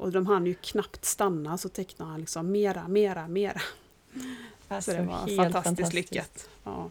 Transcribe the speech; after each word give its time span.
Och 0.00 0.12
de 0.12 0.26
hann 0.26 0.46
ju 0.46 0.54
knappt 0.54 1.04
stanna 1.04 1.58
så 1.58 1.68
tecknade 1.68 2.10
han 2.10 2.20
liksom 2.20 2.52
mera, 2.52 2.88
mera, 2.88 3.28
mera. 3.28 3.60
Alltså, 4.68 4.90
så 4.90 4.96
det 4.96 5.02
var 5.02 5.14
helt 5.16 5.36
fantastiskt, 5.36 5.64
fantastiskt. 5.64 5.94
lyckat. 5.94 6.48
Ja. 6.64 6.90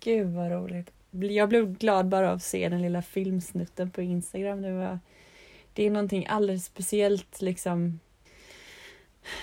Gud 0.00 0.26
vad 0.26 0.50
roligt. 0.50 0.90
Jag 1.10 1.48
blev 1.48 1.78
glad 1.78 2.08
bara 2.08 2.28
av 2.30 2.36
att 2.36 2.42
se 2.42 2.68
den 2.68 2.82
lilla 2.82 3.02
filmsnutten 3.02 3.90
på 3.90 4.02
Instagram. 4.02 4.62
Det, 4.62 4.72
var, 4.72 4.98
det 5.72 5.86
är 5.86 5.90
någonting 5.90 6.26
alldeles 6.26 6.64
speciellt 6.64 7.42
liksom 7.42 8.00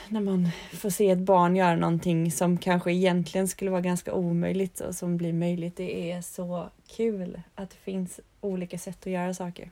när 0.09 0.21
man 0.21 0.49
får 0.73 0.89
se 0.89 1.09
ett 1.09 1.19
barn 1.19 1.55
göra 1.55 1.75
någonting 1.75 2.31
som 2.31 2.57
kanske 2.57 2.91
egentligen 2.91 3.47
skulle 3.47 3.71
vara 3.71 3.81
ganska 3.81 4.13
omöjligt 4.13 4.79
och 4.79 4.95
som 4.95 5.17
blir 5.17 5.33
möjligt. 5.33 5.75
Det 5.75 6.11
är 6.11 6.21
så 6.21 6.69
kul 6.87 7.41
att 7.55 7.69
det 7.69 7.77
finns 7.77 8.19
olika 8.41 8.77
sätt 8.77 8.97
att 9.01 9.11
göra 9.11 9.33
saker. 9.33 9.71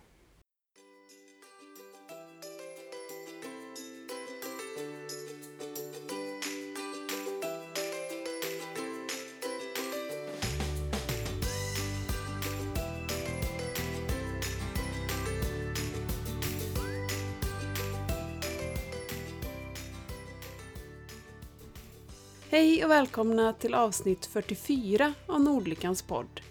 Hej 22.59 22.85
och 22.85 22.91
välkomna 22.91 23.53
till 23.53 23.73
avsnitt 23.73 24.25
44 24.25 25.13
av 25.27 25.41
Nordlyckans 25.41 26.01
podd. 26.01 26.41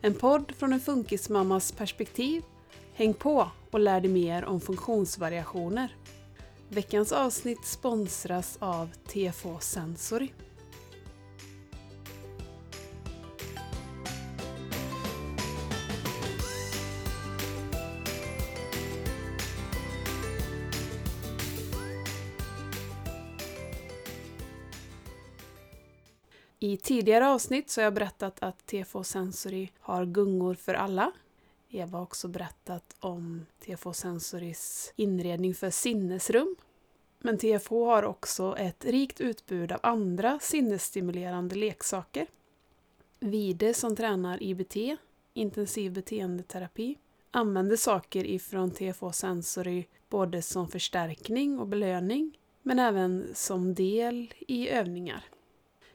En 0.00 0.14
podd 0.14 0.52
från 0.58 0.72
en 0.72 0.80
funkismammas 0.80 1.72
perspektiv. 1.72 2.42
Häng 2.94 3.14
på 3.14 3.50
och 3.70 3.80
lär 3.80 4.00
dig 4.00 4.10
mer 4.10 4.44
om 4.44 4.60
funktionsvariationer. 4.60 5.96
Veckans 6.68 7.12
avsnitt 7.12 7.66
sponsras 7.66 8.56
av 8.60 8.88
TFO 9.06 9.58
Sensory. 9.60 10.28
I 26.66 26.76
tidigare 26.76 27.28
avsnitt 27.28 27.70
så 27.70 27.80
har 27.80 27.84
jag 27.84 27.94
berättat 27.94 28.42
att 28.42 28.66
TFH 28.66 29.02
Sensory 29.02 29.68
har 29.80 30.04
gungor 30.04 30.54
för 30.54 30.74
alla. 30.74 31.12
Eva 31.70 31.98
har 31.98 32.02
också 32.02 32.28
berättat 32.28 32.96
om 33.00 33.46
TFH 33.58 33.92
Sensorys 33.92 34.92
inredning 34.96 35.54
för 35.54 35.70
sinnesrum. 35.70 36.56
Men 37.18 37.38
TFH 37.38 37.70
har 37.70 38.02
också 38.02 38.56
ett 38.58 38.84
rikt 38.84 39.20
utbud 39.20 39.72
av 39.72 39.80
andra 39.82 40.38
sinnesstimulerande 40.38 41.54
leksaker. 41.54 42.26
Vide 43.20 43.74
som 43.74 43.96
tränar 43.96 44.42
IBT, 44.42 44.76
intensiv 45.34 45.92
beteendeterapi, 45.92 46.98
använder 47.30 47.76
saker 47.76 48.26
ifrån 48.26 48.70
TFH 48.70 49.10
Sensory 49.10 49.84
både 50.08 50.42
som 50.42 50.68
förstärkning 50.68 51.58
och 51.58 51.66
belöning, 51.66 52.38
men 52.62 52.78
även 52.78 53.26
som 53.34 53.74
del 53.74 54.34
i 54.38 54.68
övningar. 54.68 55.24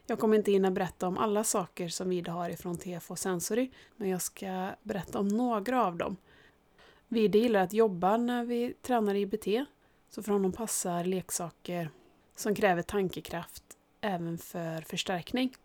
Jag 0.05 0.19
kommer 0.19 0.37
inte 0.37 0.51
hinna 0.51 0.71
berätta 0.71 1.07
om 1.07 1.17
alla 1.17 1.43
saker 1.43 1.89
som 1.89 2.09
Vide 2.09 2.31
har 2.31 2.49
ifrån 2.49 2.77
TFO 2.77 3.15
Sensory, 3.15 3.71
men 3.95 4.09
jag 4.09 4.21
ska 4.21 4.69
berätta 4.83 5.19
om 5.19 5.27
några 5.27 5.85
av 5.85 5.95
dem. 5.95 6.17
Vide 7.07 7.37
gillar 7.37 7.63
att 7.63 7.73
jobba 7.73 8.17
när 8.17 8.45
vi 8.45 8.73
tränar 8.81 9.15
IBT, 9.15 9.67
så 10.09 10.23
för 10.23 10.31
honom 10.31 10.51
passar 10.51 11.03
leksaker 11.03 11.89
som 12.35 12.55
kräver 12.55 12.81
tankekraft 12.81 13.63
även 14.01 14.37
för 14.37 14.81
förstärkning. 14.81 15.55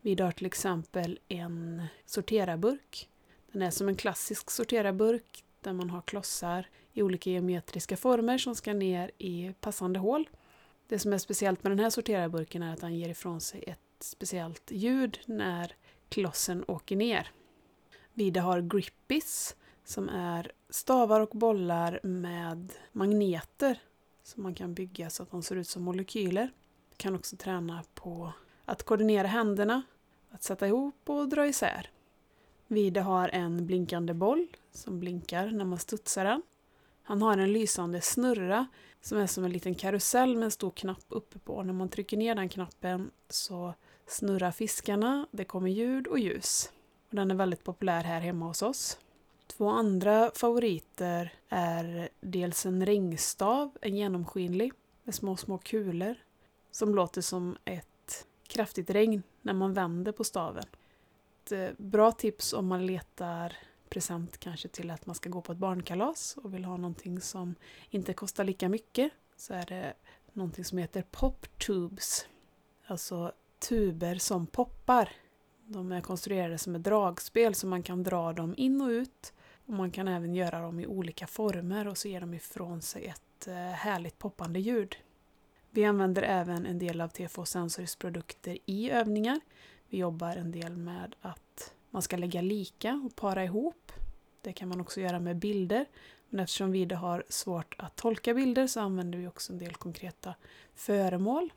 Vide 0.00 0.24
har 0.24 0.32
till 0.32 0.46
exempel 0.46 1.18
en 1.28 1.86
sorterarburk. 2.06 3.08
Den 3.52 3.62
är 3.62 3.70
som 3.70 3.88
en 3.88 3.96
klassisk 3.96 4.50
sorterarburk 4.50 5.44
där 5.60 5.72
man 5.72 5.90
har 5.90 6.00
klossar 6.00 6.68
i 6.92 7.02
olika 7.02 7.30
geometriska 7.30 7.96
former 7.96 8.38
som 8.38 8.54
ska 8.54 8.72
ner 8.72 9.10
i 9.18 9.54
passande 9.60 9.98
hål. 9.98 10.28
Det 10.88 10.98
som 10.98 11.12
är 11.12 11.18
speciellt 11.18 11.64
med 11.64 11.72
den 11.72 11.78
här 11.78 11.90
sorterarburken 11.90 12.62
är 12.62 12.72
att 12.72 12.80
den 12.80 12.96
ger 12.96 13.08
ifrån 13.08 13.40
sig 13.40 13.64
ett 13.66 13.80
speciellt 14.00 14.70
ljud 14.70 15.18
när 15.26 15.72
klossen 16.08 16.64
åker 16.68 16.96
ner. 16.96 17.30
Vide 18.14 18.40
har 18.40 18.60
grippies 18.60 19.56
som 19.84 20.08
är 20.08 20.52
stavar 20.70 21.20
och 21.20 21.28
bollar 21.28 22.00
med 22.02 22.72
magneter 22.92 23.82
som 24.22 24.42
man 24.42 24.54
kan 24.54 24.74
bygga 24.74 25.10
så 25.10 25.22
att 25.22 25.30
de 25.30 25.42
ser 25.42 25.56
ut 25.56 25.68
som 25.68 25.82
molekyler. 25.82 26.50
Du 26.90 26.96
Kan 26.96 27.14
också 27.14 27.36
träna 27.36 27.84
på 27.94 28.32
att 28.64 28.82
koordinera 28.82 29.26
händerna, 29.26 29.82
att 30.30 30.42
sätta 30.42 30.66
ihop 30.66 31.10
och 31.10 31.28
dra 31.28 31.46
isär. 31.46 31.90
Vide 32.66 33.00
har 33.00 33.28
en 33.28 33.66
blinkande 33.66 34.14
boll 34.14 34.46
som 34.72 35.00
blinkar 35.00 35.46
när 35.46 35.64
man 35.64 35.78
studsar 35.78 36.24
den. 36.24 36.42
Han 37.02 37.22
har 37.22 37.38
en 37.38 37.52
lysande 37.52 38.00
snurra 38.00 38.66
som 39.00 39.18
är 39.18 39.26
som 39.26 39.44
en 39.44 39.52
liten 39.52 39.74
karusell 39.74 40.36
med 40.36 40.44
en 40.44 40.50
stor 40.50 40.70
knapp 40.70 41.04
uppe 41.08 41.38
på. 41.38 41.62
När 41.62 41.72
man 41.72 41.88
trycker 41.88 42.16
ner 42.16 42.34
den 42.34 42.48
knappen 42.48 43.10
så 43.28 43.74
snurrar 44.06 44.50
fiskarna, 44.50 45.26
det 45.30 45.44
kommer 45.44 45.70
ljud 45.70 46.06
och 46.06 46.18
ljus. 46.18 46.72
Och 47.08 47.16
den 47.16 47.30
är 47.30 47.34
väldigt 47.34 47.64
populär 47.64 48.02
här 48.04 48.20
hemma 48.20 48.46
hos 48.46 48.62
oss. 48.62 48.98
Två 49.46 49.68
andra 49.68 50.30
favoriter 50.34 51.34
är 51.48 52.08
dels 52.20 52.66
en 52.66 52.86
ringstav, 52.86 53.70
en 53.80 53.96
genomskinlig, 53.96 54.72
med 55.04 55.14
små, 55.14 55.36
små 55.36 55.58
kulor 55.58 56.14
som 56.70 56.94
låter 56.94 57.20
som 57.20 57.56
ett 57.64 58.26
kraftigt 58.46 58.90
regn 58.90 59.22
när 59.42 59.52
man 59.52 59.74
vänder 59.74 60.12
på 60.12 60.24
staven. 60.24 60.64
Ett 61.44 61.52
eh, 61.52 61.68
bra 61.76 62.12
tips 62.12 62.52
om 62.52 62.66
man 62.66 62.86
letar 62.86 63.56
present 63.90 64.38
kanske 64.38 64.68
till 64.68 64.90
att 64.90 65.06
man 65.06 65.14
ska 65.14 65.30
gå 65.30 65.40
på 65.40 65.52
ett 65.52 65.58
barnkalas 65.58 66.36
och 66.36 66.54
vill 66.54 66.64
ha 66.64 66.76
någonting 66.76 67.20
som 67.20 67.54
inte 67.90 68.12
kostar 68.12 68.44
lika 68.44 68.68
mycket 68.68 69.12
så 69.36 69.54
är 69.54 69.66
det 69.66 69.94
någonting 70.32 70.64
som 70.64 70.78
heter 70.78 71.02
Poptubes. 71.10 72.26
Alltså 72.86 73.32
tuber 73.58 74.14
som 74.14 74.46
poppar. 74.46 75.08
De 75.66 75.92
är 75.92 76.00
konstruerade 76.00 76.58
som 76.58 76.74
ett 76.74 76.82
dragspel 76.82 77.54
så 77.54 77.66
man 77.66 77.82
kan 77.82 78.02
dra 78.02 78.32
dem 78.32 78.54
in 78.56 78.80
och 78.80 78.88
ut 78.88 79.32
och 79.66 79.72
man 79.72 79.90
kan 79.90 80.08
även 80.08 80.34
göra 80.34 80.60
dem 80.60 80.80
i 80.80 80.86
olika 80.86 81.26
former 81.26 81.88
och 81.88 81.98
så 81.98 82.08
ger 82.08 82.20
de 82.20 82.34
ifrån 82.34 82.82
sig 82.82 83.06
ett 83.06 83.46
eh, 83.46 83.54
härligt 83.54 84.18
poppande 84.18 84.60
ljud. 84.60 84.96
Vi 85.70 85.84
använder 85.84 86.22
även 86.22 86.66
en 86.66 86.78
del 86.78 87.00
av 87.00 87.08
TFO 87.08 87.44
Sensors 87.44 87.96
produkter 87.96 88.58
i 88.64 88.90
övningar. 88.90 89.40
Vi 89.88 89.98
jobbar 89.98 90.36
en 90.36 90.50
del 90.50 90.76
med 90.76 91.14
att 91.20 91.47
man 91.90 92.02
ska 92.02 92.16
lägga 92.16 92.40
lika 92.40 93.02
och 93.04 93.16
para 93.16 93.44
ihop. 93.44 93.92
Det 94.40 94.52
kan 94.52 94.68
man 94.68 94.80
också 94.80 95.00
göra 95.00 95.20
med 95.20 95.36
bilder. 95.36 95.86
Men 96.28 96.40
eftersom 96.40 96.72
vi 96.72 96.94
har 96.94 97.24
svårt 97.28 97.74
att 97.78 97.96
tolka 97.96 98.34
bilder 98.34 98.66
så 98.66 98.80
använder 98.80 99.18
vi 99.18 99.26
också 99.26 99.52
en 99.52 99.58
del 99.58 99.74
konkreta 99.74 100.34
föremål. 100.74 101.52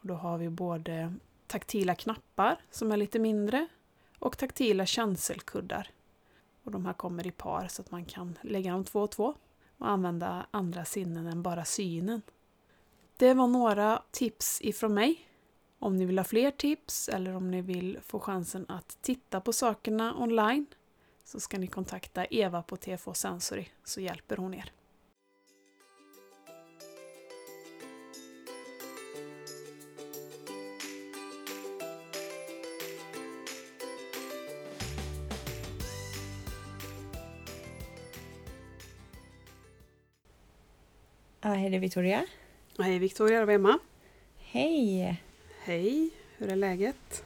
Och 0.00 0.06
då 0.06 0.14
har 0.14 0.38
vi 0.38 0.48
både 0.48 1.14
taktila 1.46 1.94
knappar 1.94 2.60
som 2.70 2.92
är 2.92 2.96
lite 2.96 3.18
mindre 3.18 3.66
och 4.18 4.38
taktila 4.38 4.86
känselkuddar. 4.86 5.90
Och 6.62 6.70
de 6.70 6.86
här 6.86 6.92
kommer 6.92 7.26
i 7.26 7.30
par 7.30 7.68
så 7.68 7.82
att 7.82 7.90
man 7.90 8.04
kan 8.04 8.38
lägga 8.42 8.72
dem 8.72 8.84
två 8.84 9.00
och 9.00 9.10
två 9.10 9.34
och 9.78 9.88
använda 9.88 10.46
andra 10.50 10.84
sinnen 10.84 11.26
än 11.26 11.42
bara 11.42 11.64
synen. 11.64 12.22
Det 13.16 13.34
var 13.34 13.46
några 13.46 14.02
tips 14.10 14.60
ifrån 14.62 14.94
mig. 14.94 15.27
Om 15.80 15.96
ni 15.96 16.04
vill 16.04 16.18
ha 16.18 16.24
fler 16.24 16.50
tips 16.50 17.08
eller 17.08 17.36
om 17.36 17.50
ni 17.50 17.62
vill 17.62 17.98
få 18.02 18.20
chansen 18.20 18.66
att 18.68 18.98
titta 19.00 19.40
på 19.40 19.52
sakerna 19.52 20.14
online 20.18 20.66
så 21.24 21.40
ska 21.40 21.58
ni 21.58 21.66
kontakta 21.66 22.24
Eva 22.24 22.62
på 22.62 22.76
TFH 22.76 23.12
Sensory 23.12 23.66
så 23.84 24.00
hjälper 24.00 24.36
hon 24.36 24.54
er. 24.54 24.72
Ja, 41.40 41.48
hej, 41.48 41.70
det 41.70 41.76
är 41.76 41.80
Victoria. 41.80 42.26
Hej 42.78 42.98
Victoria, 42.98 43.40
är 43.40 43.46
du 43.46 43.52
hemma? 43.52 43.78
Hej! 44.36 45.27
Hej, 45.68 46.10
hur 46.36 46.52
är 46.52 46.56
läget? 46.56 47.24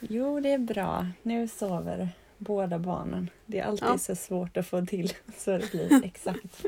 Jo, 0.00 0.40
det 0.40 0.52
är 0.52 0.58
bra. 0.58 1.06
Nu 1.22 1.48
sover 1.48 2.08
båda 2.38 2.78
barnen. 2.78 3.30
Det 3.46 3.58
är 3.58 3.64
alltid 3.64 3.88
Ja. 3.88 3.98
så 3.98 4.16
svårt 4.16 4.56
att 4.56 4.66
få 4.66 4.86
till 4.86 5.12
så 5.36 5.50
det 5.50 5.70
blir 5.70 6.04
exakt. 6.04 6.64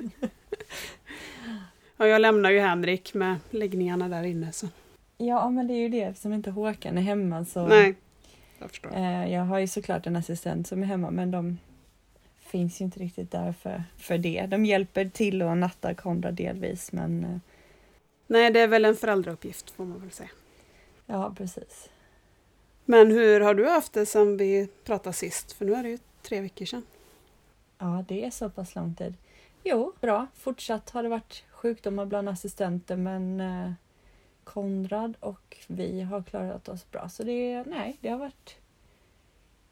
Ja, 1.97 2.07
jag 2.07 2.21
lämnar 2.21 2.51
ju 2.51 2.61
Henrik 2.61 3.15
med 3.15 3.37
läggningarna 3.51 4.09
där 4.09 4.23
inne. 4.23 4.53
Så. 4.53 4.69
Ja, 5.19 5.51
men 5.51 5.67
det 5.67 5.75
är 5.75 5.79
ju 5.79 5.89
det 5.89 6.01
eftersom 6.03 6.33
inte 6.33 6.51
Håkan 6.51 6.99
är 6.99 7.03
hemma 7.03 7.45
så... 7.45 7.67
Nej, 7.67 7.95
jag 8.59 8.71
förstår. 8.71 8.97
Eh, 8.97 9.33
jag 9.33 9.43
har 9.43 9.59
ju 9.59 9.69
såklart 9.69 10.07
en 10.07 10.17
assistent 10.17 10.67
som 10.69 10.83
är 10.83 10.87
hemma 10.87 11.11
men 11.11 11.31
de 11.31 11.59
finns 12.39 12.81
ju 12.81 12.85
inte 12.85 13.01
riktigt 13.01 13.31
där 13.31 13.53
för, 13.53 13.85
för 13.97 14.19
det. 14.19 14.47
De 14.47 14.67
hjälper 14.67 15.05
till 15.05 15.43
att 15.43 15.57
natta 15.57 15.95
Konrad 15.95 16.35
delvis 16.35 16.93
men 16.93 17.25
eh, 17.25 17.39
Nej, 18.27 18.51
det 18.51 18.61
är 18.61 18.69
väl 18.69 18.85
en 18.85 18.97
föräldrauppgift 18.97 19.71
får 19.71 19.85
man 19.85 20.01
väl 20.01 20.11
säga. 20.11 20.31
Ja 21.11 21.35
precis. 21.37 21.89
Men 22.85 23.11
hur 23.11 23.41
har 23.41 23.55
du 23.55 23.69
haft 23.69 23.93
det 23.93 24.07
sen 24.07 24.37
vi 24.37 24.69
pratade 24.85 25.13
sist? 25.13 25.53
För 25.53 25.65
nu 25.65 25.75
är 25.75 25.83
det 25.83 25.89
ju 25.89 25.99
tre 26.23 26.41
veckor 26.41 26.65
sedan. 26.65 26.87
Ja, 27.79 28.05
det 28.09 28.25
är 28.25 28.31
så 28.31 28.51
pass 28.51 28.75
lång 28.75 28.95
tid. 28.95 29.15
Jo, 29.65 29.93
bra. 30.01 30.27
Fortsatt 30.35 30.91
har 30.91 31.03
det 31.03 31.09
varit 31.09 31.45
sjukdomar 31.51 32.07
bland 32.07 32.29
assistenter 32.29 32.97
men 32.97 33.41
eh, 33.41 33.73
Konrad 34.45 35.17
och 35.21 35.57
vi 35.67 36.01
har 36.01 36.23
klarat 36.23 36.69
oss 36.69 36.91
bra. 36.91 37.09
Så 37.09 37.23
det, 37.23 37.65
nej, 37.67 37.97
det 38.01 38.09
har 38.09 38.19
varit 38.19 38.57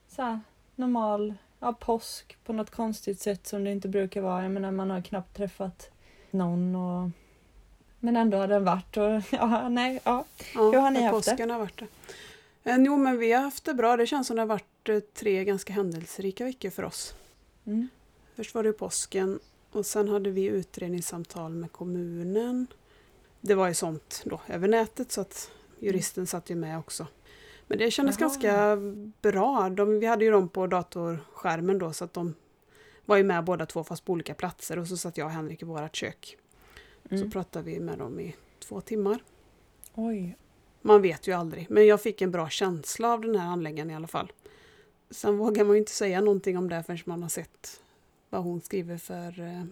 så 0.09 0.23
här, 0.23 0.41
normal 0.75 1.35
ja, 1.59 1.73
påsk 1.73 2.37
på 2.45 2.53
något 2.53 2.71
konstigt 2.71 3.21
sätt 3.21 3.47
som 3.47 3.65
det 3.65 3.73
inte 3.73 3.89
brukar 3.89 4.21
vara. 4.21 4.43
Jag 4.43 4.51
menar, 4.51 4.71
man 4.71 4.91
har 4.91 5.01
knappt 5.01 5.37
träffat 5.37 5.91
någon 6.31 6.77
och 6.77 7.11
men 8.01 8.17
ändå 8.17 8.39
har 8.39 8.49
den 8.49 8.65
varit 8.65 8.97
och 8.97 9.23
ja, 9.31 9.69
nej, 9.69 10.01
ja. 10.05 10.25
Ja, 10.55 10.61
Hur 10.71 10.79
har 10.79 10.91
ni 10.91 11.03
haft 11.03 11.25
det? 11.25 11.31
påsken 11.31 11.51
har 11.51 11.59
varit 11.59 11.79
det. 11.79 11.87
Eh, 12.71 12.77
Jo, 12.79 12.97
men 12.97 13.19
vi 13.19 13.33
har 13.33 13.43
haft 13.43 13.65
det 13.65 13.75
bra. 13.75 13.97
Det 13.97 14.07
känns 14.07 14.27
som 14.27 14.37
det 14.37 14.43
har 14.43 14.47
varit 14.47 14.89
eh, 14.89 15.01
tre 15.01 15.45
ganska 15.45 15.73
händelserika 15.73 16.45
veckor 16.45 16.71
för 16.71 16.83
oss. 16.83 17.15
Mm. 17.67 17.89
Först 18.37 18.55
var 18.55 18.63
det 18.63 18.73
påsken 18.73 19.39
och 19.73 19.87
sen 19.87 20.09
hade 20.09 20.31
vi 20.31 20.45
utredningssamtal 20.45 21.53
med 21.55 21.73
kommunen. 21.73 22.67
Det 23.41 23.55
var 23.55 23.69
ju 23.69 23.75
sånt 23.75 24.23
då 24.25 24.41
över 24.47 24.69
nätet 24.69 25.13
så 25.13 25.21
att 25.21 25.51
juristen 25.79 26.27
satt 26.27 26.51
ju 26.51 26.55
med 26.55 26.79
också. 26.79 27.07
Men 27.67 27.79
det 27.79 27.91
kändes 27.91 28.21
Jaha. 28.21 28.29
ganska 28.29 28.77
bra. 29.23 29.69
De, 29.71 29.99
vi 30.01 30.07
hade 30.07 30.25
ju 30.25 30.31
dem 30.31 30.49
på 30.49 30.67
datorskärmen 30.67 31.79
då 31.79 31.93
så 31.93 32.05
att 32.05 32.13
de 32.13 32.35
var 33.05 33.17
ju 33.17 33.23
med 33.25 33.45
båda 33.45 33.67
två 33.67 33.85
fast 33.85 34.05
på 34.05 34.13
olika 34.13 34.35
platser 34.35 34.79
och 34.79 34.87
så 34.87 34.97
satt 34.97 35.17
jag 35.17 35.25
och 35.25 35.31
Henrik 35.31 35.63
i 35.63 35.65
vårt 35.65 35.97
kök. 35.97 36.37
Så 37.09 37.15
Mm. 37.15 37.31
pratade 37.31 37.65
vi 37.71 37.81
med 37.81 37.99
dem 37.99 38.21
i 38.21 38.35
två 38.59 38.81
timmar. 38.81 39.23
Oj. 39.95 40.37
Man 40.83 41.03
vet 41.03 41.27
ju 41.27 41.33
aldrig, 41.33 41.67
men 41.71 41.87
jag 41.87 42.03
fick 42.03 42.23
en 42.23 42.31
bra 42.31 42.49
känsla 42.49 43.13
av 43.13 43.21
den 43.21 43.37
här 43.37 43.47
handläggaren 43.47 43.91
i 43.91 43.95
alla 43.95 44.07
fall. 44.07 44.33
Sen 45.11 45.39
vågar 45.39 45.65
man 45.65 45.75
ju 45.77 45.79
inte 45.81 45.93
säga 45.93 46.21
någonting 46.21 46.59
om 46.59 46.69
det 46.69 46.83
förrän 46.83 46.99
man 47.05 47.23
har 47.23 47.29
sett 47.31 47.81
vad 48.31 48.43
hon 48.43 48.61
skriver 48.61 48.99
för 48.99 49.41
eh, 49.41 49.65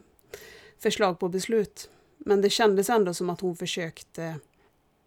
förslag 0.78 1.18
på 1.18 1.28
beslut. 1.28 1.90
Men 2.18 2.40
det 2.40 2.50
kändes 2.50 2.90
ändå 2.90 3.14
som 3.14 3.30
att 3.30 3.40
hon 3.40 3.56
försökte 3.56 4.34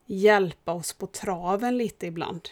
hjälpa 0.06 0.74
oss 0.74 0.94
på 0.94 1.08
traven 1.08 1.78
lite 1.78 2.08
ibland. 2.08 2.50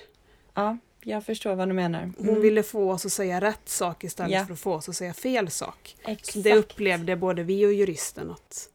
Ja, 0.53 0.77
jag 1.03 1.25
förstår 1.25 1.56
vad 1.56 1.68
du 1.69 1.73
menar. 1.73 2.12
Hon 2.18 2.30
Mm. 2.30 2.41
ville 2.41 2.63
få 2.63 2.91
oss 2.91 3.06
att 3.06 3.12
säga 3.12 3.41
rätt 3.41 3.69
sak 3.69 4.03
istället 4.03 4.31
Ja. 4.33 4.45
för 4.45 4.53
att 4.53 4.59
få 4.59 4.73
oss 4.73 4.89
att 4.89 4.95
säga 4.95 5.13
fel 5.13 5.50
sak. 5.51 5.95
Exakt. 6.03 6.33
Så 6.33 6.39
det 6.39 6.56
upplevde 6.56 7.15
både 7.15 7.44
vi 7.44 7.65
och 7.65 7.73
juristen 7.73 8.31
att 8.31 8.69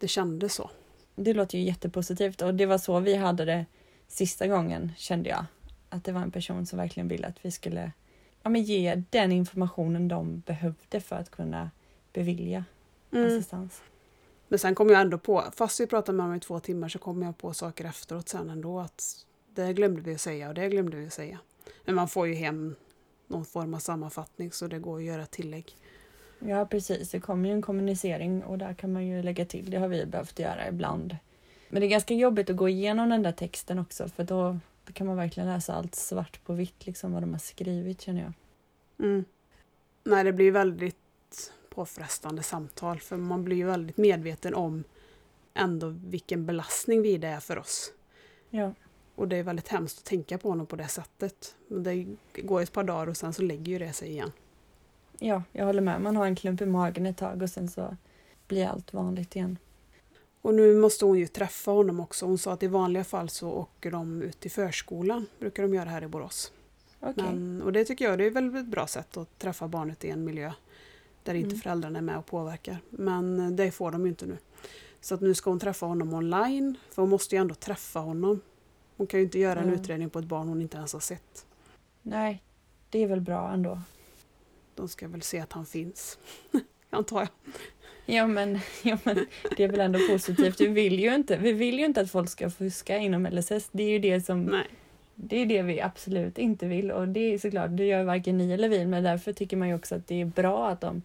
det 0.00 0.08
kändes 0.08 0.54
så. 0.54 0.70
Det 1.14 1.34
låter 1.34 1.58
ju 1.58 1.64
jättepositivt 1.64 2.42
och 2.42 2.54
det 2.54 2.66
var 2.66 2.78
så 2.78 3.00
vi 3.00 3.16
hade 3.16 3.44
det 3.44 3.66
sista 4.08 4.46
gången 4.46 4.92
kände 4.96 5.28
jag. 5.30 5.44
Att 5.88 6.04
det 6.04 6.12
var 6.12 6.20
en 6.20 6.30
person 6.30 6.66
som 6.66 6.78
verkligen 6.78 7.08
ville 7.08 7.26
att 7.26 7.44
vi 7.44 7.50
skulle 7.50 7.92
ja, 8.42 8.50
men 8.50 8.62
ge 8.62 9.02
den 9.10 9.32
informationen 9.32 10.08
de 10.08 10.40
behövde 10.40 11.00
för 11.00 11.16
att 11.16 11.30
kunna 11.30 11.70
bevilja 12.12 12.64
Mm. 13.12 13.26
assistans. 13.26 13.82
Men 14.48 14.58
sen 14.58 14.74
kom 14.74 14.90
jag 14.90 15.00
ändå 15.00 15.18
på, 15.18 15.44
fast 15.56 15.80
vi 15.80 15.86
pratade 15.86 16.16
med 16.16 16.24
honom 16.24 16.36
i 16.36 16.40
två 16.40 16.60
timmar 16.60 16.88
så 16.88 16.98
kom 16.98 17.22
jag 17.22 17.38
på 17.38 17.54
saker 17.54 17.84
efteråt 17.84 18.28
sen 18.28 18.50
ändå 18.50 18.80
att 18.80 19.26
det 19.54 19.72
glömde 19.72 20.00
vi 20.00 20.14
att 20.14 20.20
säga 20.20 20.48
och 20.48 20.54
det 20.54 20.68
glömde 20.68 20.96
vi 20.96 21.06
att 21.06 21.12
säga. 21.12 21.38
Men 21.84 21.94
man 21.94 22.08
får 22.08 22.26
ju 22.26 22.34
hem 22.34 22.74
någon 23.26 23.44
form 23.44 23.74
av 23.74 23.78
sammanfattning 23.78 24.52
så 24.52 24.66
det 24.66 24.78
går 24.78 24.98
att 24.98 25.04
göra 25.04 25.26
tillägg. 25.26 25.76
Ja 26.38 26.66
precis, 26.66 27.10
det 27.10 27.20
kommer 27.20 27.48
ju 27.48 27.54
en 27.54 27.62
kommunicering 27.62 28.44
och 28.44 28.58
där 28.58 28.74
kan 28.74 28.92
man 28.92 29.06
ju 29.06 29.22
lägga 29.22 29.44
till. 29.44 29.70
Det 29.70 29.76
har 29.76 29.88
vi 29.88 30.06
behövt 30.06 30.38
göra 30.38 30.68
ibland. 30.68 31.16
Men 31.68 31.80
det 31.80 31.86
är 31.86 31.90
ganska 31.90 32.14
jobbigt 32.14 32.50
att 32.50 32.56
gå 32.56 32.68
igenom 32.68 33.08
den 33.08 33.22
där 33.22 33.32
texten 33.32 33.78
också 33.78 34.08
för 34.08 34.24
då, 34.24 34.58
då 34.84 34.92
kan 34.92 35.06
man 35.06 35.16
verkligen 35.16 35.48
läsa 35.48 35.74
allt 35.74 35.94
svart 35.94 36.44
på 36.44 36.52
vitt 36.52 36.86
liksom 36.86 37.12
vad 37.12 37.22
de 37.22 37.32
har 37.32 37.38
skrivit 37.38 38.00
känner 38.00 38.20
jag. 38.20 38.32
Mm. 39.06 39.24
Nej, 40.04 40.24
det 40.24 40.32
blir 40.32 40.52
väldigt 40.52 41.52
påfrestande 41.68 42.42
samtal 42.42 43.00
för 43.00 43.16
man 43.16 43.44
blir 43.44 43.56
ju 43.56 43.66
väldigt 43.66 43.96
medveten 43.96 44.54
om 44.54 44.84
ändå 45.54 45.88
vilken 45.88 46.46
belastning 46.46 47.02
vi 47.02 47.18
det 47.18 47.28
är 47.28 47.40
för 47.40 47.58
oss. 47.58 47.92
Ja, 48.50 48.72
Och 49.14 49.28
det 49.28 49.36
är 49.36 49.42
väldigt 49.42 49.68
hemskt 49.68 49.98
att 49.98 50.04
tänka 50.04 50.38
på 50.38 50.48
honom 50.48 50.66
på 50.66 50.76
det 50.76 50.88
sättet. 50.88 51.56
Men 51.68 51.82
det 51.82 52.06
går 52.42 52.62
ett 52.62 52.72
par 52.72 52.84
dagar 52.84 53.06
och 53.06 53.16
sen 53.16 53.32
så 53.32 53.42
lägger 53.42 53.72
ju 53.72 53.78
det 53.78 53.92
sig 53.92 54.08
igen. 54.08 54.32
Ja 55.18 55.42
jag 55.52 55.66
håller 55.66 55.80
med. 55.82 56.00
Man 56.00 56.16
har 56.16 56.26
en 56.26 56.36
klump 56.36 56.60
i 56.60 56.66
magen 56.66 57.06
ett 57.06 57.16
tag 57.16 57.42
och 57.42 57.50
sen 57.50 57.68
så 57.68 57.96
blir 58.48 58.66
allt 58.66 58.92
vanligt 58.92 59.36
igen. 59.36 59.58
Och 60.42 60.54
nu 60.54 60.74
måste 60.74 61.04
hon 61.04 61.18
ju 61.18 61.26
träffa 61.26 61.70
honom 61.70 62.00
också. 62.00 62.26
Hon 62.26 62.38
sa 62.38 62.52
att 62.52 62.62
i 62.62 62.66
vanliga 62.66 63.04
fall 63.04 63.28
så 63.28 63.50
åker 63.50 63.90
de 63.90 64.22
ut 64.22 64.40
till 64.40 64.50
förskolan. 64.50 65.26
Brukar 65.38 65.62
de 65.62 65.74
göra 65.74 65.88
här 65.88 66.02
i 66.04 66.08
Borås. 66.08 66.52
Okej. 67.00 67.24
Men, 67.24 67.62
och 67.62 67.72
det 67.72 67.84
tycker 67.84 68.04
jag 68.04 68.18
det 68.18 68.24
är 68.26 68.30
väl 68.30 68.56
ett 68.56 68.66
bra 68.66 68.86
sätt 68.86 69.16
att 69.16 69.38
träffa 69.38 69.68
barnet 69.68 70.04
i 70.04 70.10
en 70.10 70.24
miljö 70.24 70.52
där 71.22 71.34
inte 71.34 71.48
Mm. 71.48 71.60
föräldrarna 71.60 71.98
är 71.98 72.02
med 72.02 72.18
och 72.18 72.26
påverkar. 72.26 72.78
Men 72.90 73.56
det 73.56 73.70
får 73.70 73.90
de 73.90 74.02
ju 74.02 74.08
inte 74.08 74.26
nu. 74.26 74.36
Så 75.00 75.14
att 75.14 75.20
nu 75.20 75.34
ska 75.34 75.50
hon 75.50 75.58
träffa 75.58 75.86
honom 75.86 76.14
online. 76.14 76.74
För 76.90 77.02
hon 77.02 77.08
måste 77.10 77.34
ju 77.34 77.40
ändå 77.40 77.54
träffa 77.54 77.98
honom. 78.00 78.40
Hon 78.96 79.06
kan 79.06 79.20
ju 79.20 79.24
inte 79.24 79.38
göra 79.38 79.58
en 79.60 79.68
Mm. 79.68 79.80
utredning 79.80 80.10
på 80.10 80.18
ett 80.18 80.24
barn 80.24 80.48
hon 80.48 80.62
inte 80.62 80.76
ens 80.76 80.92
har 80.92 81.00
sett. 81.00 81.46
Nej, 82.02 82.42
det 82.90 82.98
är 83.02 83.06
väl 83.06 83.20
bra 83.20 83.50
ändå. 83.52 83.80
De 84.78 84.88
ska 84.88 85.08
väl 85.08 85.22
se 85.22 85.40
att 85.40 85.52
han 85.52 85.66
finns. 85.66 86.18
Antar 86.90 87.18
jag. 87.18 87.28
Ja 88.06 88.26
men, 88.26 88.58
ja 88.82 88.98
men 89.04 89.26
det 89.56 89.64
är 89.64 89.68
väl 89.68 89.80
ändå 89.80 89.98
positivt. 90.08 90.60
Vi 90.60 90.66
vill 90.66 91.00
ju 91.00 91.14
inte, 91.14 91.36
vi 91.36 91.52
vill 91.52 91.78
ju 91.78 91.84
inte 91.84 92.00
att 92.00 92.10
folk 92.10 92.30
ska 92.30 92.50
fuska 92.50 92.96
inom 92.96 93.26
LSS. 93.26 93.68
Det 93.72 93.82
är 93.82 93.90
ju 93.90 93.98
det 93.98 94.20
som 94.20 94.44
Nej. 94.44 94.66
Det 95.14 95.36
är 95.36 95.46
det 95.46 95.62
vi 95.62 95.80
absolut 95.80 96.38
inte 96.38 96.66
vill 96.66 96.90
och 96.90 97.08
det 97.08 97.34
är 97.34 97.38
såklart, 97.38 97.70
det 97.70 97.84
gör 97.84 98.04
varken 98.04 98.38
ni 98.38 98.52
eller 98.52 98.68
vi 98.68 98.86
men 98.86 99.04
därför 99.04 99.32
tycker 99.32 99.56
man 99.56 99.68
ju 99.68 99.74
också 99.74 99.94
att 99.94 100.06
det 100.06 100.20
är 100.20 100.24
bra 100.24 100.68
att 100.68 100.80
de, 100.80 101.02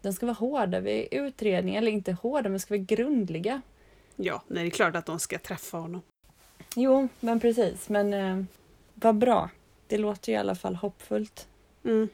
de 0.00 0.12
ska 0.12 0.26
vara 0.26 0.34
hårda 0.34 0.80
vid 0.80 1.08
utredning, 1.10 1.74
eller 1.74 1.92
inte 1.92 2.12
hårda 2.12 2.48
men 2.48 2.60
ska 2.60 2.74
vara 2.74 2.84
grundliga. 2.84 3.60
Ja, 4.16 4.42
nej, 4.46 4.62
det 4.62 4.68
är 4.68 4.70
klart 4.70 4.96
att 4.96 5.06
de 5.06 5.18
ska 5.18 5.38
träffa 5.38 5.76
honom. 5.76 6.02
Jo, 6.76 7.08
men 7.20 7.40
precis, 7.40 7.88
men 7.88 8.14
eh, 8.14 8.44
vad 8.94 9.14
bra. 9.14 9.50
Det 9.86 9.98
låter 9.98 10.32
ju 10.32 10.36
i 10.36 10.38
alla 10.38 10.54
fall 10.54 10.74
hoppfullt. 10.74 11.48
Mm. 11.84 12.08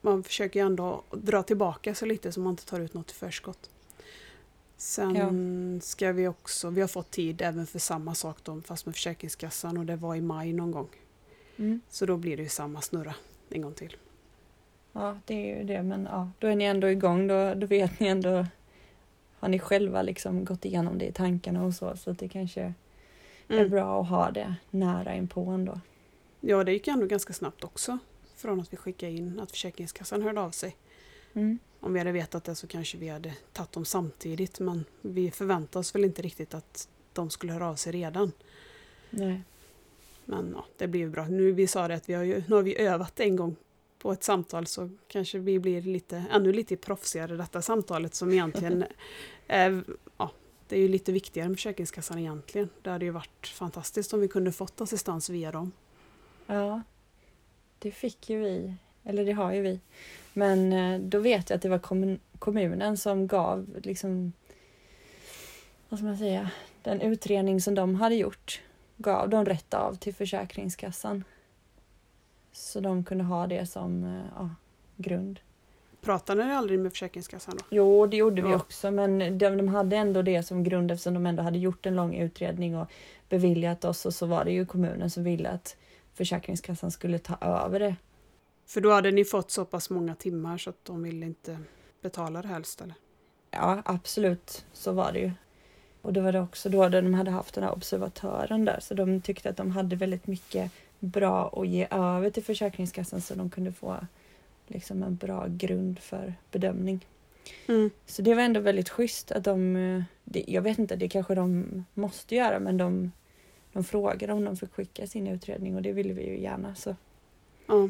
Man 0.00 0.22
försöker 0.22 0.60
ju 0.60 0.66
ändå 0.66 1.02
dra 1.10 1.42
tillbaka 1.42 1.94
så 1.94 2.06
lite 2.06 2.32
så 2.32 2.40
man 2.40 2.50
inte 2.50 2.66
tar 2.66 2.80
ut 2.80 2.94
något 2.94 3.10
i 3.10 3.14
förskott. 3.14 3.70
Sen 4.76 5.80
ska 5.80 6.12
vi 6.12 6.28
också, 6.28 6.70
vi 6.70 6.80
har 6.80 6.88
fått 6.88 7.10
tid 7.10 7.42
även 7.42 7.66
för 7.66 7.78
samma 7.78 8.14
sak 8.14 8.36
då, 8.42 8.60
fast 8.60 8.86
med 8.86 8.94
Försäkringskassan 8.94 9.78
och 9.78 9.86
det 9.86 9.96
var 9.96 10.14
i 10.14 10.20
maj 10.20 10.52
någon 10.52 10.70
gång. 10.70 10.88
Mm. 11.56 11.80
Så 11.88 12.06
då 12.06 12.16
blir 12.16 12.36
det 12.36 12.42
ju 12.42 12.48
samma 12.48 12.80
snurra 12.80 13.14
en 13.50 13.62
gång 13.62 13.74
till. 13.74 13.96
Ja, 14.92 15.18
det 15.26 15.34
är 15.34 15.58
ju 15.58 15.64
det, 15.64 15.82
men 15.82 16.08
ja, 16.10 16.30
då 16.38 16.46
är 16.46 16.56
ni 16.56 16.64
ändå 16.64 16.90
igång, 16.90 17.26
då, 17.26 17.54
då 17.54 17.66
vet 17.66 18.00
ni 18.00 18.06
ändå, 18.06 18.46
har 19.38 19.48
ni 19.48 19.58
själva 19.58 20.02
liksom 20.02 20.44
gått 20.44 20.64
igenom 20.64 20.98
det 20.98 21.06
i 21.06 21.12
tankarna 21.12 21.64
och 21.64 21.74
så, 21.74 21.96
så 21.96 22.12
det 22.12 22.28
kanske 22.28 22.60
är 22.60 22.74
Mm. 23.58 23.70
bra 23.70 24.00
att 24.00 24.08
ha 24.08 24.30
det 24.30 24.54
nära 24.70 25.14
inpå 25.14 25.44
ändå. 25.50 25.80
Ja, 26.40 26.64
det 26.64 26.72
gick 26.72 26.88
ändå 26.88 27.06
ganska 27.06 27.32
snabbt 27.32 27.64
också. 27.64 27.98
Från 28.38 28.60
att 28.60 28.72
vi 28.72 28.76
skickade 28.76 29.12
in 29.12 29.40
att 29.40 29.50
Försäkringskassan 29.50 30.22
hörde 30.22 30.40
av 30.40 30.50
sig. 30.50 30.76
Mm. 31.32 31.58
Om 31.80 31.92
vi 31.92 31.98
hade 31.98 32.12
vetat 32.12 32.44
det 32.44 32.54
så 32.54 32.66
kanske 32.66 32.98
vi 32.98 33.08
hade 33.08 33.34
tagit 33.52 33.72
dem 33.72 33.84
samtidigt 33.84 34.60
men 34.60 34.84
vi 35.00 35.30
förväntade 35.30 35.78
oss 35.78 35.94
väl 35.94 36.04
inte 36.04 36.22
riktigt 36.22 36.54
att 36.54 36.88
de 37.12 37.30
skulle 37.30 37.52
höra 37.52 37.68
av 37.68 37.76
sig 37.76 37.92
redan. 37.92 38.32
Nej. 39.10 39.42
Men 40.24 40.52
ja, 40.56 40.64
det 40.76 40.98
ju 40.98 41.10
bra. 41.10 41.28
Nu 41.28 41.52
vi 41.52 41.66
sa 41.66 41.88
det 41.88 41.94
att 41.94 42.08
vi 42.08 42.14
har 42.14 42.22
ju, 42.22 42.42
nu 42.48 42.54
har 42.54 42.62
vi 42.62 42.80
övat 42.80 43.20
en 43.20 43.36
gång 43.36 43.56
på 43.98 44.12
ett 44.12 44.24
samtal 44.24 44.66
så 44.66 44.90
kanske 45.08 45.38
vi 45.38 45.58
blir 45.58 45.82
lite, 45.82 46.24
ännu 46.30 46.52
lite 46.52 46.76
proffsigare 46.76 47.34
i 47.34 47.36
detta 47.36 47.62
samtalet 47.62 48.14
som 48.14 48.32
egentligen 48.32 48.84
är, 49.46 49.84
ja, 50.16 50.30
det 50.68 50.76
är 50.76 50.80
ju 50.80 50.88
lite 50.88 51.12
viktigare 51.12 51.48
med 51.48 51.58
Försäkringskassan 51.58 52.18
egentligen. 52.18 52.68
Det 52.82 52.90
hade 52.90 53.04
ju 53.04 53.10
varit 53.10 53.46
fantastiskt 53.46 54.12
om 54.12 54.20
vi 54.20 54.28
kunde 54.28 54.52
fått 54.52 54.80
assistans 54.80 55.30
via 55.30 55.52
dem. 55.52 55.72
Ja, 56.46 56.82
det 57.78 57.90
fick 57.90 58.30
ju 58.30 58.38
vi. 58.40 58.74
Eller 59.04 59.24
det 59.24 59.32
har 59.32 59.52
ju 59.52 59.62
vi. 59.62 59.80
Men 60.32 60.72
eh, 60.72 61.00
då 61.00 61.18
vet 61.18 61.50
jag 61.50 61.56
att 61.56 61.62
det 61.62 61.68
var 61.68 61.78
kommun- 61.78 62.20
kommunen 62.38 62.96
som 62.96 63.26
gav 63.26 63.66
liksom 63.82 64.32
vad 65.88 65.98
ska 65.98 66.06
man 66.06 66.16
säga, 66.18 66.50
den 66.82 67.00
utredning 67.00 67.60
som 67.60 67.74
de 67.74 67.94
hade 67.94 68.14
gjort 68.14 68.60
gav 68.96 69.28
de 69.28 69.44
rätt 69.44 69.74
av 69.74 69.94
till 69.94 70.14
Försäkringskassan. 70.14 71.24
Så 72.52 72.80
de 72.80 73.04
kunde 73.04 73.24
ha 73.24 73.46
det 73.46 73.66
som 73.66 74.04
eh, 74.04 74.20
ja, 74.36 74.50
grund. 74.96 75.40
Pratade 76.00 76.44
ni 76.44 76.52
aldrig 76.52 76.78
med 76.78 76.92
Försäkringskassan 76.92 77.56
då? 77.58 77.64
Jo, 77.70 78.06
det 78.06 78.16
gjorde 78.16 78.42
vi 78.42 78.50
Ja. 78.50 78.56
också, 78.56 78.90
men 78.90 79.38
de, 79.38 79.56
de 79.56 79.68
hade 79.68 79.96
ändå 79.96 80.22
det 80.22 80.42
som 80.42 80.64
grund 80.64 80.90
eftersom 80.90 81.14
de 81.14 81.26
ändå 81.26 81.42
hade 81.42 81.58
gjort 81.58 81.86
en 81.86 81.96
lång 81.96 82.14
utredning 82.14 82.76
och 82.76 82.90
beviljat 83.28 83.84
oss 83.84 84.06
och 84.06 84.14
så 84.14 84.26
var 84.26 84.44
det 84.44 84.52
ju 84.52 84.66
kommunen 84.66 85.10
som 85.10 85.24
ville 85.24 85.48
att 85.50 85.76
Försäkringskassan 86.18 86.90
skulle 86.90 87.18
ta 87.18 87.36
över 87.40 87.80
det. 87.80 87.96
För 88.66 88.80
då 88.80 88.90
hade 88.92 89.10
ni 89.10 89.24
fått 89.24 89.50
så 89.50 89.64
pass 89.64 89.90
många 89.90 90.14
timmar 90.14 90.58
så 90.58 90.70
att 90.70 90.84
de 90.84 91.02
ville 91.02 91.26
inte 91.26 91.58
betala 92.02 92.42
det 92.42 92.48
helst 92.48 92.80
eller? 92.80 92.94
Ja, 93.50 93.82
absolut, 93.84 94.66
så 94.72 94.92
var 94.92 95.12
det 95.12 95.18
ju. 95.18 95.32
Och 96.02 96.12
då 96.12 96.20
var 96.20 96.32
det 96.32 96.40
också 96.40 96.68
då 96.68 96.88
de 96.88 97.14
hade 97.14 97.30
haft 97.30 97.54
den 97.54 97.64
här 97.64 97.72
observatören 97.72 98.64
där, 98.64 98.80
så 98.80 98.94
de 98.94 99.20
tyckte 99.20 99.50
att 99.50 99.56
de 99.56 99.70
hade 99.70 99.96
väldigt 99.96 100.26
mycket 100.26 100.72
bra 100.98 101.48
att 101.56 101.68
ge 101.68 101.86
över 101.90 102.30
till 102.30 102.44
Försäkringskassan 102.44 103.20
så 103.20 103.34
de 103.34 103.50
kunde 103.50 103.72
få 103.72 103.96
liksom 104.66 105.02
en 105.02 105.16
bra 105.16 105.46
grund 105.48 105.98
för 105.98 106.34
bedömning. 106.50 107.06
Mm. 107.66 107.90
Så 108.06 108.22
det 108.22 108.34
var 108.34 108.42
ändå 108.42 108.60
väldigt 108.60 108.88
schysst 108.88 109.32
att 109.32 109.44
de, 109.44 109.76
eh, 109.76 110.02
jag 110.46 110.62
vet 110.62 110.78
inte, 110.78 110.96
det 110.96 111.08
kanske 111.08 111.34
de 111.34 111.84
måste 111.94 112.34
göra, 112.34 112.58
men 112.58 112.76
de, 112.76 113.12
de 113.78 113.84
frågade 113.84 114.32
om 114.32 114.44
de 114.44 114.56
fick 114.56 114.72
skicka 114.72 115.06
sin 115.06 115.26
utredning 115.26 115.76
och 115.76 115.82
det 115.82 115.92
ville 115.92 116.12
vi 116.14 116.26
ju 116.26 116.40
gärna. 116.40 116.74
Så. 116.74 116.96
Ja. 117.66 117.88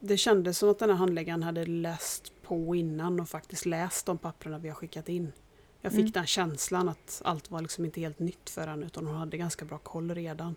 Det 0.00 0.16
kändes 0.16 0.58
som 0.58 0.68
att 0.70 0.78
den 0.78 0.90
här 0.90 0.96
handläggaren 0.96 1.42
hade 1.42 1.66
läst 1.66 2.32
på 2.42 2.74
innan 2.76 3.20
och 3.20 3.28
faktiskt 3.28 3.66
läst 3.66 4.06
de 4.06 4.18
papperna 4.18 4.58
vi 4.58 4.68
har 4.68 4.74
skickat 4.74 5.08
in. 5.08 5.32
Jag 5.80 5.92
fick 5.92 6.00
Mm. 6.00 6.10
den 6.10 6.26
känslan 6.26 6.88
att 6.88 7.22
allt 7.24 7.50
var 7.50 7.60
liksom 7.62 7.84
inte 7.84 8.00
helt 8.00 8.18
nytt 8.18 8.50
för 8.50 8.66
henne 8.66 8.86
utan 8.86 9.06
hon 9.06 9.16
hade 9.16 9.36
ganska 9.36 9.64
bra 9.64 9.78
koll 9.78 10.14
redan. 10.14 10.56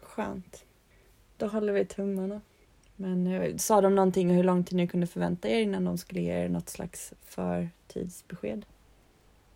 Skönt. 0.00 0.64
Då 1.36 1.46
håller 1.46 1.72
vi 1.72 1.84
tummarna. 1.84 2.40
Men 2.96 3.26
eh, 3.26 3.56
sa 3.56 3.80
de 3.80 3.94
någonting 3.94 4.30
hur 4.30 4.44
lång 4.44 4.64
tid 4.64 4.76
ni 4.76 4.88
kunde 4.88 5.06
förvänta 5.06 5.48
er 5.48 5.60
innan 5.60 5.84
de 5.84 5.98
skulle 5.98 6.20
ge 6.20 6.32
er 6.44 6.48
något 6.48 6.68
slags 6.68 7.12
förtidsbesked? 7.24 8.66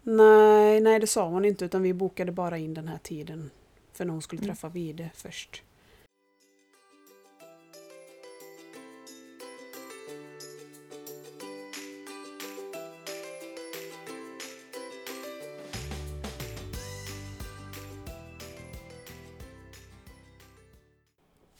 Nej, 0.02 0.80
nej 0.80 1.00
det 1.00 1.06
sa 1.06 1.28
hon 1.28 1.44
inte 1.44 1.64
utan 1.64 1.82
vi 1.82 1.92
bokade 1.94 2.32
bara 2.32 2.58
in 2.58 2.74
den 2.74 2.88
här 2.88 2.98
tiden 3.02 3.50
för 4.00 4.04
när 4.04 4.12
hon 4.12 4.22
skulle 4.22 4.42
Mm. 4.42 4.48
träffa 4.54 4.68
Vide 4.68 5.10
först. 5.14 5.62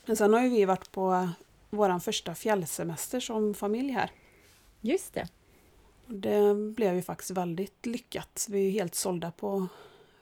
Men 0.05 0.17
sen 0.17 0.33
har 0.33 0.41
ju 0.41 0.49
vi 0.49 0.65
varit 0.65 0.91
på 0.91 1.29
vår 1.69 1.99
första 1.99 2.35
fjällsemester 2.35 3.19
som 3.19 3.53
familj 3.53 3.91
här. 3.91 4.11
Just 4.81 5.13
det. 5.13 5.27
Det 6.07 6.55
blev 6.55 6.95
ju 6.95 7.01
faktiskt 7.01 7.31
väldigt 7.31 7.85
lyckat. 7.85 8.47
Vi 8.49 8.67
är 8.67 8.71
helt 8.71 8.95
sålda 8.95 9.31
på 9.31 9.67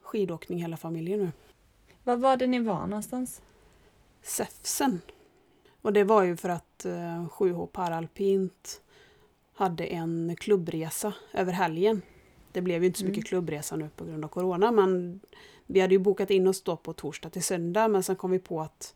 skidåkning 0.02 0.62
hela 0.62 0.78
familjen 0.78 1.20
nu. 1.20 1.32
Var 2.04 2.16
var 2.18 2.38
det 2.38 2.48
ni 2.48 2.60
var 2.60 2.88
någonstans? 2.88 3.42
Säfsen. 4.22 5.02
Och 5.82 5.94
det 5.94 6.04
var 6.04 6.24
ju 6.24 6.36
för 6.38 6.50
att 6.50 6.86
eh, 6.86 7.26
7H 7.30 7.68
Paralpint 7.68 8.82
hade 9.54 9.86
en 9.86 10.36
klubbresa 10.40 11.14
över 11.34 11.54
helgen. 11.54 12.02
Det 12.52 12.62
blev 12.62 12.82
ju 12.82 12.88
inte 12.88 13.00
så 13.00 13.06
Mm. 13.06 13.12
mycket 13.12 13.28
klubbresa 13.28 13.76
nu 13.76 13.90
på 13.96 14.06
grund 14.06 14.26
av 14.26 14.30
Corona 14.30 14.72
men 14.72 15.20
vi 15.66 15.80
hade 15.80 15.94
ju 15.94 16.00
bokat 16.00 16.30
in 16.30 16.48
oss 16.48 16.64
då 16.64 16.78
på 16.78 16.94
torsdag 16.94 17.30
till 17.30 17.44
söndag 17.44 17.88
men 17.88 18.04
sen 18.04 18.16
kom 18.16 18.32
vi 18.32 18.40
på 18.40 18.62
att 18.62 18.96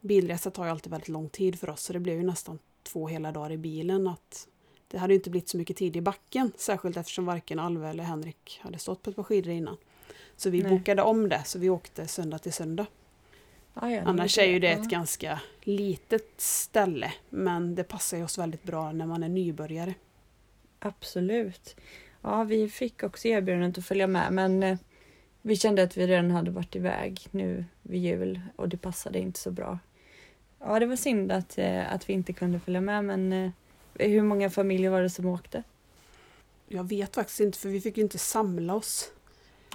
bilresa 0.00 0.50
tar 0.50 0.64
ju 0.64 0.70
alltid 0.70 0.90
väldigt 0.90 1.08
lång 1.08 1.28
tid 1.28 1.60
för 1.60 1.70
oss 1.70 1.80
så 1.82 1.92
det 1.92 2.00
blev 2.00 2.16
ju 2.16 2.22
nästan 2.22 2.58
två 2.82 3.08
hela 3.08 3.32
dagar 3.32 3.52
i 3.52 3.56
bilen. 3.56 4.06
Att 4.08 4.48
det 4.88 4.98
hade 4.98 5.12
ju 5.12 5.18
inte 5.18 5.30
blivit 5.30 5.48
så 5.48 5.56
mycket 5.56 5.76
tid 5.76 5.96
i 5.96 6.00
backen 6.00 6.52
särskilt 6.56 6.96
eftersom 6.96 7.26
varken 7.26 7.58
Alve 7.58 7.88
eller 7.88 8.04
Henrik 8.04 8.60
hade 8.62 8.78
stått 8.78 9.02
på 9.02 9.10
ett 9.10 9.16
par 9.16 9.22
skidor 9.22 9.52
innan. 9.52 9.76
Så 10.36 10.50
vi 10.50 10.62
Nej. 10.62 10.70
bokade 10.70 11.02
om 11.02 11.28
det 11.28 11.42
så 11.44 11.58
vi 11.58 11.70
åkte 11.70 12.06
söndag 12.06 12.38
till 12.38 12.52
söndag. 12.52 12.86
Ah, 13.74 13.88
ja, 13.88 14.02
Annars 14.04 14.38
är 14.38 14.44
ju 14.44 14.58
det 14.58 14.68
ett 14.68 14.88
ganska 14.88 15.40
litet 15.62 16.40
ställe 16.40 17.12
men 17.30 17.74
det 17.74 17.84
passar 17.84 18.16
ju 18.16 18.24
oss 18.24 18.38
väldigt 18.38 18.62
bra 18.62 18.92
när 18.92 19.06
man 19.06 19.22
är 19.22 19.28
nybörjare. 19.28 19.94
Absolut. 20.78 21.76
Ja, 22.22 22.44
vi 22.44 22.68
fick 22.68 23.02
också 23.02 23.28
erbjudandet 23.28 23.78
att 23.78 23.86
följa 23.86 24.06
med 24.06 24.32
men 24.32 24.62
eh, 24.62 24.78
vi 25.42 25.56
kände 25.56 25.82
att 25.82 25.96
vi 25.96 26.06
redan 26.06 26.30
hade 26.30 26.50
varit 26.50 26.76
iväg 26.76 27.26
nu 27.30 27.64
vid 27.82 28.00
jul 28.00 28.40
och 28.56 28.68
det 28.68 28.76
passade 28.76 29.18
inte 29.18 29.40
så 29.40 29.50
bra. 29.50 29.78
Ja, 30.58 30.78
det 30.78 30.86
var 30.86 30.96
synd 30.96 31.32
att, 31.32 31.58
eh, 31.58 31.92
att 31.92 32.08
vi 32.08 32.12
inte 32.12 32.32
kunde 32.32 32.60
följa 32.60 32.80
med 32.80 33.04
men 33.04 33.32
eh, 33.32 33.50
hur 33.94 34.22
många 34.22 34.50
familjer 34.50 34.90
var 34.90 35.02
det 35.02 35.10
som 35.10 35.26
åkte? 35.26 35.62
Jag 36.68 36.88
vet 36.88 37.14
faktiskt 37.14 37.40
inte 37.40 37.58
för 37.58 37.68
vi 37.68 37.80
fick 37.80 37.96
ju 37.96 38.02
inte 38.02 38.18
samla 38.18 38.74
oss. 38.74 39.10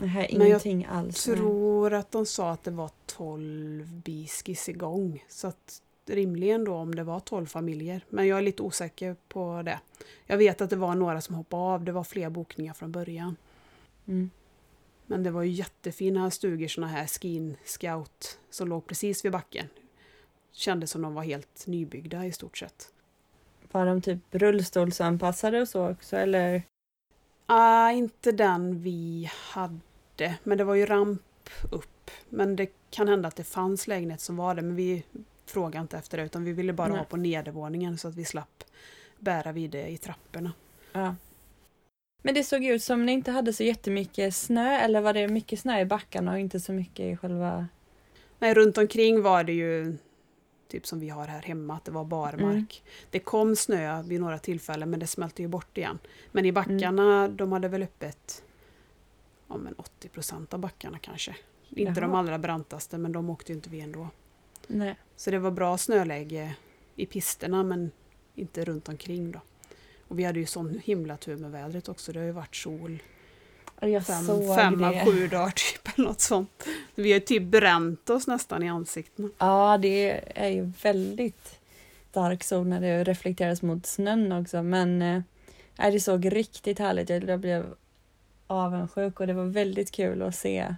Jag 0.01 0.29
ingenting 0.29 0.85
alls. 0.85 1.27
nej. 1.27 1.37
tror 1.37 1.93
att 1.93 2.11
de 2.11 2.25
sa 2.25 2.51
att 2.51 2.63
det 2.63 2.71
var 2.71 2.89
12 3.05 3.87
biskis 3.93 4.69
igång. 4.69 5.25
Så 5.29 5.47
att 5.47 5.81
rimligen 6.05 6.63
då 6.63 6.75
om 6.75 6.95
det 6.95 7.03
var 7.03 7.19
12 7.19 7.45
familjer. 7.45 8.05
Men 8.09 8.27
jag 8.27 8.37
är 8.37 8.41
lite 8.41 8.63
osäker 8.63 9.15
på 9.27 9.61
det. 9.65 9.79
Jag 10.25 10.37
vet 10.37 10.61
att 10.61 10.69
det 10.69 10.75
var 10.75 10.95
några 10.95 11.21
som 11.21 11.35
hoppade 11.35 11.63
av. 11.63 11.83
Det 11.83 11.91
var 11.91 12.03
fler 12.03 12.29
bokningar 12.29 12.73
från 12.73 12.91
början. 12.91 13.35
Mm. 14.07 14.29
Men 15.05 15.23
det 15.23 15.31
var 15.31 15.43
ju 15.43 15.51
jättefina 15.51 16.31
stugor, 16.31 16.67
såna 16.67 16.87
här 16.87 17.07
skin 17.07 17.57
scout 17.65 18.39
som 18.49 18.67
låg 18.67 18.87
precis 18.87 19.25
vid 19.25 19.31
backen. 19.31 19.67
Kändes 20.51 20.91
som 20.91 21.01
de 21.01 21.13
var 21.13 21.23
helt 21.23 21.67
nybyggda 21.67 22.25
i 22.25 22.31
stort 22.31 22.57
sett. 22.57 22.93
Var 23.71 23.85
de 23.85 24.01
typ 24.01 24.19
rullstolsanpassade 24.31 25.61
och 25.61 25.67
så 25.67 25.89
också 25.89 26.17
eller? 26.17 26.63
Ah, 27.45 27.91
inte 27.91 28.31
den 28.31 28.81
vi 28.81 29.29
hade, 29.33 29.79
men 30.43 30.57
det 30.57 30.63
var 30.63 30.75
ju 30.75 30.85
ramp 30.85 31.21
upp. 31.71 32.11
Men 32.29 32.55
det 32.55 32.67
kan 32.89 33.07
hända 33.07 33.27
att 33.27 33.35
det 33.35 33.43
fanns 33.43 33.87
lägenhet 33.87 34.21
som 34.21 34.37
var 34.37 34.55
det, 34.55 34.61
men 34.61 34.75
vi 34.75 35.03
frågade 35.45 35.81
inte 35.81 35.97
efter 35.97 36.17
det 36.17 36.23
utan 36.23 36.43
vi 36.43 36.53
ville 36.53 36.73
bara 36.73 36.87
Nej. 36.87 36.97
ha 36.97 37.05
på 37.05 37.17
nedervåningen 37.17 37.97
så 37.97 38.07
att 38.07 38.15
vi 38.15 38.25
slapp 38.25 38.63
bära 39.19 39.51
vid 39.51 39.71
det 39.71 39.87
i 39.87 39.97
trapporna. 39.97 40.53
Ja. 40.91 41.15
Men 42.21 42.33
det 42.33 42.43
såg 42.43 42.65
ut 42.65 42.83
som 42.83 43.05
ni 43.05 43.11
inte 43.11 43.31
hade 43.31 43.53
så 43.53 43.63
jättemycket 43.63 44.35
snö 44.35 44.79
eller 44.79 45.01
var 45.01 45.13
det 45.13 45.27
mycket 45.27 45.59
snö 45.59 45.79
i 45.79 45.85
backarna 45.85 46.31
och 46.31 46.39
inte 46.39 46.59
så 46.59 46.73
mycket 46.73 47.13
i 47.13 47.17
själva... 47.17 47.67
Nej, 48.39 48.53
runt 48.53 48.77
omkring 48.77 49.21
var 49.21 49.43
det 49.43 49.53
ju 49.53 49.97
typ 50.67 50.87
som 50.87 50.99
vi 50.99 51.09
har 51.09 51.27
här 51.27 51.41
hemma, 51.41 51.75
att 51.75 51.85
det 51.85 51.91
var 51.91 52.05
barmark. 52.05 52.83
Det 53.09 53.19
kom 53.19 53.55
snö 53.55 54.01
vid 54.01 54.21
några 54.21 54.39
tillfällen 54.39 54.89
men 54.89 54.99
det 54.99 55.07
smälte 55.07 55.41
ju 55.41 55.47
bort 55.47 55.77
igen. 55.77 55.99
Men 56.31 56.45
i 56.45 56.51
backarna, 56.51 57.27
de 57.27 57.51
hade 57.51 57.67
väl 57.67 57.83
öppet 57.83 58.43
ja, 59.49 59.57
men 59.57 59.73
80 59.73 60.09
procent 60.09 60.53
av 60.53 60.59
backarna 60.59 60.99
kanske. 60.99 61.35
Inte 61.69 62.01
de 62.01 62.09
Jaha. 62.09 62.19
allra 62.19 62.37
brantaste 62.37 62.97
men 62.97 63.11
de 63.11 63.29
åkte 63.29 63.51
ju 63.51 63.55
inte 63.55 63.69
vi 63.69 63.79
ändå. 63.79 64.09
Nej. 64.67 64.95
Så 65.15 65.31
det 65.31 65.39
var 65.39 65.51
bra 65.51 65.77
snöläge 65.77 66.55
i 66.95 67.05
pisterna 67.05 67.63
men 67.63 67.91
inte 68.35 68.65
runt 68.65 68.89
omkring 68.89 69.31
då. 69.31 69.39
Och 70.07 70.19
vi 70.19 70.23
hade 70.23 70.39
ju 70.39 70.45
sån 70.45 70.79
himla 70.83 71.17
tur 71.17 71.37
med 71.37 71.51
vädret 71.51 71.89
också. 71.89 72.11
Det 72.11 72.19
har 72.19 72.25
ju 72.25 72.31
varit 72.31 72.55
sol 72.55 72.99
Jag 73.79 74.05
fem, 74.05 74.25
fem 74.55 74.83
av 74.83 75.05
sju 75.05 75.27
dagar 75.27 75.51
typ 75.51 75.97
eller 75.97 76.07
något 76.07 76.21
sånt. 76.21 76.67
Vi 76.95 77.11
har 77.11 77.19
ju 77.19 77.25
typ 77.25 77.43
bränt 77.43 78.09
oss 78.09 78.27
nästan 78.27 78.63
i 78.63 78.69
ansiktena. 78.69 79.29
Ja, 79.37 79.77
det 79.77 80.21
är 80.35 80.49
ju 80.49 80.71
väldigt 80.83 81.59
stark 82.09 82.43
sol 82.43 82.67
när 82.67 82.81
det 82.81 83.03
reflekteras 83.03 83.61
mot 83.61 83.85
snön 83.85 84.31
också. 84.31 84.63
Men 84.63 84.99
nej, 85.77 85.91
det 85.91 85.99
såg 85.99 86.35
riktigt 86.35 86.79
härligt 86.79 87.09
ut. 87.09 87.23
Jag 87.27 87.39
blev 87.39 87.75
avundsjuk 88.49 89.19
och 89.19 89.27
det 89.27 89.33
var 89.33 89.45
väldigt 89.45 89.91
kul 89.91 90.21
att 90.21 90.35
se 90.35 90.75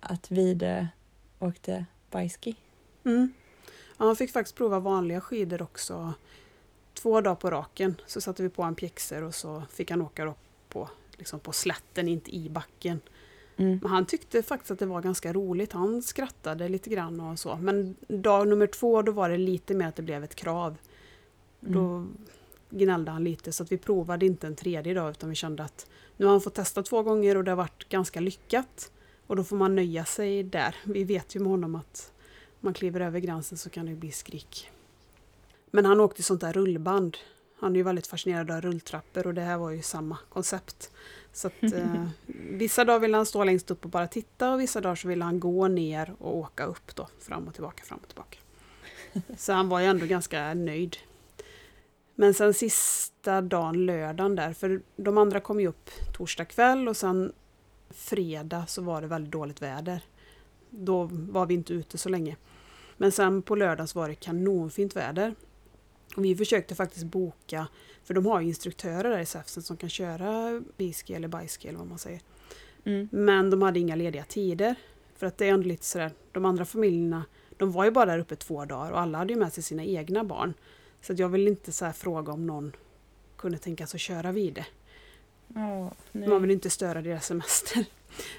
att 0.00 0.30
Vide 0.30 0.88
åkte 1.38 1.84
bikeski. 2.10 2.56
Mm. 3.04 3.32
Ja, 3.98 4.04
han 4.04 4.16
fick 4.16 4.32
faktiskt 4.32 4.56
prova 4.56 4.80
vanliga 4.80 5.20
skidor 5.20 5.62
också. 5.62 6.12
Två 6.94 7.20
dagar 7.20 7.34
på 7.34 7.50
raken 7.50 7.94
så 8.06 8.20
satte 8.20 8.42
vi 8.42 8.48
på 8.48 8.62
en 8.62 8.74
pjäxor 8.74 9.22
och 9.22 9.34
så 9.34 9.62
fick 9.70 9.90
han 9.90 10.02
åka 10.02 10.26
upp 10.26 10.36
på, 10.68 10.88
liksom 11.16 11.40
på 11.40 11.52
slätten, 11.52 12.08
inte 12.08 12.36
i 12.36 12.50
backen. 12.50 13.00
Mm. 13.56 13.78
Men 13.82 13.90
han 13.90 14.06
tyckte 14.06 14.42
faktiskt 14.42 14.70
att 14.70 14.78
det 14.78 14.86
var 14.86 15.02
ganska 15.02 15.32
roligt. 15.32 15.72
Han 15.72 16.02
skrattade 16.02 16.68
lite 16.68 16.90
grann 16.90 17.20
och 17.20 17.38
så. 17.38 17.56
Men 17.56 17.96
dag 18.08 18.48
nummer 18.48 18.66
två 18.66 19.02
då 19.02 19.12
var 19.12 19.30
det 19.30 19.38
lite 19.38 19.74
mer 19.74 19.88
att 19.88 19.96
det 19.96 20.02
blev 20.02 20.24
ett 20.24 20.34
krav. 20.34 20.76
Mm. 21.60 21.74
Då 21.74 22.06
gnällde 22.70 23.10
han 23.10 23.24
lite 23.24 23.52
så 23.52 23.62
att 23.62 23.72
vi 23.72 23.78
provade 23.78 24.26
inte 24.26 24.46
en 24.46 24.56
tredje 24.56 24.94
dag 24.94 25.10
utan 25.10 25.28
vi 25.28 25.34
kände 25.34 25.62
att 25.62 25.86
nu 26.16 26.26
har 26.26 26.32
han 26.32 26.40
fått 26.40 26.54
testa 26.54 26.82
två 26.82 27.02
gånger 27.02 27.36
och 27.36 27.44
det 27.44 27.50
har 27.50 27.56
varit 27.56 27.88
ganska 27.88 28.20
lyckat. 28.20 28.92
Och 29.26 29.36
då 29.36 29.44
får 29.44 29.56
man 29.56 29.76
nöja 29.76 30.04
sig 30.04 30.42
där. 30.42 30.76
Vi 30.84 31.04
vet 31.04 31.36
ju 31.36 31.40
med 31.40 31.50
honom 31.50 31.74
att 31.74 32.12
om 32.46 32.58
man 32.60 32.74
kliver 32.74 33.00
över 33.00 33.20
gränsen 33.20 33.58
så 33.58 33.70
kan 33.70 33.86
det 33.86 33.94
bli 33.94 34.10
skrik. 34.10 34.70
Men 35.70 35.84
han 35.84 36.00
åkte 36.00 36.22
sånt 36.22 36.40
där 36.40 36.52
rullband. 36.52 37.16
Han 37.60 37.72
är 37.72 37.76
ju 37.76 37.82
väldigt 37.82 38.06
fascinerad 38.06 38.50
av 38.50 38.60
rulltrappor 38.60 39.26
och 39.26 39.34
det 39.34 39.40
här 39.40 39.58
var 39.58 39.70
ju 39.70 39.82
samma 39.82 40.18
koncept. 40.28 40.90
Så 41.32 41.46
att, 41.46 41.62
eh, 41.62 42.08
vissa 42.50 42.84
dagar 42.84 43.00
vill 43.00 43.14
han 43.14 43.26
stå 43.26 43.44
längst 43.44 43.70
upp 43.70 43.84
och 43.84 43.90
bara 43.90 44.06
titta 44.06 44.52
och 44.52 44.60
vissa 44.60 44.80
dagar 44.80 44.94
så 44.94 45.08
vill 45.08 45.22
han 45.22 45.40
gå 45.40 45.68
ner 45.68 46.14
och 46.18 46.36
åka 46.36 46.64
upp 46.64 46.96
då. 46.96 47.08
Fram 47.20 47.48
och 47.48 47.54
tillbaka, 47.54 47.84
fram 47.84 47.98
och 47.98 48.08
tillbaka. 48.08 48.38
Så 49.36 49.52
han 49.52 49.68
var 49.68 49.80
ju 49.80 49.86
ändå 49.86 50.06
ganska 50.06 50.54
nöjd. 50.54 50.96
Men 52.20 52.34
sen 52.34 52.54
sista 52.54 53.40
dagen, 53.40 53.86
lördagen 53.86 54.36
där, 54.36 54.52
för 54.52 54.82
de 54.96 55.18
andra 55.18 55.40
kom 55.40 55.60
ju 55.60 55.66
upp 55.66 55.90
torsdag 56.16 56.44
kväll 56.44 56.88
och 56.88 56.96
sen 56.96 57.32
fredag 57.90 58.66
så 58.66 58.82
var 58.82 59.00
det 59.00 59.06
väldigt 59.06 59.32
dåligt 59.32 59.62
väder. 59.62 60.00
Då 60.70 61.08
var 61.12 61.46
vi 61.46 61.54
inte 61.54 61.72
ute 61.72 61.98
så 61.98 62.08
länge. 62.08 62.36
Men 62.96 63.12
sen 63.12 63.42
på 63.42 63.56
lördagen 63.56 63.88
så 63.88 63.98
var 63.98 64.08
det 64.08 64.14
kanonfint 64.14 64.96
väder. 64.96 65.34
Och 66.16 66.24
vi 66.24 66.36
försökte 66.36 66.74
faktiskt 66.74 67.04
boka, 67.04 67.66
för 68.04 68.14
de 68.14 68.26
har 68.26 68.40
ju 68.40 68.46
instruktörer 68.46 69.10
där 69.10 69.20
i 69.20 69.26
Säfsen 69.26 69.62
som 69.62 69.76
kan 69.76 69.90
köra 69.90 70.62
biski 70.76 71.14
eller 71.14 71.28
bajski 71.28 71.68
eller 71.68 71.78
vad 71.78 71.88
man 71.88 71.98
säger. 71.98 72.20
Mm. 72.84 73.08
Men 73.12 73.50
de 73.50 73.62
hade 73.62 73.78
inga 73.78 73.96
lediga 73.96 74.24
tider. 74.24 74.74
För 75.16 75.26
att 75.26 75.38
det 75.38 75.48
är 75.48 75.52
ändå 75.52 75.68
lite 75.68 75.84
sådär, 75.84 76.12
de 76.32 76.44
andra 76.44 76.64
familjerna, 76.64 77.24
de 77.56 77.72
var 77.72 77.84
ju 77.84 77.90
bara 77.90 78.06
där 78.06 78.18
uppe 78.18 78.36
två 78.36 78.64
dagar 78.64 78.90
och 78.90 79.00
alla 79.00 79.18
hade 79.18 79.32
ju 79.32 79.38
med 79.38 79.52
sig 79.52 79.62
sina 79.62 79.84
egna 79.84 80.24
barn. 80.24 80.54
Så 81.00 81.14
jag 81.16 81.28
vill 81.28 81.48
inte 81.48 81.72
så 81.72 81.92
fråga 81.92 82.32
om 82.32 82.46
någon 82.46 82.76
kunde 83.36 83.58
tänka 83.58 83.86
sig 83.86 83.98
att 83.98 84.00
köra 84.00 84.32
vid 84.32 84.54
det. 84.54 84.66
Nej. 85.48 86.28
Man 86.28 86.42
vill 86.42 86.50
inte 86.50 86.70
störa 86.70 87.02
deras 87.02 87.26
semester. 87.26 87.86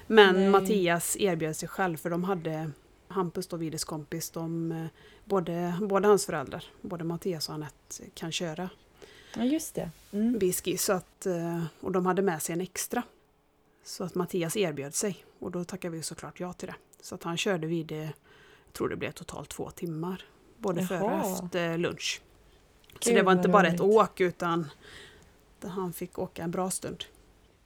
Men 0.06 0.34
Nej. 0.34 0.50
Mattias 0.50 1.16
erbjöd 1.16 1.56
sig 1.56 1.68
själv 1.68 1.96
för 1.96 2.10
de 2.10 2.24
hade 2.24 2.70
Hampus 3.08 3.46
då, 3.46 3.56
Vides 3.56 3.84
kompis, 3.84 4.30
de, 4.30 4.72
eh, 4.72 4.86
både, 5.24 5.78
båda 5.80 6.08
hans 6.08 6.26
föräldrar, 6.26 6.64
både 6.80 7.04
Mattias 7.04 7.48
och 7.48 7.54
Anette, 7.54 8.04
kan 8.14 8.32
köra 8.32 8.70
ja, 9.36 9.44
just 9.44 9.74
det. 9.74 9.90
Mm. 10.12 10.38
biski. 10.38 10.76
Så 10.76 10.92
att, 10.92 11.26
eh, 11.26 11.64
och 11.80 11.92
de 11.92 12.06
hade 12.06 12.22
med 12.22 12.42
sig 12.42 12.52
en 12.52 12.60
extra. 12.60 13.02
Så 13.84 14.04
att 14.04 14.14
Mattias 14.14 14.56
erbjöd 14.56 14.94
sig 14.94 15.24
och 15.38 15.50
då 15.50 15.64
tackade 15.64 15.96
vi 15.96 16.02
såklart 16.02 16.40
ja 16.40 16.52
till 16.52 16.68
det. 16.68 16.74
Så 17.00 17.14
att 17.14 17.22
han 17.22 17.36
körde 17.36 17.66
vid 17.66 17.86
det, 17.86 18.12
jag 18.64 18.72
tror 18.72 18.88
det 18.88 18.96
blev 18.96 19.12
totalt 19.12 19.48
två 19.48 19.70
timmar. 19.70 20.24
Både 20.56 20.86
före 20.86 21.00
och 21.00 21.10
Jaha. 21.10 21.32
efter 21.44 21.78
lunch. 21.78 22.20
Så 23.00 23.10
det 23.10 23.22
var 23.22 23.32
inte 23.32 23.48
bara 23.48 23.66
ett 23.68 23.80
åk 23.80 24.20
utan 24.20 24.70
han 25.62 25.92
fick 25.92 26.18
åka 26.18 26.42
en 26.42 26.50
bra 26.50 26.70
stund. 26.70 27.04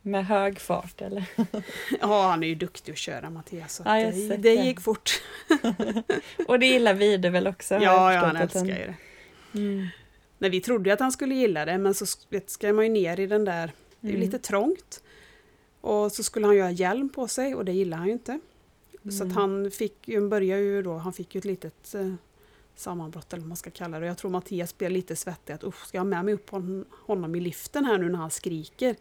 Med 0.03 0.27
hög 0.27 0.61
fart 0.61 1.01
eller? 1.01 1.25
Ja, 2.01 2.29
han 2.31 2.43
är 2.43 2.47
ju 2.49 2.55
duktig 2.55 2.93
att 2.93 2.99
köra 2.99 3.31
Mattias. 3.31 3.75
Så 3.75 3.83
Ja, 3.87 3.95
det, 4.11 4.37
det 4.37 4.55
gick 4.55 4.81
fort. 4.81 5.23
Och 6.49 6.59
det 6.59 6.67
gillar 6.67 6.95
Vide 6.95 7.31
väl 7.31 7.47
också? 7.47 7.75
Ja, 7.75 8.13
ja, 8.13 8.21
han 8.21 8.37
älskar 8.37 8.65
ju 8.65 8.73
det. 8.75 8.95
Mm. 9.55 9.87
Nej, 10.39 10.51
vi 10.51 10.61
trodde 10.61 10.91
ju 10.91 10.95
att 10.95 11.01
han 11.01 11.13
skulle 11.13 11.35
gilla 11.35 11.65
det 11.65 11.79
men 11.79 11.95
så 11.95 12.05
sk- 12.05 12.43
ska 12.47 12.73
man 12.73 12.85
ju 12.85 12.91
ner 12.91 13.21
i 13.21 13.27
den 13.27 13.45
där, 13.45 13.73
det 14.01 14.07
är 14.09 14.11
ju 14.11 14.17
Mm. 14.17 14.27
lite 14.27 14.39
trångt. 14.39 15.03
Och 15.81 16.13
så 16.13 16.23
skulle 16.23 16.47
han 16.47 16.57
ju 16.57 16.63
ha 16.63 16.71
hjälm 16.71 17.09
på 17.09 17.29
sig 17.29 17.55
och 17.55 17.65
det 17.65 17.73
gillar 17.73 17.97
han 17.97 18.07
ju 18.07 18.13
inte. 18.13 18.41
Så 19.03 19.09
att 19.09 19.21
Mm. 19.21 19.37
han 19.37 19.71
fick 19.71 20.09
ju, 20.09 20.29
började 20.29 20.63
ju 20.63 20.83
då, 20.83 20.97
han 20.97 21.13
fick 21.13 21.35
ju 21.35 21.39
ett 21.39 21.45
litet 21.45 21.95
eh, 21.95 22.15
sammanbrott 22.77 23.33
eller 23.33 23.41
vad 23.41 23.49
man 23.49 23.57
ska 23.57 23.71
kalla 23.71 24.01
det. 24.01 24.07
Jag 24.07 24.19
tror 24.19 24.31
Mattias 24.31 24.79
blev 24.79 24.91
lite 24.91 25.17
svettig 25.17 25.53
att 25.53 25.65
usch, 25.65 25.87
ska 25.87 25.97
jag 25.99 26.03
ha 26.05 26.09
med 26.11 26.25
mig 26.25 26.35
upp 26.35 26.51
hon, 26.51 26.85
honom 27.07 27.35
i 27.35 27.41
liften 27.41 27.85
här 27.85 27.99
nu 27.99 28.09
när 28.09 28.19
han 28.19 28.31
skriker? 28.31 28.97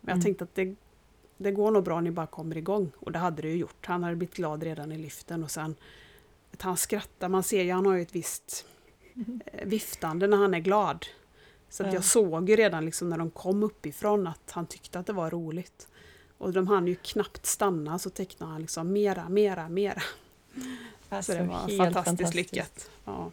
Men 0.00 0.08
jag 0.08 0.12
Mm. 0.12 0.22
tänkte 0.24 0.44
att 0.44 0.54
det, 0.54 0.74
det 1.36 1.50
går 1.50 1.70
nog 1.70 1.84
bra, 1.84 2.00
ni 2.00 2.10
bara 2.10 2.26
kommer 2.26 2.56
igång. 2.56 2.90
Och 2.98 3.12
det 3.12 3.18
hade 3.18 3.42
det 3.42 3.48
ju 3.48 3.56
gjort. 3.56 3.86
Han 3.86 4.02
hade 4.02 4.16
blivit 4.16 4.36
glad 4.36 4.62
redan 4.62 4.92
i 4.92 4.98
liften 4.98 5.44
och 5.44 5.50
sen 5.50 5.74
att 6.52 6.62
han 6.62 6.76
skrattar, 6.76 7.28
man 7.28 7.42
ser 7.42 7.62
ju, 7.62 7.72
han 7.72 7.86
har 7.86 7.94
ju 7.94 8.02
ett 8.02 8.14
visst 8.14 8.66
eh, 9.46 9.66
viftande 9.68 10.26
när 10.26 10.36
han 10.36 10.54
är 10.54 10.58
glad. 10.60 11.06
Så 11.68 11.82
att 11.82 11.88
Ja. 11.88 11.94
jag 11.94 12.04
såg 12.04 12.48
ju 12.50 12.56
redan 12.56 12.84
liksom 12.84 13.08
när 13.08 13.18
de 13.18 13.30
kom 13.30 13.62
uppifrån 13.62 14.26
att 14.26 14.50
han 14.50 14.66
tyckte 14.66 14.98
att 14.98 15.06
det 15.06 15.12
var 15.12 15.30
roligt. 15.30 15.88
Och 16.38 16.52
de 16.52 16.68
hann 16.68 16.86
ju 16.86 16.94
knappt 16.94 17.46
stanna 17.46 17.98
så 17.98 18.10
tecknade 18.10 18.52
han 18.52 18.60
liksom 18.60 18.92
mera, 18.92 19.28
mera, 19.28 19.68
mera. 19.68 20.02
Alltså, 21.12 21.32
Så 21.32 21.38
det 21.38 21.44
var 21.44 21.58
helt 21.58 21.76
fantastiskt, 21.76 22.04
fantastiskt. 22.04 22.34
lyckat. 22.34 22.90
Ja. 23.04 23.30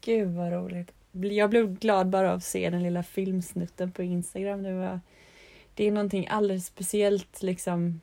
Gud 0.00 0.28
vad 0.28 0.52
roligt. 0.52 0.92
Jag 1.12 1.50
blev 1.50 1.78
glad 1.78 2.08
bara 2.08 2.30
av 2.30 2.36
att 2.36 2.44
se 2.44 2.70
den 2.70 2.82
lilla 2.82 3.02
filmsnutten 3.02 3.92
på 3.92 4.02
Instagram. 4.02 4.62
Det, 4.62 4.72
var, 4.72 5.00
det 5.74 5.84
är 5.84 5.90
någonting 5.92 6.28
alldeles 6.28 6.66
speciellt 6.66 7.42
liksom 7.42 8.00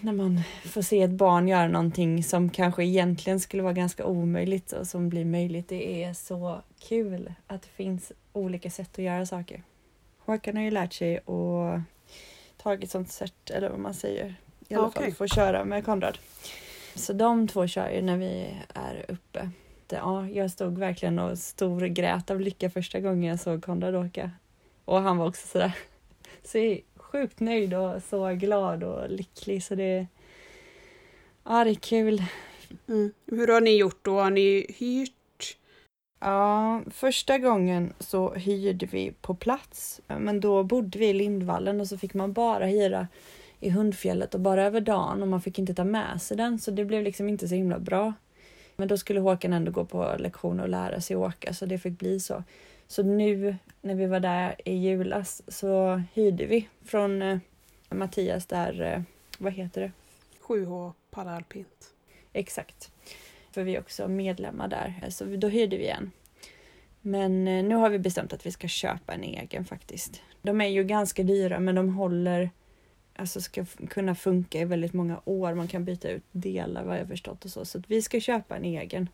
när 0.00 0.12
man 0.12 0.40
får 0.64 0.82
se 0.82 1.02
ett 1.02 1.10
barn 1.10 1.48
göra 1.48 1.68
någonting 1.68 2.24
som 2.24 2.50
kanske 2.50 2.84
egentligen 2.84 3.40
skulle 3.40 3.62
vara 3.62 3.72
ganska 3.72 4.04
omöjligt 4.06 4.72
och 4.72 4.86
som 4.86 5.08
blir 5.08 5.24
möjligt. 5.24 5.68
Det 5.68 6.04
är 6.04 6.14
så 6.14 6.60
kul 6.78 7.34
att 7.46 7.62
det 7.62 7.68
finns 7.68 8.12
olika 8.32 8.70
sätt 8.70 8.90
att 8.92 9.04
göra 9.04 9.26
saker. 9.26 9.62
Håkan 10.18 10.56
har 10.56 10.64
ju 10.64 10.70
lärt 10.70 10.92
sig 10.92 11.18
och 11.18 11.80
tagit 12.56 12.90
sånt 12.90 13.12
cert, 13.12 13.50
eller 13.50 13.68
vad 13.70 13.78
man 13.78 13.94
säger. 13.94 14.34
I 14.68 14.74
alla 14.74 14.86
Okej. 14.86 15.02
fall 15.02 15.12
få 15.12 15.26
köra 15.26 15.64
med 15.64 15.84
Konrad. 15.84 16.18
Så 16.94 17.12
de 17.12 17.48
två 17.48 17.66
kör 17.66 17.90
ju 17.90 18.02
när 18.02 18.16
vi 18.16 18.54
är 18.74 19.04
uppe. 19.08 19.50
Det- 19.86 19.96
Ja, 19.96 20.28
jag 20.28 20.50
stod 20.50 20.78
verkligen 20.78 21.18
och 21.18 21.38
storgrät 21.38 22.30
av 22.30 22.40
lycka 22.40 22.70
första 22.70 23.00
gången 23.00 23.22
jag 23.30 23.40
såg 23.40 23.64
Konrad 23.64 23.94
åka. 23.96 24.30
Och 24.84 25.00
han 25.00 25.16
var 25.18 25.28
också 25.28 25.46
sådär 25.48 25.72
så 26.44 26.76
sjukt 26.96 27.40
nöjd 27.40 27.74
och 27.74 28.02
så 28.02 28.28
glad 28.34 28.82
och 28.84 29.10
lycklig 29.10 29.62
så 29.64 29.74
det... 29.74 30.06
Ja, 31.44 31.64
det 31.64 31.70
är 31.70 31.74
kul. 31.74 32.22
Mm. 32.88 33.12
Hur 33.26 33.48
har 33.48 33.60
ni 33.60 33.76
gjort 33.76 34.04
då? 34.04 34.20
Har 34.20 34.30
ni 34.30 34.66
hyrt? 34.78 35.56
Ja, 36.20 36.82
första 36.90 37.38
gången 37.38 37.92
så 37.98 38.34
hyrde 38.34 38.86
vi 38.86 39.12
på 39.20 39.34
plats. 39.34 40.00
Men 40.06 40.40
då 40.40 40.62
bodde 40.64 40.98
vi 40.98 41.06
i 41.08 41.12
Lindvallen 41.12 41.80
och 41.80 41.86
så 41.86 41.98
fick 41.98 42.14
man 42.14 42.32
bara 42.32 42.66
hyra 42.66 43.08
i 43.64 43.70
Hundfjället 43.70 44.34
och 44.34 44.40
bara 44.40 44.64
över 44.64 44.80
dagen 44.80 45.22
och 45.22 45.28
man 45.28 45.40
fick 45.40 45.58
inte 45.58 45.74
ta 45.74 45.84
med 45.84 46.22
sig 46.22 46.36
den 46.36 46.58
så 46.58 46.70
det 46.70 46.84
blev 46.84 47.02
liksom 47.02 47.28
inte 47.28 47.48
så 47.48 47.54
himla 47.54 47.78
bra. 47.78 48.12
Men 48.76 48.88
då 48.88 48.96
skulle 48.96 49.20
Håkan 49.20 49.52
ändå 49.52 49.72
gå 49.72 49.84
på 49.84 50.16
lektioner 50.18 50.62
och 50.62 50.68
lära 50.68 51.00
sig 51.00 51.16
åka 51.16 51.54
så 51.54 51.66
det 51.66 51.78
fick 51.78 51.98
bli 51.98 52.20
så. 52.20 52.44
Så 52.86 53.02
nu 53.02 53.56
när 53.80 53.94
vi 53.94 54.06
var 54.06 54.20
där 54.20 54.54
i 54.64 54.74
julas 54.74 55.42
så 55.48 56.02
hyrde 56.12 56.46
vi 56.46 56.68
från 56.84 57.22
eh, 57.22 57.38
Mattias 57.90 58.46
där, 58.46 58.82
eh, 58.82 59.02
vad 59.38 59.52
heter 59.52 59.80
det? 59.80 59.92
7H 60.42 60.92
paralpint. 61.10 61.94
Exakt. 62.32 62.90
För 63.50 63.62
vi 63.62 63.76
är 63.76 63.80
också 63.80 64.08
medlemmar 64.08 64.68
där, 64.68 65.10
så 65.10 65.24
då 65.24 65.48
hyrde 65.48 65.76
vi 65.76 65.88
en. 65.88 66.10
Men 67.00 67.48
eh, 67.48 67.64
nu 67.64 67.74
har 67.74 67.90
vi 67.90 67.98
bestämt 67.98 68.32
att 68.32 68.46
vi 68.46 68.50
ska 68.50 68.68
köpa 68.68 69.12
en 69.12 69.24
egen 69.24 69.64
faktiskt. 69.64 70.22
De 70.42 70.60
är 70.60 70.68
ju 70.68 70.84
ganska 70.84 71.22
dyra 71.22 71.60
men 71.60 71.74
de 71.74 71.94
håller, 71.94 72.50
alltså 73.16 73.40
ska 73.40 73.64
kunna 73.90 74.14
funka 74.14 74.60
i 74.60 74.64
väldigt 74.64 74.92
många 74.92 75.20
år. 75.24 75.54
Man 75.54 75.68
kan 75.68 75.84
byta 75.84 76.08
ut 76.10 76.24
delar 76.32 76.84
vad 76.84 76.98
jag 76.98 77.08
förstått 77.08 77.44
och 77.44 77.50
så. 77.50 77.64
Så 77.64 77.78
att 77.78 77.90
vi 77.90 78.02
ska 78.02 78.20
köpa 78.20 78.56
en 78.56 78.64
egen. 78.64 79.08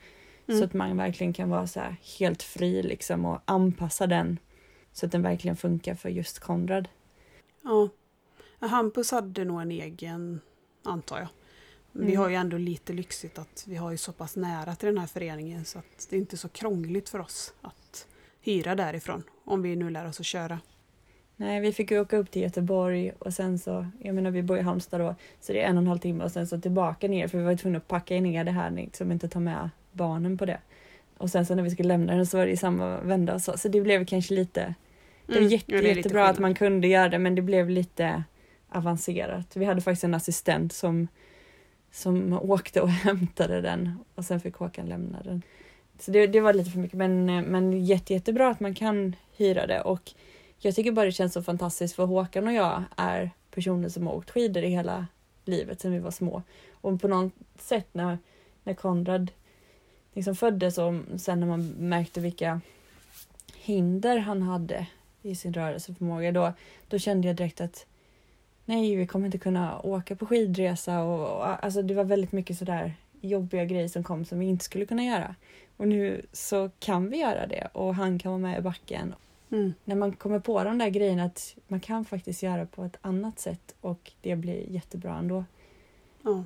Så 0.46 0.52
Mm. 0.52 0.64
att 0.64 0.74
man 0.74 0.96
verkligen 0.96 1.32
kan 1.32 1.50
vara 1.50 1.66
så 1.66 1.80
helt 2.18 2.42
fri 2.42 2.82
liksom 2.82 3.24
och 3.24 3.40
anpassa 3.44 4.06
den 4.06 4.38
så 4.92 5.06
att 5.06 5.12
den 5.12 5.22
verkligen 5.22 5.56
funkar 5.56 5.94
för 5.94 6.08
just 6.08 6.38
Konrad. 6.38 6.88
Ja. 7.62 7.88
Hampus 8.58 9.10
hade 9.10 9.44
nog 9.44 9.60
en 9.62 9.70
egen, 9.70 10.40
antar 10.84 11.18
jag. 11.18 11.28
Vi 11.92 12.04
Mm. 12.04 12.18
har 12.18 12.28
ju 12.28 12.34
ändå 12.34 12.56
lite 12.58 12.92
lyxigt 12.92 13.38
att 13.38 13.64
vi 13.68 13.76
har 13.76 13.90
ju 13.90 13.96
så 13.96 14.12
pass 14.12 14.36
nära 14.36 14.74
till 14.74 14.86
den 14.86 14.98
här 14.98 15.06
föreningen 15.06 15.64
så 15.64 15.78
att 15.78 16.06
det 16.10 16.16
är 16.16 16.20
inte 16.20 16.36
så 16.36 16.48
krångligt 16.48 17.08
för 17.08 17.18
oss 17.18 17.54
att 17.60 18.06
hyra 18.40 18.74
därifrån. 18.74 19.22
Om 19.44 19.62
vi 19.62 19.76
nu 19.76 19.90
lär 19.90 20.06
oss 20.08 20.20
att 20.20 20.26
köra. 20.26 20.60
Nej, 21.40 21.60
vi 21.60 21.72
fick 21.72 21.90
ju 21.90 22.00
åka 22.00 22.16
upp 22.16 22.30
till 22.30 22.42
Göteborg 22.42 23.12
och 23.18 23.32
sen 23.32 23.58
så, 23.58 23.86
jag 23.98 24.14
menar 24.14 24.30
vi 24.30 24.42
bor 24.42 24.58
i 24.58 24.62
Halmstad 24.62 25.00
då, 25.00 25.14
så 25.40 25.52
det 25.52 25.60
är 25.60 25.68
en 25.68 25.76
och 25.76 25.82
en 25.82 25.86
halv 25.86 25.98
timme 25.98 26.24
och 26.24 26.32
sen 26.32 26.46
så 26.46 26.60
tillbaka 26.60 27.08
ner 27.08 27.28
för 27.28 27.38
vi 27.38 27.44
var 27.44 27.56
tvungna 27.56 27.78
att 27.78 27.88
packa 27.88 28.14
ner 28.14 28.44
det 28.44 28.50
här 28.50 28.70
liksom 28.70 29.12
inte 29.12 29.28
ta 29.28 29.40
med 29.40 29.70
barnen 29.92 30.38
på 30.38 30.44
det. 30.44 30.58
Och 31.16 31.30
sen 31.30 31.46
så 31.46 31.54
när 31.54 31.62
vi 31.62 31.70
skulle 31.70 31.88
lämna 31.88 32.14
den 32.14 32.26
så 32.26 32.38
var 32.38 32.46
det 32.46 32.52
i 32.52 32.56
samma 32.56 33.00
vända 33.00 33.34
och 33.34 33.40
så, 33.40 33.58
så 33.58 33.68
det 33.68 33.80
blev 33.80 34.04
kanske 34.04 34.34
lite, 34.34 34.74
det 35.26 35.32
var 35.32 35.38
Mm, 35.38 35.48
jätte, 35.48 35.80
det 35.80 35.88
jättebra 35.88 36.28
att 36.28 36.38
man 36.38 36.54
kunde 36.54 36.88
göra 36.88 37.08
det 37.08 37.18
men 37.18 37.34
det 37.34 37.42
blev 37.42 37.70
lite 37.70 38.24
avancerat. 38.68 39.56
Vi 39.56 39.64
hade 39.64 39.80
faktiskt 39.80 40.04
en 40.04 40.14
assistent 40.14 40.72
som, 40.72 41.08
som 41.90 42.32
åkte 42.32 42.80
och 42.80 42.88
hämtade 43.06 43.60
den 43.60 43.94
och 44.14 44.24
sen 44.24 44.40
fick 44.40 44.54
Håkan 44.54 44.86
lämna 44.86 45.22
den. 45.22 45.42
Så 45.98 46.10
det, 46.10 46.26
det 46.26 46.40
var 46.40 46.54
lite 46.54 46.70
för 46.70 46.78
mycket 46.78 46.98
men, 46.98 47.26
men 47.26 47.84
jätte, 47.84 48.12
jättebra 48.12 48.48
att 48.48 48.60
man 48.60 48.74
kan 48.74 49.16
hyra 49.36 49.66
det 49.66 49.80
och 49.80 50.12
jag 50.62 50.74
tycker 50.74 50.92
bara 50.92 51.04
det 51.04 51.12
känns 51.12 51.32
så 51.32 51.42
fantastiskt 51.42 51.94
för 51.94 52.04
Håkan 52.04 52.46
och 52.46 52.52
jag 52.52 52.82
är 52.96 53.30
personer 53.50 53.88
som 53.88 54.06
har 54.06 54.14
åkt 54.14 54.30
skidor 54.30 54.62
i 54.62 54.68
hela 54.68 55.06
livet 55.44 55.80
sedan 55.80 55.92
vi 55.92 55.98
var 55.98 56.10
små. 56.10 56.42
Och 56.72 57.00
på 57.00 57.08
något 57.08 57.32
sätt 57.58 57.88
när, 57.92 58.18
när 58.64 58.74
Konrad 58.74 59.30
liksom 60.12 60.36
föddes 60.36 60.78
och 60.78 60.94
sen 61.16 61.40
när 61.40 61.46
man 61.46 61.68
märkte 61.68 62.20
vilka 62.20 62.60
hinder 63.54 64.18
han 64.18 64.42
hade 64.42 64.86
i 65.22 65.34
sin 65.34 65.54
rörelseförmåga 65.54 66.32
då, 66.32 66.52
då 66.88 66.98
kände 66.98 67.28
jag 67.28 67.36
direkt 67.36 67.60
att 67.60 67.86
nej, 68.64 68.96
vi 68.96 69.06
kommer 69.06 69.26
inte 69.26 69.38
kunna 69.38 69.80
åka 69.80 70.16
på 70.16 70.26
skidresa 70.26 71.02
och, 71.02 71.36
och 71.36 71.64
alltså 71.64 71.82
det 71.82 71.94
var 71.94 72.04
väldigt 72.04 72.32
mycket 72.32 72.58
sådär 72.58 72.94
jobbiga 73.20 73.64
grejer 73.64 73.88
som 73.88 74.04
kom 74.04 74.24
som 74.24 74.38
vi 74.38 74.46
inte 74.46 74.64
skulle 74.64 74.86
kunna 74.86 75.04
göra. 75.04 75.34
Och 75.76 75.88
nu 75.88 76.22
så 76.32 76.70
kan 76.78 77.10
vi 77.10 77.16
göra 77.16 77.46
det 77.46 77.68
och 77.72 77.94
han 77.94 78.18
kan 78.18 78.32
vara 78.32 78.42
med 78.42 78.58
i 78.58 78.62
backen 78.62 79.14
Mm. 79.50 79.74
när 79.84 79.96
man 79.96 80.16
kommer 80.16 80.38
på 80.38 80.64
de 80.64 80.78
där 80.78 80.88
grejerna 80.88 81.24
att 81.24 81.56
man 81.68 81.80
kan 81.80 82.04
faktiskt 82.04 82.42
göra 82.42 82.66
på 82.66 82.84
ett 82.84 82.96
annat 83.00 83.38
sätt 83.38 83.74
och 83.80 84.12
det 84.20 84.36
blir 84.36 84.70
jättebra 84.70 85.18
ändå. 85.18 85.44
Ja. 86.22 86.44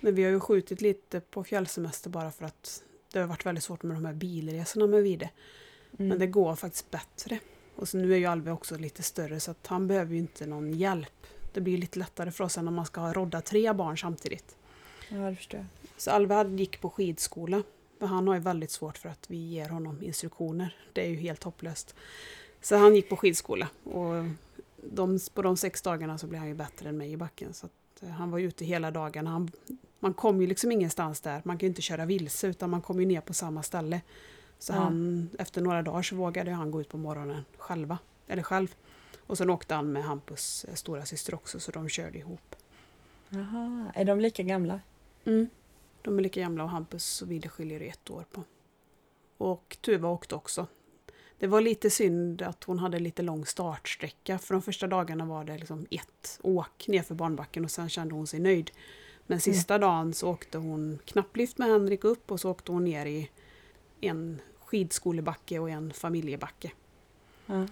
Men 0.00 0.14
vi 0.14 0.24
har 0.24 0.30
ju 0.30 0.40
skjutit 0.40 0.80
lite 0.80 1.20
på 1.20 1.44
fjällsemester 1.44 2.10
bara 2.10 2.30
för 2.30 2.44
att 2.44 2.82
det 3.12 3.18
har 3.18 3.26
varit 3.26 3.46
väldigt 3.46 3.64
svårt 3.64 3.82
med 3.82 3.96
de 3.96 4.04
här 4.04 4.14
bilresorna 4.14 4.86
med 4.86 5.02
Vide. 5.02 5.30
Mm. 5.98 6.08
Men 6.08 6.18
det 6.18 6.26
går 6.26 6.54
faktiskt 6.54 6.90
bättre. 6.90 7.38
Och 7.76 7.88
så 7.88 7.96
nu 7.96 8.12
är 8.12 8.16
ju 8.16 8.26
Alve 8.26 8.50
också 8.50 8.76
lite 8.76 9.02
större 9.02 9.40
så 9.40 9.50
att 9.50 9.66
han 9.66 9.86
behöver 9.86 10.12
ju 10.12 10.18
inte 10.18 10.46
någon 10.46 10.74
hjälp. 10.74 11.26
Det 11.52 11.60
blir 11.60 11.78
lite 11.78 11.98
lättare 11.98 12.30
för 12.30 12.44
oss 12.44 12.58
än 12.58 12.68
om 12.68 12.74
man 12.74 12.86
ska 12.86 13.12
rodda 13.12 13.40
tre 13.40 13.72
barn 13.72 13.98
samtidigt. 13.98 14.56
Ja, 15.08 15.16
det 15.16 15.36
förstår 15.36 15.60
jag. 15.60 15.66
Så 15.96 16.10
Alve 16.10 16.48
gick 16.48 16.80
på 16.80 16.90
skidskola 16.90 17.62
Men 17.98 18.08
han 18.08 18.28
har 18.28 18.34
ju 18.34 18.40
väldigt 18.40 18.70
svårt 18.70 18.98
för 18.98 19.08
att 19.08 19.30
vi 19.30 19.36
ger 19.36 19.68
honom 19.68 20.02
instruktioner. 20.02 20.76
Det 20.92 21.02
är 21.06 21.08
ju 21.08 21.16
helt 21.16 21.44
hopplöst. 21.44 21.94
Så 22.60 22.76
han 22.76 22.94
gick 22.94 23.08
på 23.08 23.16
skidskola 23.16 23.68
och 23.84 24.24
de, 24.82 25.18
på 25.34 25.42
de 25.42 25.56
sex 25.56 25.82
dagarna 25.82 26.18
så 26.18 26.26
blev 26.26 26.38
han 26.38 26.48
ju 26.48 26.54
bättre 26.54 26.88
än 26.88 26.98
mig 26.98 27.12
i 27.12 27.16
backen. 27.16 27.54
Så 27.54 27.68
eh, 28.02 28.08
han 28.08 28.30
var 28.30 28.38
ute 28.38 28.64
hela 28.64 28.90
dagen. 28.90 29.26
Han, 29.26 29.50
man 30.00 30.14
kom 30.14 30.40
ju 30.40 30.46
liksom 30.46 30.72
ingenstans 30.72 31.20
där. 31.20 31.42
Man 31.44 31.58
kan 31.58 31.66
ju 31.66 31.68
inte 31.68 31.82
köra 31.82 32.04
vilse 32.04 32.46
utan 32.46 32.70
man 32.70 32.82
kommer 32.82 33.00
ju 33.00 33.06
ner 33.06 33.20
på 33.20 33.34
samma 33.34 33.62
ställe. 33.62 34.00
Så 34.58 34.72
Ja. 34.72 34.76
han, 34.78 35.28
efter 35.38 35.60
några 35.62 35.82
dagar 35.82 36.02
så 36.02 36.16
vågade 36.16 36.50
han 36.50 36.70
gå 36.70 36.80
ut 36.80 36.88
på 36.88 36.96
morgonen 36.98 37.44
själva. 37.58 37.98
Eller 38.26 38.42
själv. 38.42 38.74
Och 39.26 39.38
sen 39.38 39.50
åkte 39.50 39.74
han 39.74 39.92
med 39.92 40.04
Hampus 40.04 40.64
eh, 40.64 40.74
stora 40.74 41.04
syster 41.06 41.34
också 41.34 41.60
så 41.60 41.70
de 41.70 41.88
körde 41.88 42.18
ihop. 42.18 42.56
Jaha, 43.28 43.92
är 43.94 44.04
de 44.04 44.20
lika 44.20 44.42
gamla? 44.42 44.80
Mm. 45.24 45.48
De 46.02 46.18
är 46.18 46.22
lika 46.22 46.40
gamla 46.40 46.64
och 46.64 46.70
Hampus 46.70 47.22
och 47.22 47.30
Wille 47.30 47.48
skiljer 47.48 47.80
ett 47.80 48.10
år 48.10 48.24
på. 48.32 48.44
Och 49.38 49.76
Tuva 49.80 50.08
åkte 50.08 50.34
också. 50.34 50.66
Det 51.38 51.46
var 51.46 51.60
lite 51.60 51.90
synd 51.90 52.42
att 52.42 52.64
hon 52.64 52.78
hade 52.78 52.98
lite 52.98 53.22
lång 53.22 53.46
startsträcka 53.46 54.38
för 54.38 54.54
de 54.54 54.62
första 54.62 54.86
dagarna 54.86 55.24
var 55.24 55.44
det 55.44 55.58
liksom 55.58 55.86
ett 55.90 56.38
åk 56.42 56.88
nerför 56.88 57.14
barnbacken 57.14 57.64
och 57.64 57.70
sen 57.70 57.88
kände 57.88 58.14
hon 58.14 58.26
sig 58.26 58.40
nöjd. 58.40 58.70
Men 59.26 59.40
sista 59.40 59.78
dagen 59.78 60.14
så 60.14 60.28
åkte 60.30 60.58
hon 60.58 60.98
knapplift 61.04 61.58
med 61.58 61.68
Henrik 61.68 62.04
upp 62.04 62.30
och 62.30 62.40
så 62.40 62.50
åkte 62.50 62.72
hon 62.72 62.84
ner 62.84 63.06
i 63.06 63.30
en 64.00 64.40
skidskolebacke 64.58 65.58
och 65.58 65.70
en 65.70 65.92
familjebacke. 65.92 66.72
Ja. 67.46 67.66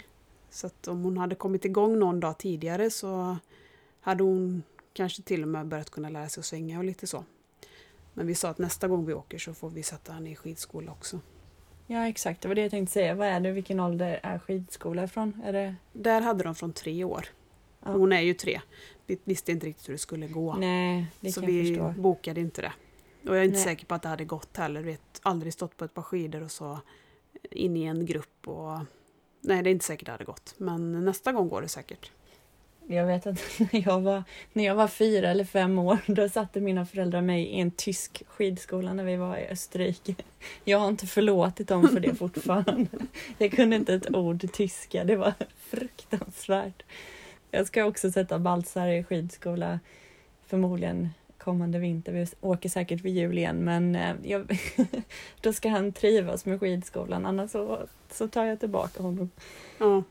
Så 0.50 0.66
att 0.66 0.88
om 0.88 1.02
hon 1.02 1.18
hade 1.18 1.34
kommit 1.34 1.64
igång 1.64 1.98
någon 1.98 2.20
dag 2.20 2.38
tidigare 2.38 2.90
så 2.90 3.36
hade 4.00 4.22
hon 4.22 4.62
kanske 4.92 5.22
till 5.22 5.42
och 5.42 5.48
med 5.48 5.66
börjat 5.66 5.90
kunna 5.90 6.08
lära 6.08 6.28
sig 6.28 6.40
att 6.40 6.46
svänga 6.46 6.78
och 6.78 6.84
lite 6.84 7.06
så. 7.06 7.24
Men 8.16 8.26
vi 8.26 8.34
sa 8.34 8.48
att 8.48 8.58
nästa 8.58 8.88
gång 8.88 9.06
vi 9.06 9.14
åker 9.14 9.38
så 9.38 9.54
får 9.54 9.70
vi 9.70 9.82
sätta 9.82 10.12
henne 10.12 10.30
i 10.30 10.36
skidskola 10.36 10.92
också. 10.92 11.20
ja, 11.86 12.08
exakt. 12.08 12.40
Det 12.42 12.48
var 12.48 12.54
det 12.54 12.60
jag 12.62 12.70
tänkte 12.70 12.92
säga. 12.92 13.14
Vad 13.14 13.28
är 13.28 13.40
det? 13.40 13.52
Vilken 13.52 13.80
ålder 13.80 14.20
är 14.22 14.38
skidskola 14.38 15.04
ifrån? 15.04 15.42
Är 15.44 15.52
det... 15.52 15.74
Där 15.92 16.20
hade 16.20 16.44
de 16.44 16.54
från 16.54 16.72
tre 16.72 17.04
år. 17.04 17.26
Ja. 17.84 17.92
Hon 17.92 18.12
är 18.12 18.20
ju 18.20 18.34
tre. 18.34 18.60
Vi 19.06 19.18
visste 19.24 19.52
inte 19.52 19.66
riktigt 19.66 19.88
hur 19.88 19.92
det 19.94 19.98
skulle 19.98 20.26
gå. 20.28 20.54
Nej, 20.54 21.06
det 21.20 21.32
så 21.32 21.40
kan 21.40 21.50
vi 21.50 21.68
förstå. 21.68 21.94
bokade 22.02 22.40
inte 22.40 22.62
det. 22.62 22.72
Och 23.28 23.36
jag 23.36 23.40
är 23.40 23.44
inte 23.44 23.56
Nej. 23.56 23.64
säker 23.64 23.86
på 23.86 23.94
att 23.94 24.02
det 24.02 24.08
hade 24.08 24.24
gått 24.24 24.56
heller. 24.56 24.82
Vi 24.82 24.90
har 24.90 24.98
aldrig 25.22 25.52
stått 25.52 25.76
på 25.76 25.84
ett 25.84 25.94
par 25.94 26.02
skidor 26.02 26.42
och 26.42 26.50
så 26.50 26.80
in 27.50 27.76
i 27.76 27.82
en 27.84 28.06
grupp. 28.06 28.48
Och... 28.48 28.78
Nej, 29.40 29.62
det 29.62 29.70
är 29.70 29.72
inte 29.72 29.84
säkert 29.84 30.06
det 30.06 30.12
hade 30.12 30.24
gått. 30.24 30.54
Men 30.56 31.04
nästa 31.04 31.32
gång 31.32 31.48
går 31.48 31.62
det 31.62 31.68
säkert. 31.68 32.10
Jag 32.88 33.06
vet 33.06 33.26
att 33.26 33.38
när 33.72 33.86
jag, 33.88 34.00
var, 34.00 34.22
när 34.52 34.64
jag 34.64 34.74
var 34.74 34.88
fyra 34.88 35.30
eller 35.30 35.44
fem 35.44 35.78
år, 35.78 35.98
då 36.06 36.28
satte 36.28 36.60
mina 36.60 36.86
föräldrar 36.86 37.20
mig 37.20 37.42
i 37.42 37.60
en 37.60 37.70
tysk 37.70 38.22
skidskola 38.26 38.92
när 38.92 39.04
vi 39.04 39.16
var 39.16 39.36
i 39.36 39.48
Österrike. 39.48 40.14
Jag 40.64 40.78
har 40.78 40.88
inte 40.88 41.06
förlåtit 41.06 41.68
dem 41.68 41.88
för 41.88 42.00
det 42.00 42.14
fortfarande. 42.18 42.88
Jag 43.38 43.52
kunde 43.52 43.76
inte 43.76 43.94
ett 43.94 44.14
ord 44.14 44.52
tyska, 44.52 45.04
det 45.04 45.16
var 45.16 45.34
fruktansvärt. 45.58 46.82
Jag 47.50 47.66
ska 47.66 47.84
också 47.84 48.12
sätta 48.12 48.38
Baltzar 48.38 48.88
i 48.88 49.04
skidskola, 49.04 49.80
förmodligen 50.46 51.10
kommande 51.38 51.78
vinter. 51.78 52.12
Vi 52.12 52.26
åker 52.40 52.68
säkert 52.68 53.00
vid 53.00 53.14
jul 53.14 53.38
igen, 53.38 53.64
men 53.64 53.96
eh, 53.96 54.14
jag, 54.22 54.58
då 55.40 55.52
ska 55.52 55.68
han 55.68 55.92
trivas 55.92 56.46
med 56.46 56.60
skidskolan, 56.60 57.26
annars 57.26 57.50
så, 57.50 57.86
så 58.10 58.28
tar 58.28 58.44
jag 58.44 58.60
tillbaka 58.60 59.02
honom. 59.02 59.30
Ja. 59.78 60.02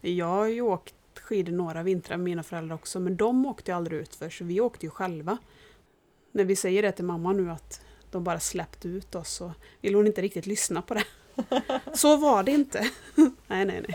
Jag 0.00 0.26
har 0.26 0.46
ju 0.46 0.60
åkt 0.60 0.94
skidor 1.24 1.52
några 1.52 1.82
vintrar 1.82 2.16
med 2.16 2.24
mina 2.24 2.42
föräldrar 2.42 2.74
också, 2.74 3.00
men 3.00 3.16
de 3.16 3.46
åkte 3.46 3.70
ju 3.70 3.76
aldrig 3.76 4.00
ut 4.00 4.14
för 4.14 4.30
så 4.30 4.44
vi 4.44 4.60
åkte 4.60 4.86
ju 4.86 4.90
själva. 4.90 5.38
När 6.32 6.44
vi 6.44 6.56
säger 6.56 6.82
det 6.82 6.92
till 6.92 7.04
mamma 7.04 7.32
nu 7.32 7.50
att 7.50 7.84
de 8.10 8.24
bara 8.24 8.40
släppte 8.40 8.88
ut 8.88 9.14
oss 9.14 9.30
så 9.30 9.52
vill 9.80 9.94
hon 9.94 10.06
inte 10.06 10.22
riktigt 10.22 10.46
lyssna 10.46 10.82
på 10.82 10.94
det. 10.94 11.04
Så 11.94 12.16
var 12.16 12.42
det 12.42 12.52
inte. 12.52 12.78
nej, 13.46 13.64
nej, 13.64 13.84
nej. 13.88 13.94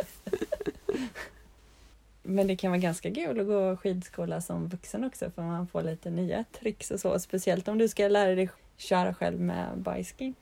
Men 2.23 2.47
det 2.47 2.55
kan 2.55 2.71
vara 2.71 2.79
ganska 2.79 3.15
kul 3.15 3.39
att 3.39 3.47
gå 3.47 3.77
skidskola 3.77 4.41
som 4.41 4.67
vuxen 4.67 5.03
också 5.03 5.31
för 5.31 5.41
man 5.41 5.67
får 5.67 5.81
lite 5.83 6.09
nya 6.09 6.43
tricks 6.43 6.91
och 6.91 6.99
så. 6.99 7.19
Speciellt 7.19 7.67
om 7.67 7.77
du 7.77 7.87
ska 7.87 8.07
lära 8.07 8.35
dig 8.35 8.49
köra 8.77 9.13
själv 9.13 9.39
med 9.39 9.77
biking. 9.77 10.35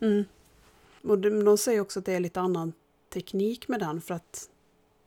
Mm. 0.00 0.24
Och 1.02 1.18
de, 1.18 1.44
de 1.44 1.58
säger 1.58 1.80
också 1.80 1.98
att 1.98 2.04
det 2.04 2.12
är 2.12 2.20
lite 2.20 2.40
annan 2.40 2.72
teknik 3.12 3.68
med 3.68 3.80
den 3.80 4.00
för 4.00 4.14
att 4.14 4.48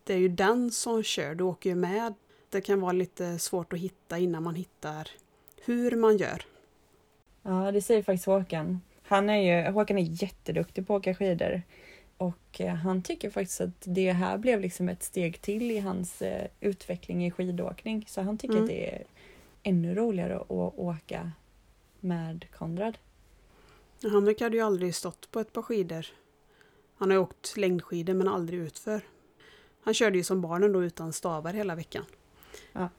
det 0.05 0.13
är 0.13 0.17
ju 0.17 0.27
den 0.29 0.71
som 0.71 1.03
kör, 1.03 1.35
du 1.35 1.43
åker 1.43 1.69
ju 1.69 1.75
med. 1.75 2.13
Det 2.49 2.61
kan 2.61 2.81
vara 2.81 2.91
lite 2.91 3.39
svårt 3.39 3.73
att 3.73 3.79
hitta 3.79 4.17
innan 4.17 4.43
man 4.43 4.55
hittar 4.55 5.09
hur 5.65 5.91
man 5.95 6.17
gör. 6.17 6.41
Ja, 7.41 7.71
det 7.71 7.81
säger 7.81 8.03
faktiskt 8.03 8.25
Håkan. 8.25 8.81
Han 9.03 9.29
är 9.29 9.65
ju, 9.65 9.71
Håkan 9.71 9.97
är 9.97 10.23
jätteduktig 10.23 10.87
på 10.87 10.95
att 10.95 10.99
åka 10.99 11.15
skidor. 11.15 11.61
Och 12.17 12.61
eh, 12.61 12.73
han 12.73 13.01
tycker 13.03 13.29
faktiskt 13.29 13.61
att 13.61 13.81
det 13.85 14.11
här 14.11 14.37
blev 14.37 14.61
liksom 14.61 14.89
ett 14.89 15.03
steg 15.03 15.41
till 15.41 15.71
i 15.71 15.79
hans 15.79 16.21
eh, 16.21 16.47
utveckling 16.59 17.25
i 17.25 17.31
skidåkning. 17.31 18.05
Så 18.07 18.21
han 18.21 18.37
tycker 18.37 18.53
Mm. 18.53 18.63
att 18.63 18.69
det 18.69 18.89
är 18.95 19.03
ännu 19.63 19.95
roligare 19.95 20.35
att 20.35 20.49
åka 20.79 21.31
med 21.99 22.45
Konrad. 22.51 22.97
Henrik 24.03 24.41
hade 24.41 24.57
ju 24.57 24.63
aldrig 24.63 24.95
stått 24.95 25.31
på 25.31 25.39
ett 25.39 25.53
par 25.53 25.61
skidor. 25.61 26.05
Han 26.97 27.09
har 27.09 27.17
ju 27.17 27.21
åkt 27.23 27.57
längdskidor 27.57 28.13
men 28.13 28.27
aldrig 28.27 28.59
utför. 28.59 29.01
Han 29.85 29.93
körde 29.93 30.17
ju 30.17 30.23
som 30.23 30.41
barnen 30.41 30.73
då 30.73 30.83
utan 30.83 31.13
stavar 31.13 31.53
hela 31.53 31.75
veckan. 31.75 32.05
Ja. 32.73 32.89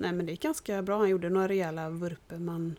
Nej 0.00 0.12
men 0.12 0.26
det 0.26 0.32
är 0.32 0.36
ganska 0.36 0.82
bra. 0.82 0.98
Han 0.98 1.08
gjorde 1.08 1.30
några 1.30 1.48
rejäla 1.48 1.90
vurper 1.90 2.38
men 2.38 2.78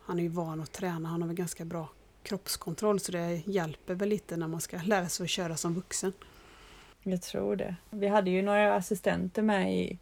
han 0.00 0.18
är 0.18 0.22
ju 0.22 0.28
van 0.28 0.60
att 0.60 0.72
träna. 0.72 1.08
Han 1.08 1.22
har 1.22 1.28
väl 1.28 1.36
ganska 1.36 1.64
bra 1.64 1.88
kroppskontroll 2.22 3.00
så 3.00 3.12
det 3.12 3.42
hjälper 3.46 3.94
väl 3.94 4.08
lite 4.08 4.36
när 4.36 4.48
man 4.48 4.60
ska 4.60 4.76
lära 4.84 5.08
sig 5.08 5.24
att 5.24 5.30
köra 5.30 5.56
som 5.56 5.74
vuxen. 5.74 6.12
Jag 7.02 7.22
tror 7.22 7.56
det. 7.56 7.76
Vi 7.90 8.08
hade 8.08 8.30
ju 8.30 8.42
några 8.42 8.74
assistenter 8.74 9.42
med 9.42 9.76
i, 9.76 9.98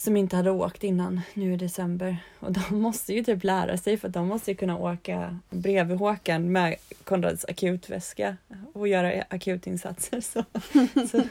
som 0.00 0.16
inte 0.16 0.36
hade 0.36 0.50
åkt 0.50 0.84
innan 0.84 1.20
nu 1.34 1.52
i 1.52 1.56
december. 1.56 2.16
Och 2.38 2.52
de 2.52 2.62
måste 2.80 3.14
ju 3.14 3.24
typ 3.24 3.44
lära 3.44 3.76
sig 3.76 3.96
för 3.96 4.08
att 4.08 4.14
de 4.14 4.28
måste 4.28 4.50
ju 4.50 4.56
kunna 4.56 4.78
åka 4.78 5.38
bredvid 5.50 5.98
Håkan 5.98 6.52
med 6.52 6.76
Konrads 7.04 7.44
akutväska 7.44 8.36
och 8.72 8.88
göra 8.88 9.24
akutinsatser. 9.30 10.20
Så, 10.30 10.44
så 11.08 11.22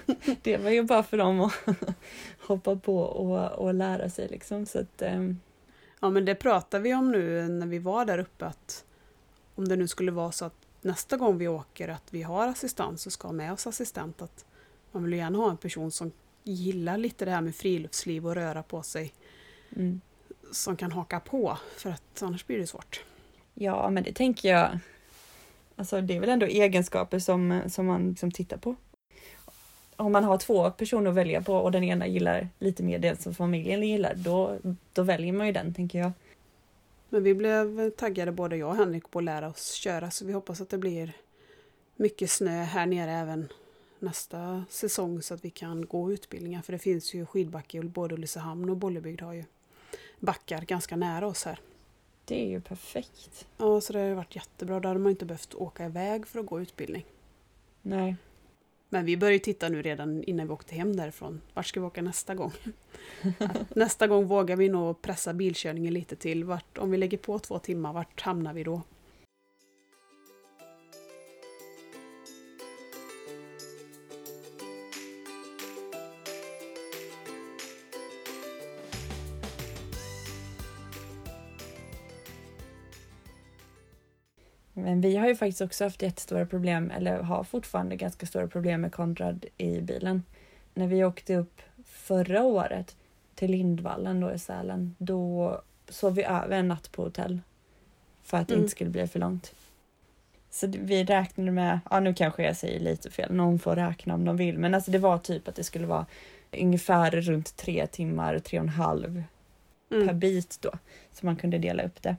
det 0.41 0.57
var 0.57 0.69
ju 0.69 0.83
bara 0.83 1.03
för 1.03 1.17
dem 1.17 1.41
att 1.41 1.53
hoppa 2.47 2.75
på 2.75 2.99
och, 2.99 3.51
och 3.51 3.73
lära 3.73 4.09
sig 4.09 4.27
liksom. 4.27 4.65
Så 4.65 4.79
att, 4.79 5.01
um... 5.01 5.39
Ja 5.99 6.09
men 6.09 6.25
det 6.25 6.35
pratade 6.35 6.83
vi 6.83 6.93
om 6.93 7.11
nu 7.11 7.47
när 7.47 7.67
vi 7.67 7.79
var 7.79 8.05
där 8.05 8.17
uppe 8.17 8.45
att 8.45 8.85
om 9.55 9.67
det 9.67 9.75
nu 9.75 9.87
skulle 9.87 10.11
vara 10.11 10.31
så 10.31 10.45
att 10.45 10.67
nästa 10.81 11.17
gång 11.17 11.37
vi 11.37 11.47
åker 11.47 11.87
att 11.87 12.13
vi 12.13 12.21
har 12.23 12.47
assistans 12.47 13.05
och 13.05 13.11
ska 13.11 13.27
ha 13.27 13.33
med 13.33 13.53
oss 13.53 13.67
assistent 13.67 14.21
att 14.21 14.45
man 14.91 15.03
vill 15.03 15.13
gärna 15.13 15.37
ha 15.37 15.49
en 15.49 15.57
person 15.57 15.91
som 15.91 16.11
gillar 16.53 16.97
lite 16.97 17.25
det 17.25 17.31
här 17.31 17.41
med 17.41 17.55
friluftsliv 17.55 18.27
och 18.27 18.35
röra 18.35 18.63
på 18.63 18.83
sig 18.83 19.13
mm. 19.75 20.01
som 20.51 20.75
kan 20.75 20.91
haka 20.91 21.19
på 21.19 21.57
för 21.77 21.89
att 21.89 22.21
annars 22.21 22.47
blir 22.47 22.57
det 22.57 22.67
svårt. 22.67 23.03
Ja, 23.53 23.89
men 23.89 24.03
det 24.03 24.13
tänker 24.13 24.49
jag. 24.49 24.79
Alltså 25.75 26.01
det 26.01 26.15
är 26.15 26.19
väl 26.19 26.29
ändå 26.29 26.45
egenskaper 26.45 27.19
som, 27.19 27.61
som 27.67 27.85
man 27.85 28.09
liksom 28.09 28.31
tittar 28.31 28.57
på. 28.57 28.75
Om 29.95 30.11
man 30.11 30.23
har 30.23 30.37
två 30.37 30.71
personer 30.71 31.09
att 31.09 31.15
välja 31.15 31.41
på 31.41 31.55
och 31.55 31.71
den 31.71 31.83
ena 31.83 32.07
gillar 32.07 32.49
lite 32.59 32.83
mer 32.83 32.99
det 32.99 33.21
som 33.21 33.33
familjen 33.33 33.83
gillar, 33.83 34.13
då, 34.15 34.57
då 34.93 35.03
väljer 35.03 35.33
man 35.33 35.47
ju 35.47 35.53
den 35.53 35.73
tänker 35.73 35.99
jag. 35.99 36.11
Men 37.09 37.23
vi 37.23 37.35
blev 37.35 37.89
taggade 37.89 38.31
både 38.31 38.57
jag 38.57 38.69
och 38.69 38.75
Henrik 38.75 39.11
på 39.11 39.19
att 39.19 39.25
lära 39.25 39.49
oss 39.49 39.73
köra 39.73 40.11
så 40.11 40.25
vi 40.25 40.33
hoppas 40.33 40.61
att 40.61 40.69
det 40.69 40.77
blir 40.77 41.13
mycket 41.95 42.31
snö 42.31 42.63
här 42.63 42.85
nere 42.85 43.11
även 43.11 43.47
nästa 44.01 44.65
säsong 44.69 45.21
så 45.21 45.33
att 45.33 45.45
vi 45.45 45.49
kan 45.49 45.85
gå 45.85 46.11
utbildningar 46.11 46.61
för 46.61 46.73
det 46.73 46.79
finns 46.79 47.13
ju 47.13 47.25
skidbacke 47.25 47.77
i 47.77 47.81
både 47.81 48.15
Ulricehamn 48.15 48.69
och 48.69 48.77
Bollebygd 48.77 49.21
har 49.21 49.33
ju 49.33 49.43
backar 50.19 50.61
ganska 50.61 50.95
nära 50.95 51.27
oss 51.27 51.45
här. 51.45 51.59
Det 52.25 52.45
är 52.45 52.49
ju 52.49 52.61
perfekt. 52.61 53.47
Ja, 53.57 53.81
så 53.81 53.93
det 53.93 53.99
har 53.99 54.13
varit 54.13 54.35
jättebra. 54.35 54.79
Då 54.79 54.87
hade 54.87 54.99
man 54.99 55.09
inte 55.09 55.25
behövt 55.25 55.53
åka 55.53 55.85
iväg 55.85 56.27
för 56.27 56.39
att 56.39 56.45
gå 56.45 56.61
utbildning. 56.61 57.05
Nej, 57.81 58.15
Men 58.89 59.05
vi 59.05 59.17
började 59.17 59.39
titta 59.39 59.69
nu 59.69 59.81
redan 59.81 60.23
innan 60.23 60.47
vi 60.47 60.53
åkte 60.53 60.75
hem 60.75 60.95
därifrån. 60.95 61.41
Vart 61.53 61.65
ska 61.65 61.79
vi 61.79 61.85
åka 61.85 62.01
nästa 62.01 62.35
gång? 62.35 62.51
Nästa 63.75 64.07
gång 64.07 64.27
vågar 64.27 64.55
vi 64.55 64.69
nog 64.69 65.01
pressa 65.01 65.33
bilkörningen 65.33 65.93
lite 65.93 66.15
till. 66.15 66.43
Vart, 66.43 66.77
om 66.77 66.91
vi 66.91 66.97
lägger 66.97 67.17
på 67.17 67.39
två 67.39 67.59
timmar, 67.59 67.93
vart 67.93 68.21
hamnar 68.21 68.53
vi 68.53 68.63
då? 68.63 68.81
Men 84.81 85.01
vi 85.01 85.15
har 85.15 85.27
ju 85.27 85.35
faktiskt 85.35 85.61
också 85.61 85.83
haft 85.83 86.01
jättestora 86.01 86.45
problem, 86.45 86.91
eller 86.91 87.19
har 87.19 87.43
fortfarande 87.43 87.95
ganska 87.95 88.25
stora 88.25 88.47
problem 88.47 88.81
med 88.81 88.91
Konrad 88.93 89.45
i 89.57 89.81
bilen. 89.81 90.23
När 90.73 90.87
vi 90.87 91.03
åkte 91.05 91.35
upp 91.35 91.61
förra 91.85 92.43
året 92.43 92.95
till 93.35 93.51
Lindvallen 93.51 94.19
då 94.19 94.31
i 94.31 94.39
Sälen, 94.39 94.95
då 94.97 95.61
sov 95.89 96.15
vi 96.15 96.23
över 96.23 96.57
en 96.57 96.67
natt 96.67 96.91
på 96.91 97.03
hotell. 97.03 97.39
För 98.23 98.37
att 98.37 98.47
det 98.47 98.53
Mm. 98.53 98.63
inte 98.63 98.71
skulle 98.71 98.89
bli 98.89 99.07
för 99.07 99.19
långt. 99.19 99.53
Så 100.51 100.67
vi 100.67 101.03
räknade 101.03 101.51
med, 101.51 101.79
ja 101.89 101.99
nu 101.99 102.13
kanske 102.13 102.43
jag 102.43 102.55
säger 102.57 102.79
lite 102.79 103.11
fel, 103.11 103.33
någon 103.33 103.59
får 103.59 103.75
räkna 103.75 104.13
om 104.13 104.25
de 104.25 104.37
vill, 104.37 104.57
men 104.57 104.73
alltså 104.73 104.91
det 104.91 104.97
var 104.97 105.17
typ 105.17 105.47
att 105.47 105.55
det 105.55 105.63
skulle 105.63 105.87
vara 105.87 106.05
ungefär 106.51 107.11
runt 107.11 107.57
tre 107.57 107.87
timmar, 107.87 108.39
tre 108.39 108.59
och 108.59 108.63
en 108.63 108.69
halv 108.69 109.23
per 109.89 109.97
Mm. 110.01 110.19
bit 110.19 110.57
då, 110.61 110.71
så 111.13 111.25
man 111.25 111.35
kunde 111.35 111.57
dela 111.57 111.83
upp 111.83 112.01
det. 112.01 112.15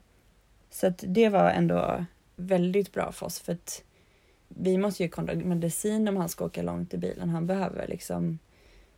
Så 0.71 0.87
att 0.87 1.05
det 1.07 1.29
var 1.29 1.51
ändå 1.51 2.05
väldigt 2.41 2.93
bra 2.93 3.13
för 3.13 3.27
oss 3.27 3.39
för 3.39 3.53
att 3.53 3.85
vi 4.49 4.79
måste 4.79 5.03
ju 5.03 5.09
kolla 5.09 5.35
medicin 5.35 6.09
om 6.09 6.17
han 6.17 6.29
ska 6.29 6.45
åka 6.45 6.63
långt 6.63 6.95
i 6.95 6.99
bilen. 6.99 7.29
Han 7.29 7.47
behöver 7.47 7.89
liksom 7.89 8.39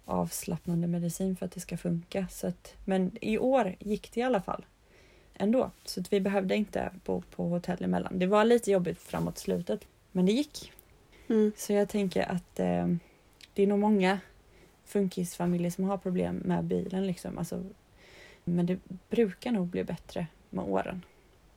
avslappnande 0.05 0.87
medicin 0.87 1.37
för 1.37 1.47
att 1.47 1.53
det 1.53 1.61
ska 1.61 1.77
funka. 1.77 2.27
Så 2.31 2.47
att, 2.47 2.75
men 2.85 3.11
i 3.21 3.39
år 3.39 3.77
gick 3.79 4.13
det 4.13 4.21
i 4.21 4.23
alla 4.23 4.43
fall 4.43 4.65
ändå, 5.35 5.71
så 5.85 6.01
att 6.01 6.13
vi 6.13 6.21
behövde 6.21 6.57
inte 6.57 6.91
bo 7.05 7.23
på 7.31 7.49
hotell 7.49 7.85
emellan. 7.85 8.19
Det 8.19 8.27
var 8.27 8.45
lite 8.45 8.71
jobbigt 8.71 8.99
framåt 8.99 9.39
slutet, 9.39 9.87
men 10.13 10.27
det 10.27 10.33
gick. 10.33 10.73
Mm. 11.29 11.53
Så 11.57 11.73
jag 11.73 11.89
tänker 11.89 12.23
att 12.23 12.61
eh, 12.61 12.87
det 13.55 13.63
är 13.63 13.67
nog 13.67 13.79
många 13.79 14.19
funkisfamiljer 14.85 15.71
som 15.71 15.85
har 15.85 15.99
problem 15.99 16.37
med 16.37 16.65
bilen. 16.65 17.07
Liksom. 17.07 17.39
Alltså, 17.39 17.65
men 18.45 18.67
det 18.67 18.79
brukar 19.11 19.53
nog 19.53 19.67
bli 19.67 19.85
bättre 19.85 20.27
med 20.51 20.65
åren. 20.65 21.03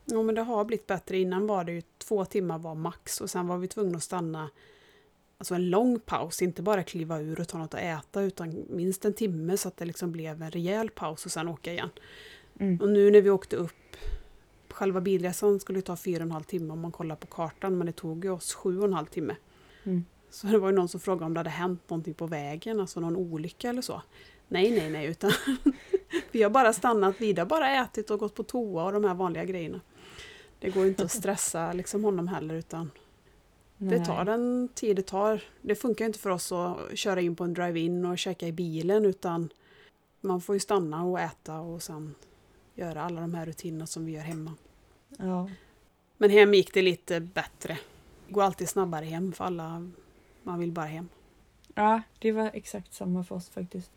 Jo, 0.05 0.23
men 0.23 0.35
det 0.35 0.41
har 0.41 0.65
blivit 0.65 0.87
bättre. 0.87 1.17
Innan 1.17 1.47
var 1.47 1.63
det 1.63 1.71
ju 1.71 1.81
två 1.97 2.25
timmar 2.25 2.59
var 2.59 2.75
max 2.75 3.21
och 3.21 3.29
sen 3.29 3.47
var 3.47 3.57
vi 3.57 3.67
tvungna 3.67 3.97
att 3.97 4.03
stanna 4.03 4.49
alltså 5.37 5.55
en 5.55 5.69
lång 5.69 5.99
paus, 5.99 6.41
inte 6.41 6.61
bara 6.61 6.83
kliva 6.83 7.19
ur 7.19 7.39
och 7.39 7.47
ta 7.47 7.57
något 7.57 7.73
att 7.73 7.79
äta 7.79 8.21
utan 8.21 8.65
minst 8.69 9.05
en 9.05 9.13
timme 9.13 9.57
så 9.57 9.67
att 9.67 9.77
det 9.77 9.85
liksom 9.85 10.11
blev 10.11 10.41
en 10.41 10.51
rejäl 10.51 10.89
paus 10.89 11.25
och 11.25 11.31
sen 11.31 11.47
åka 11.47 11.71
igen. 11.71 11.89
Mm. 12.59 12.81
Och 12.81 12.89
nu 12.89 13.11
när 13.11 13.21
vi 13.21 13.29
åkte 13.29 13.55
upp, 13.55 13.97
själva 14.69 15.01
bilresan 15.01 15.59
skulle 15.59 15.81
ta 15.81 15.95
fyra 15.95 16.17
och 16.17 16.25
en 16.25 16.31
halv 16.31 16.43
timme 16.43 16.73
om 16.73 16.79
man 16.79 16.91
kollar 16.91 17.15
på 17.15 17.27
kartan 17.27 17.77
men 17.77 17.87
det 17.87 17.93
tog 17.93 18.25
ju 18.25 18.31
oss 18.31 18.53
sju 18.53 18.79
och 18.79 18.85
en 18.85 18.93
halv 18.93 19.05
timme. 19.05 19.35
Mm. 19.83 20.05
Så 20.29 20.47
det 20.47 20.57
var 20.57 20.69
ju 20.69 20.75
någon 20.75 20.89
som 20.89 20.99
frågade 20.99 21.25
om 21.25 21.33
det 21.33 21.39
hade 21.39 21.49
hänt 21.49 21.89
någonting 21.89 22.13
på 22.13 22.27
vägen, 22.27 22.79
alltså 22.79 22.99
någon 22.99 23.15
olycka 23.15 23.69
eller 23.69 23.81
så. 23.81 24.01
Nej, 24.47 24.71
nej, 24.71 24.89
nej, 24.89 25.07
utan 25.07 25.31
vi 26.31 26.43
har 26.43 26.49
bara 26.49 26.73
stannat, 26.73 27.15
vi 27.19 27.33
har 27.33 27.45
bara 27.45 27.83
ätit 27.83 28.11
och 28.11 28.19
gått 28.19 28.35
på 28.35 28.43
toa 28.43 28.85
och 28.85 28.93
de 28.93 29.03
här 29.03 29.13
vanliga 29.13 29.45
grejerna. 29.45 29.81
Det 30.59 30.69
går 30.69 30.87
inte 30.87 31.03
att 31.03 31.11
stressa 31.11 31.73
liksom 31.73 32.03
honom 32.03 32.27
heller 32.27 32.55
utan 32.55 32.91
det 33.77 33.97
Nej. 33.97 34.05
tar 34.05 34.25
den 34.25 34.69
tid 34.73 34.95
det 34.95 35.01
tar. 35.01 35.43
Det 35.61 35.75
funkar 35.75 36.05
inte 36.05 36.19
för 36.19 36.29
oss 36.29 36.51
att 36.51 36.97
köra 36.97 37.21
in 37.21 37.35
på 37.35 37.43
en 37.43 37.53
drive-in 37.53 38.05
och 38.05 38.17
käka 38.17 38.47
i 38.47 38.51
bilen 38.51 39.05
utan 39.05 39.49
man 40.21 40.41
får 40.41 40.55
ju 40.55 40.59
stanna 40.59 41.03
och 41.03 41.19
äta 41.19 41.59
och 41.59 41.83
sen 41.83 42.15
göra 42.75 43.01
alla 43.01 43.21
de 43.21 43.33
här 43.33 43.45
rutinerna 43.45 43.87
som 43.87 44.05
vi 44.05 44.11
gör 44.11 44.21
hemma. 44.21 44.53
Ja. 45.17 45.49
Men 46.17 46.29
hem 46.29 46.53
gick 46.53 46.73
det 46.73 46.81
lite 46.81 47.19
bättre. 47.19 47.77
Det 48.27 48.33
går 48.33 48.43
alltid 48.43 48.69
snabbare 48.69 49.05
hem 49.05 49.31
för 49.31 49.45
alla, 49.45 49.91
man 50.43 50.59
vill 50.59 50.71
bara 50.71 50.85
hem. 50.85 51.09
ja, 51.75 52.01
det 52.19 52.31
var 52.31 52.51
exakt 52.53 52.93
samma 52.93 53.23
för 53.23 53.35
oss 53.35 53.49
faktiskt. 53.49 53.91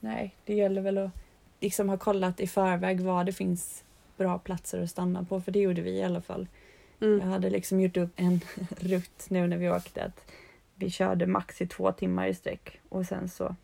Nej, 0.00 0.36
det 0.44 0.54
gäller 0.54 0.80
väl 0.80 0.98
att 0.98 1.10
liksom 1.60 1.88
ha 1.88 1.98
kollat 1.98 2.40
i 2.40 2.46
förväg 2.46 3.00
var 3.00 3.24
det 3.24 3.32
finns 3.32 3.84
bra 4.16 4.38
platser 4.38 4.82
att 4.82 4.90
stanna 4.90 5.24
på, 5.24 5.40
för 5.40 5.52
det 5.52 5.58
gjorde 5.60 5.82
vi 5.82 5.90
i 5.90 6.02
alla 6.02 6.20
fall. 6.20 6.48
Jag 6.98 7.08
Mm. 7.08 7.28
hade 7.28 7.50
liksom 7.50 7.80
gjort 7.80 7.96
upp 7.96 8.10
en 8.16 8.40
rutt 8.80 9.26
nu 9.30 9.46
när 9.46 9.56
vi 9.56 9.70
åkte 9.70 10.04
att 10.04 10.30
vi 10.74 10.90
körde 10.90 11.26
max 11.26 11.60
i 11.62 11.66
två 11.66 11.92
timmar 11.92 12.26
i 12.26 12.34
sträck 12.34 12.80
och 12.88 13.06
sen 13.06 13.28
så 13.28 13.56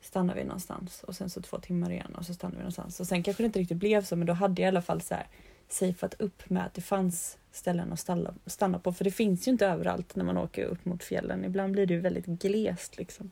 stannade 0.00 0.38
vi 0.40 0.44
någonstans 0.46 1.02
och 1.02 1.16
sen 1.16 1.30
så 1.30 1.42
två 1.42 1.58
timmar 1.58 1.90
igen 1.90 2.14
och 2.14 2.26
så 2.26 2.34
stannade 2.34 2.56
vi 2.56 2.62
någonstans. 2.62 3.00
Och 3.00 3.06
sen 3.06 3.22
kanske 3.22 3.42
det 3.42 3.46
inte 3.46 3.58
riktigt 3.58 3.76
blev 3.78 4.04
så 4.04 4.16
men 4.16 4.26
då 4.26 4.32
hade 4.32 4.62
jag 4.62 4.66
i 4.66 4.68
alla 4.68 4.82
fall 4.82 5.00
så 5.00 5.14
här 5.14 5.26
safeat 5.68 6.14
upp 6.18 6.50
med 6.50 6.66
att 6.66 6.74
det 6.74 6.80
fanns 6.80 7.38
ställen 7.52 7.92
att 7.92 8.00
stanna, 8.00 8.34
stanna 8.46 8.78
på 8.78 8.92
för 8.92 9.04
det 9.04 9.10
finns 9.10 9.48
ju 9.48 9.52
inte 9.52 9.66
överallt 9.66 10.16
när 10.16 10.24
man 10.24 10.36
åker 10.38 10.64
upp 10.64 10.84
mot 10.84 11.04
fjällen. 11.04 11.44
Ibland 11.44 11.72
blir 11.72 11.86
det 11.86 11.94
ju 11.94 12.00
väldigt 12.00 12.26
glest 12.26 12.98
liksom. 12.98 13.30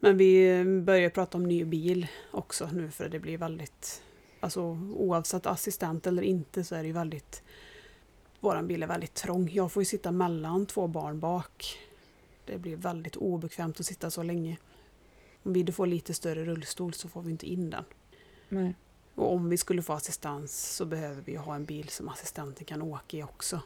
Men 0.00 0.16
vi 0.16 0.64
börjar 0.84 1.10
prata 1.10 1.38
om 1.38 1.44
ny 1.44 1.64
bil 1.64 2.06
också 2.30 2.68
nu 2.72 2.90
för 2.90 3.08
det 3.08 3.18
blir 3.18 3.38
väldigt, 3.38 4.02
alltså 4.42 4.62
oavsett 4.94 5.46
assistent 5.46 6.06
eller 6.06 6.22
inte 6.22 6.64
så 6.64 6.74
är 6.74 6.80
det 6.82 6.86
ju 6.86 6.92
väldigt, 6.92 7.42
våran 8.40 8.66
bil 8.66 8.82
är 8.82 8.86
väldigt 8.86 9.14
trång. 9.14 9.50
Jag 9.52 9.72
får 9.72 9.80
ju 9.80 9.84
sitta 9.84 10.12
mellan 10.12 10.66
två 10.66 10.86
barn 10.86 11.20
bak. 11.20 11.78
Det 12.44 12.58
blir 12.58 12.76
väldigt 12.76 13.16
obekvämt 13.16 13.80
att 13.80 13.86
sitta 13.86 14.10
så 14.10 14.22
länge. 14.22 14.56
Om 15.42 15.52
vi 15.52 15.72
får 15.72 15.86
lite 15.86 16.14
större 16.14 16.44
rullstol 16.44 16.94
så 16.94 17.08
får 17.08 17.22
vi 17.22 17.30
inte 17.30 17.46
in 17.46 17.70
den. 17.70 17.84
Nej. 18.48 18.74
Och 19.14 19.32
om 19.32 19.48
vi 19.48 19.56
skulle 19.56 19.82
få 19.82 19.92
assistans 19.92 20.76
så 20.76 20.84
behöver 20.84 21.22
vi 21.22 21.36
ha 21.36 21.54
en 21.54 21.64
bil 21.64 21.88
som 21.88 22.08
assistenten 22.08 22.64
kan 22.64 22.82
åka 22.82 23.16
i 23.16 23.22
också. 23.22 23.60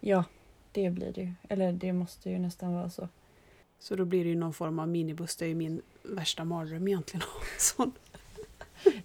Ja, 0.00 0.24
det 0.72 0.90
blir 0.90 1.12
det 1.12 1.20
ju. 1.20 1.32
Eller 1.48 1.72
det 1.72 1.92
måste 1.92 2.30
ju 2.30 2.38
nästan 2.38 2.74
vara 2.74 2.90
så. 2.90 3.08
Så 3.78 3.96
då 3.96 4.04
blir 4.04 4.24
det 4.24 4.30
ju 4.30 4.36
någon 4.36 4.54
form 4.54 4.78
av 4.78 4.88
minibuss. 4.88 5.36
Det 5.36 5.44
är 5.44 5.48
ju 5.48 5.54
min 5.54 5.82
värsta 6.02 6.44
mardröm 6.44 6.88
egentligen. 6.88 7.26
sån. 7.58 7.92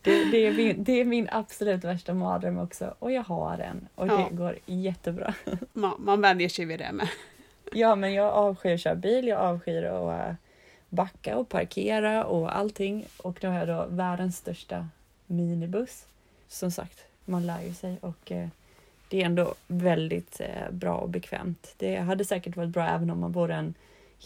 Det, 0.02 0.32
det, 0.32 0.38
är 0.38 0.54
min, 0.54 0.84
det 0.84 0.92
är 0.92 1.06
min 1.06 1.30
absolut 1.32 1.84
värsta 1.84 2.14
mardröm 2.14 2.58
också 2.58 2.94
och 3.00 3.12
jag 3.12 3.24
har 3.24 3.58
en 3.58 3.88
och 3.96 4.08
Ja. 4.08 4.28
det 4.30 4.36
går 4.36 4.58
jättebra. 4.66 5.34
Man, 5.74 5.94
man 6.00 6.22
vänjer 6.22 6.50
sig 6.50 6.66
vid 6.66 6.80
det 6.80 6.92
med. 6.92 7.08
Ja, 7.74 7.96
men 7.96 8.14
jag 8.14 8.34
avskyr 8.34 8.74
att 8.74 8.82
köra 8.82 8.96
bil, 8.96 9.28
jag 9.28 9.40
avskyr 9.40 9.84
att 9.84 10.28
eh, 10.30 10.36
backa 10.90 11.38
och 11.38 11.50
parkera 11.50 12.26
och 12.26 12.58
allting. 12.58 13.06
Och 13.18 13.44
nu 13.44 13.50
har 13.50 13.60
jag 13.60 13.68
då 13.68 13.86
världens 13.90 14.38
största 14.38 14.88
minibuss. 15.28 16.06
Som 16.48 16.72
sagt, 16.72 17.00
man 17.26 17.46
lär 17.48 17.62
ju 17.62 17.74
sig 17.74 17.98
och 18.02 18.32
eh, 18.32 18.48
det 19.10 19.22
är 19.22 19.26
ändå 19.26 19.54
väldigt 19.68 20.40
eh, 20.42 20.72
bra 20.72 20.96
och 20.98 21.10
bekvämt. 21.10 21.74
Det 21.78 21.96
hade 21.98 22.26
säkert 22.26 22.56
varit 22.56 22.70
bra 22.70 22.88
även 22.88 23.10
om 23.10 23.20
man 23.20 23.32
vore 23.32 23.56
en 23.56 23.74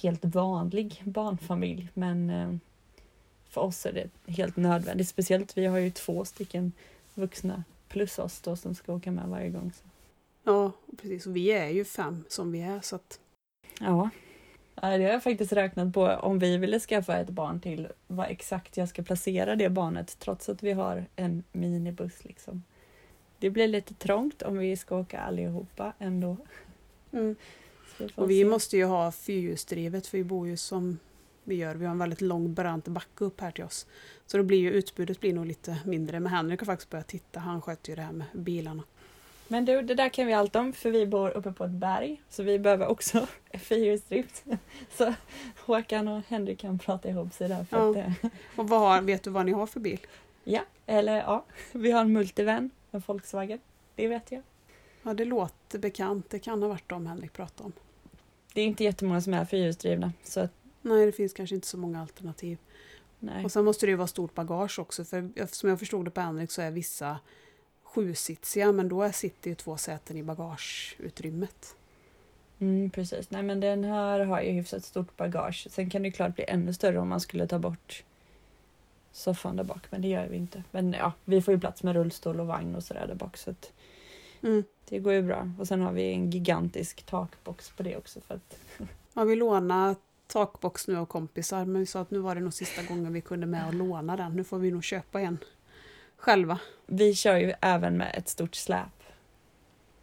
helt 0.01 0.25
vanlig 0.25 1.01
barnfamilj, 1.03 1.89
men 1.93 2.29
för 3.53 3.61
oss 3.61 3.85
är 3.85 3.93
det 3.93 4.31
helt 4.31 4.55
nödvändigt. 4.55 5.07
Speciellt 5.07 5.57
vi 5.57 5.65
har 5.65 5.77
ju 5.77 5.91
två 5.91 6.25
stycken 6.25 6.71
vuxna 7.13 7.63
plus 7.87 8.19
oss 8.19 8.41
då 8.41 8.55
som 8.55 8.75
ska 8.75 8.93
åka 8.93 9.11
med 9.11 9.27
varje 9.27 9.49
gång. 9.49 9.71
Så. 9.73 9.83
Ja, 10.43 10.71
precis. 11.01 11.27
Och 11.27 11.35
vi 11.35 11.51
är 11.51 11.69
ju 11.69 11.85
fem 11.85 12.23
som 12.29 12.51
vi 12.51 12.61
är. 12.61 12.81
Så 12.81 12.95
att, 12.95 13.19
Ja. 13.79 14.09
Det 14.75 14.87
har 14.87 14.99
jag 14.99 15.23
faktiskt 15.23 15.53
räknat 15.53 15.93
på 15.93 16.07
om 16.07 16.39
vi 16.39 16.57
ville 16.57 16.79
skaffa 16.79 17.17
ett 17.17 17.29
barn 17.29 17.59
till 17.59 17.87
vad 18.07 18.29
exakt 18.29 18.77
jag 18.77 18.89
ska 18.89 19.03
placera 19.03 19.55
det 19.55 19.69
barnet 19.69 20.19
trots 20.19 20.49
att 20.49 20.63
vi 20.63 20.71
har 20.71 21.05
en 21.15 21.43
minibuss 21.51 22.23
liksom. 22.25 22.63
Det 23.39 23.49
blir 23.49 23.67
lite 23.67 23.93
trångt 23.93 24.41
om 24.41 24.57
vi 24.57 24.77
ska 24.77 24.97
åka 24.97 25.19
allihopa 25.19 25.93
ändå. 25.99 26.37
Så 27.97 28.09
får 28.09 28.23
och 28.23 28.29
vi 28.29 28.39
se. 28.39 28.45
måste 28.45 28.77
ju 28.77 28.85
ha 28.85 29.11
fyrhjulsdrivet 29.11 30.07
för 30.07 30.17
vi 30.17 30.23
bor 30.23 30.47
ju 30.47 30.57
som 30.57 30.99
vi 31.43 31.55
gör. 31.55 31.75
Vi 31.75 31.85
har 31.85 31.91
en 31.91 31.97
väldigt 31.97 32.21
lång 32.21 32.53
brant 32.53 32.87
backe 32.87 33.23
upp 33.25 33.41
här 33.41 33.51
till 33.51 33.63
oss. 33.63 33.87
Så 34.25 34.37
då 34.37 34.43
blir 34.43 34.57
ju 34.59 34.71
utbudet 34.71 35.19
blir 35.19 35.33
nog 35.33 35.45
lite 35.45 35.77
mindre. 35.85 36.19
Men 36.19 36.31
Henrik 36.33 36.59
har 36.59 36.65
faktiskt 36.65 36.89
börjat 36.89 37.07
titta. 37.07 37.39
Han 37.39 37.61
sköter 37.61 37.89
ju 37.89 37.95
det 37.95 38.01
här 38.01 38.11
med 38.11 38.27
bilarna. 38.33 38.83
Men 39.47 39.65
du, 39.65 39.81
det 39.81 39.95
där 39.95 40.09
kan 40.09 40.27
vi 40.27 40.33
allt 40.33 40.55
om 40.55 40.73
för 40.73 40.91
vi 40.91 41.05
bor 41.07 41.29
uppe 41.29 41.51
på 41.51 41.63
ett 41.63 41.71
berg 41.71 42.21
så 42.29 42.43
vi 42.43 42.59
behöver 42.59 42.87
också 42.87 43.27
fyrhjulsdrift. 43.53 44.43
Så 44.97 45.13
Håkan 45.65 46.07
och 46.07 46.21
Henrik 46.27 46.59
kan 46.59 46.79
prata 46.79 47.09
ihop 47.09 47.33
sig 47.33 47.49
där. 47.49 47.63
För 47.63 47.77
Ja. 47.77 47.89
att, 47.89 47.95
eh, 47.97 48.29
Och 48.55 48.69
vad 48.69 48.79
har, 48.79 49.01
vet 49.01 49.23
du 49.23 49.29
vad 49.29 49.45
ni 49.45 49.51
har 49.51 49.65
för 49.67 49.79
bil? 49.79 49.99
ja, 50.43 50.61
eller 50.85 51.15
ja, 51.17 51.45
vi 51.71 51.91
har 51.91 52.01
en 52.01 52.13
multivan, 52.13 52.69
en 52.91 53.03
Volkswagen. 53.07 53.59
Det 53.95 54.07
vet 54.07 54.31
jag. 54.31 54.41
Ja, 55.03 55.13
det 55.13 55.25
låter 55.25 55.79
bekant. 55.79 56.29
Det 56.29 56.39
kan 56.39 56.61
ha 56.61 56.69
varit 56.69 56.89
dem 56.89 57.07
Henrik 57.07 57.33
pratade 57.33 57.63
om. 57.65 57.73
Det 58.53 58.61
är 58.61 58.65
inte 58.65 58.83
jättemånga 58.83 59.21
som 59.21 59.33
är 59.33 59.45
fyrhjulsdrivna 59.45 60.11
så 60.23 60.39
att, 60.39 60.51
Nej, 60.85 61.05
det 61.05 61.11
finns 61.11 61.33
kanske 61.33 61.55
inte 61.55 61.67
så 61.67 61.77
många 61.77 62.01
alternativ. 62.01 62.57
nej. 63.19 63.45
Och 63.45 63.51
sen 63.51 63.65
måste 63.65 63.85
det 63.85 63.89
ju 63.89 63.95
vara 63.95 64.07
stort 64.07 64.33
bagage 64.35 64.79
också. 64.79 65.05
För 65.05 65.45
som 65.55 65.69
jag 65.69 65.79
förstod 65.79 66.05
det 66.05 66.11
på 66.11 66.21
Henrik 66.21 66.51
så 66.51 66.61
är 66.61 66.71
vissa 66.71 67.19
sjusitsiga. 67.83 68.71
Men 68.71 68.89
då 68.89 69.11
sitter 69.11 69.49
ju 69.49 69.55
två 69.55 69.77
säten 69.77 70.17
i 70.17 70.23
bagageutrymmet. 70.23 71.75
Mm, 72.59 72.89
precis. 72.89 73.29
Nej 73.31 73.43
men 73.43 73.59
den 73.59 73.83
här 73.83 74.19
har 74.19 74.41
ju 74.41 74.51
hyfsat 74.51 74.83
stort 74.85 75.17
bagage. 75.17 75.67
Sen 75.69 75.89
kan 75.89 76.01
det 76.01 76.07
ju 76.07 76.11
klart 76.11 76.35
bli 76.35 76.45
ännu 76.47 76.73
större 76.73 76.99
om 76.99 77.09
man 77.09 77.19
skulle 77.21 77.47
ta 77.47 77.59
bort 77.59 78.03
soffan 79.11 79.55
där 79.55 79.63
bak. 79.63 79.91
Men 79.91 80.01
det 80.01 80.07
gör 80.07 80.27
vi 80.27 80.37
inte. 80.37 80.63
Men 80.71 80.93
ja, 80.93 81.13
vi 81.25 81.41
får 81.41 81.53
ju 81.53 81.59
plats 81.59 81.83
med 81.83 81.93
rullstol 81.95 82.39
och 82.39 82.47
vagn 82.47 82.75
och 82.75 82.83
sådär 82.83 83.07
där 83.07 83.15
bak. 83.15 83.37
Så 83.37 83.49
att 83.49 83.71
Mm. 84.41 84.63
det 84.89 84.99
går 84.99 85.13
ju 85.13 85.21
bra. 85.21 85.51
Och 85.59 85.67
sen 85.67 85.81
har 85.81 85.91
vi 85.91 86.03
en 86.13 86.29
gigantisk 86.31 87.03
takbox 87.03 87.69
på 87.71 87.83
det 87.83 87.97
också. 87.97 88.21
För 88.21 88.35
att, 88.35 88.57
Ja, 89.13 89.23
vi 89.23 89.35
lånade 89.35 89.95
takbox 90.27 90.87
nu 90.87 90.97
av 90.97 91.05
kompisar. 91.05 91.65
Men 91.65 91.79
vi 91.79 91.85
sa 91.85 91.99
att 91.99 92.11
nu 92.11 92.19
var 92.19 92.35
det 92.35 92.41
nog 92.41 92.53
sista 92.53 92.83
gången 92.83 93.13
vi 93.13 93.21
kunde 93.21 93.45
med 93.45 93.67
och 93.67 93.73
låna 93.73 94.17
den. 94.17 94.33
Nu 94.33 94.43
får 94.43 94.59
vi 94.59 94.71
nog 94.71 94.83
köpa 94.83 95.21
en 95.21 95.37
själva. 96.17 96.59
vi 96.85 97.15
kör 97.15 97.37
ju 97.37 97.53
även 97.61 97.97
med 97.97 98.15
ett 98.17 98.29
stort 98.29 98.55
släp. 98.55 99.03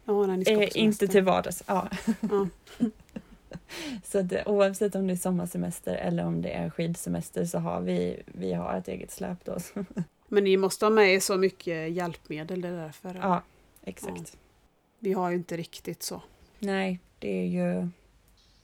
Ja, 0.05 0.25
när 0.25 0.37
ni 0.37 0.45
ska 0.45 0.63
Eh, 0.63 0.69
inte 0.73 1.07
till 1.07 1.23
vardags. 1.23 1.63
Ja. 1.67 1.89
Ja. 2.21 2.47
Så 4.03 4.19
att, 4.19 4.31
eh, 4.31 4.41
oavsett 4.45 4.95
om 4.95 5.07
det 5.07 5.13
är 5.13 5.17
sommarsemester 5.17 5.95
eller 5.95 6.25
om 6.25 6.41
det 6.41 6.49
är 6.49 6.69
skidsemester 6.69 7.45
så 7.45 7.59
har 7.59 7.81
vi, 7.81 8.21
vi 8.25 8.53
har 8.53 8.77
ett 8.77 8.87
eget 8.87 9.11
släp 9.11 9.45
då. 9.45 9.57
Men 10.27 10.43
ni 10.43 10.57
måste 10.57 10.85
ha 10.85 10.89
med 10.89 11.13
er 11.13 11.19
så 11.19 11.37
mycket 11.37 11.91
hjälpmedel. 11.91 12.61
Det 12.61 12.67
är 12.67 12.77
därför. 12.77 13.15
ja, 13.21 13.43
exakt. 13.83 14.37
Vi 14.99 15.13
har 15.13 15.29
ju 15.29 15.35
inte 15.35 15.57
riktigt 15.57 16.03
så. 16.03 16.21
Nej, 16.59 16.99
det 17.19 17.39
är 17.39 17.45
ju... 17.45 17.89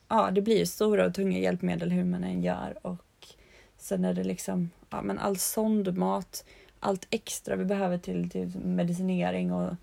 Ja, 0.08 0.32
det 0.32 0.41
blir 0.41 0.58
ju 0.58 0.65
stora 0.65 1.06
och 1.06 1.13
tunga 1.13 1.39
hjälpmedel 1.39 1.91
hur 1.91 2.04
man 2.04 2.24
än 2.24 2.43
gör 2.43 2.78
och 2.82 3.28
sen 3.78 4.06
är 4.06 4.13
det 4.13 4.24
liksom, 4.24 4.70
ja 4.89 5.02
men 5.02 5.20
all 5.20 5.38
sondmat, 5.38 6.46
allt 6.80 7.08
extra 7.10 7.56
vi 7.56 7.65
behöver 7.65 7.98
till, 7.98 8.30
till 8.30 8.52
medicinering 8.56 9.52
och 9.52 9.76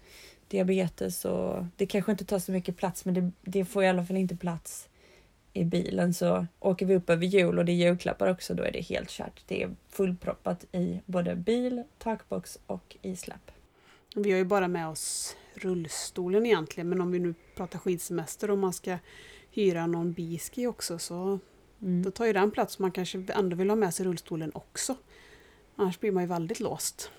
diabetes 0.48 1.24
och 1.24 1.64
det 1.76 1.86
kanske 1.86 2.12
inte 2.12 2.24
tar 2.24 2.38
så 2.38 2.52
mycket 2.52 2.76
plats 2.76 3.04
men 3.04 3.14
det, 3.14 3.30
det 3.42 3.64
får 3.64 3.84
i 3.84 3.88
alla 3.88 4.04
fall 4.04 4.16
inte 4.16 4.36
plats 4.36 4.88
i 5.52 5.64
bilen 5.64 6.14
så 6.14 6.46
åker 6.60 6.86
vi 6.86 6.96
upp 6.96 7.10
över 7.10 7.26
jul 7.26 7.58
och 7.58 7.64
det 7.64 7.72
är 7.72 7.74
julklappar 7.74 8.30
också 8.30 8.54
då 8.54 8.62
är 8.62 8.72
det 8.72 8.80
helt 8.80 9.10
kört. 9.10 9.42
Det 9.46 9.62
är 9.62 9.70
fullproppat 9.88 10.64
i 10.72 11.00
både 11.06 11.36
bil, 11.36 11.82
takbox 11.98 12.58
och 12.66 12.96
i. 13.02 13.16
Vi 14.14 14.30
har 14.30 14.38
ju 14.38 14.44
bara 14.44 14.68
med 14.68 14.88
oss 14.88 15.36
rullstolen 15.54 16.46
egentligen 16.46 16.88
men 16.88 17.00
om 17.00 17.12
vi 17.12 17.18
nu 17.18 17.34
pratar 17.56 17.78
skidsemester 17.78 18.50
och 18.50 18.58
man 18.58 18.72
ska 18.72 18.98
hyra 19.54 19.86
någon 19.86 20.12
biski 20.12 20.66
också 20.66 20.98
så 20.98 21.38
mm. 21.82 22.02
då 22.02 22.10
tar 22.10 22.26
ju 22.26 22.32
den 22.32 22.50
plats. 22.50 22.78
Man 22.78 22.90
kanske 22.90 23.24
ändå 23.34 23.56
vill 23.56 23.68
ha 23.68 23.76
med 23.76 23.94
sig 23.94 24.06
rullstolen 24.06 24.50
också. 24.54 24.96
Annars 25.76 26.00
blir 26.00 26.12
man 26.12 26.22
ju 26.22 26.28
väldigt 26.28 26.60
låst. 26.60 27.10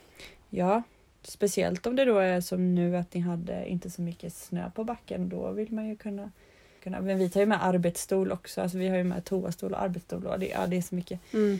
Ja, 0.50 0.84
speciellt 1.22 1.88
om 1.88 1.96
det 1.96 2.06
då 2.06 2.18
är 2.18 2.42
som 2.42 2.76
nu 2.76 2.98
att 2.98 3.14
ni 3.14 3.20
hade 3.20 3.70
inte 3.70 3.90
så 3.90 4.02
mycket 4.02 4.34
snö 4.34 4.72
på 4.76 4.84
backen. 4.84 5.30
Då 5.30 5.52
vill 5.52 5.72
man 5.72 5.88
ju 5.88 5.96
kunna 5.96 6.32
kunna. 6.86 7.02
Men 7.02 7.18
vi 7.18 7.30
tar 7.30 7.40
ju 7.40 7.46
med 7.46 7.66
arbetsstol 7.66 8.32
också. 8.32 8.62
Alltså 8.62 8.78
vi 8.78 8.88
har 8.88 8.98
ju 8.98 9.04
med 9.04 9.26
toastol 9.26 9.74
och 9.74 9.82
arbetsstol 9.82 10.26
och 10.26 10.40
det, 10.40 10.48
ja, 10.48 10.68
det 10.68 10.78
är 10.78 10.82
så 10.82 10.96
mycket. 10.96 11.20
Mm. 11.34 11.60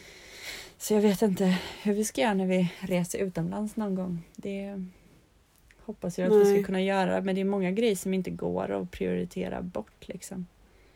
Så 0.78 0.94
jag 0.94 1.02
vet 1.02 1.22
inte 1.22 1.58
hur 1.84 1.94
vi 1.94 2.06
ska 2.06 2.22
göra 2.22 2.34
när 2.34 2.46
vi 2.46 2.74
reser 2.80 3.20
utomlands 3.20 3.76
någon 3.76 3.96
gång. 3.96 4.24
Det 4.36 4.86
hoppas 5.80 6.18
jag 6.18 6.26
att 6.26 6.34
Nej. 6.34 6.44
vi 6.44 6.58
ska 6.58 6.66
kunna 6.66 6.82
göra. 6.82 7.22
Men 7.22 7.36
det 7.36 7.42
är 7.42 7.46
många 7.46 7.72
grejer 7.72 7.96
som 7.96 8.14
inte 8.14 8.30
går 8.30 8.72
att 8.72 8.92
prioritera 8.92 9.62
bort 9.62 10.08
liksom. 10.08 10.46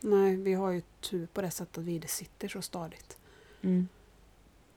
Nej, 0.02 0.36
vi 0.36 0.54
har 0.54 0.72
ju 0.72 0.82
tur 1.02 1.28
på 1.34 1.42
det 1.42 1.52
sättet 1.52 1.78
att 1.78 1.84
vi 1.84 2.02
sitter 2.08 2.48
så 2.48 2.62
stadigt. 2.62 3.18
Mm. 3.62 3.88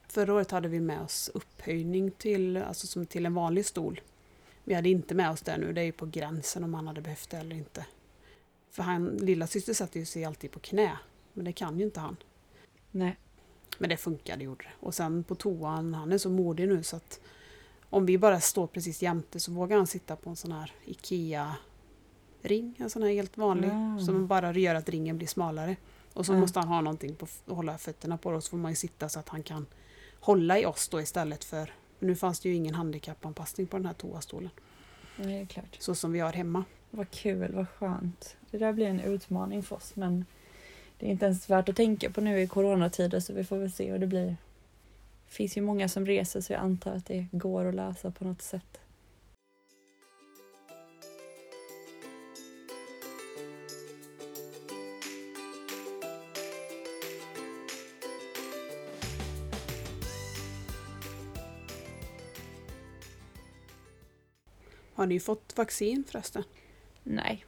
Förra 0.08 0.34
året 0.34 0.50
hade 0.50 0.68
vi 0.68 0.80
med 0.80 1.00
oss 1.00 1.30
upphöjning 1.34 2.10
till, 2.10 2.56
alltså 2.56 2.86
som 2.86 3.06
till 3.06 3.26
en 3.26 3.34
vanlig 3.34 3.66
stol. 3.66 4.00
Vi 4.64 4.74
hade 4.74 4.88
inte 4.88 5.14
med 5.14 5.30
oss 5.30 5.40
det 5.40 5.56
nu, 5.56 5.72
det 5.72 5.80
är 5.80 5.84
ju 5.84 5.92
på 5.92 6.06
gränsen 6.06 6.64
om 6.64 6.74
han 6.74 6.86
hade 6.86 7.00
behövt 7.00 7.30
det 7.30 7.36
eller 7.36 7.56
inte. 7.56 7.86
För 8.70 8.82
han, 8.82 9.06
lilla 9.06 9.46
syster 9.46 9.74
satte 9.74 9.98
ju 9.98 10.04
sig 10.04 10.24
alltid 10.24 10.50
på 10.50 10.60
knä. 10.60 10.98
Men 11.32 11.44
det 11.44 11.52
kan 11.52 11.78
ju 11.78 11.84
inte 11.84 12.00
han. 12.00 12.16
Nej. 12.90 13.16
Men 13.78 13.90
det 13.90 13.96
funkade 13.96 14.44
gjorde 14.44 14.64
det. 14.64 14.86
Och 14.86 14.94
sen 14.94 15.24
på 15.24 15.34
toan, 15.34 15.94
han 15.94 16.12
är 16.12 16.18
så 16.18 16.30
modig 16.30 16.68
nu 16.68 16.82
så 16.82 16.96
att 16.96 17.20
om 17.90 18.06
vi 18.06 18.18
bara 18.18 18.40
står 18.40 18.66
precis 18.66 19.02
jämte 19.02 19.40
så 19.40 19.52
vågar 19.52 19.76
han 19.76 19.86
sitta 19.86 20.16
på 20.16 20.30
en 20.30 20.36
sån 20.36 20.52
här 20.52 20.72
IKEA 20.84 21.56
ring, 22.42 22.74
en 22.78 22.90
sån 22.90 23.02
här 23.02 23.10
helt 23.10 23.36
vanlig, 23.36 23.68
mm. 23.68 24.00
som 24.00 24.26
bara 24.26 24.52
gör 24.52 24.74
att 24.74 24.88
ringen 24.88 25.18
blir 25.18 25.28
smalare. 25.28 25.76
Och 26.12 26.26
så 26.26 26.32
mm. 26.32 26.40
måste 26.40 26.58
han 26.58 26.68
ha 26.68 26.80
någonting 26.80 27.14
på 27.14 27.24
att 27.24 27.56
hålla 27.56 27.78
fötterna 27.78 28.18
på 28.18 28.30
och 28.30 28.44
så 28.44 28.50
får 28.50 28.56
man 28.56 28.72
ju 28.72 28.76
sitta 28.76 29.08
så 29.08 29.18
att 29.18 29.28
han 29.28 29.42
kan 29.42 29.66
hålla 30.20 30.58
i 30.58 30.66
oss 30.66 30.88
då 30.88 31.00
istället 31.00 31.44
för 31.44 31.72
nu 31.98 32.16
fanns 32.16 32.40
det 32.40 32.48
ju 32.48 32.54
ingen 32.54 32.74
handikappanpassning 32.74 33.66
på 33.66 33.76
den 33.76 33.86
här 33.86 33.94
toastolen. 33.94 34.50
Nej, 35.16 35.46
klart. 35.46 35.76
Så 35.78 35.94
som 35.94 36.12
vi 36.12 36.20
har 36.20 36.32
hemma. 36.32 36.64
Vad 36.90 37.10
kul, 37.10 37.52
vad 37.54 37.68
skönt. 37.68 38.36
Det 38.50 38.58
där 38.58 38.72
blir 38.72 38.86
en 38.86 39.00
utmaning 39.00 39.62
för 39.62 39.76
oss 39.76 39.96
men 39.96 40.24
det 40.98 41.06
är 41.06 41.10
inte 41.10 41.24
ens 41.24 41.50
värt 41.50 41.68
att 41.68 41.76
tänka 41.76 42.10
på 42.10 42.20
nu 42.20 42.40
i 42.40 42.46
coronatider 42.46 43.20
så 43.20 43.32
vi 43.32 43.44
får 43.44 43.56
väl 43.56 43.72
se 43.72 43.92
hur 43.92 43.98
det 43.98 44.06
blir. 44.06 44.26
Det 45.26 45.34
finns 45.34 45.56
ju 45.56 45.60
många 45.60 45.88
som 45.88 46.06
reser 46.06 46.40
så 46.40 46.52
jag 46.52 46.60
antar 46.60 46.96
att 46.96 47.06
det 47.06 47.26
går 47.32 47.64
att 47.64 47.74
lösa 47.74 48.10
på 48.10 48.24
något 48.24 48.42
sätt. 48.42 48.80
Har 65.02 65.06
ni 65.06 65.20
fått 65.20 65.56
vaccin 65.56 66.04
förresten? 66.08 66.44
Nej. 67.02 67.44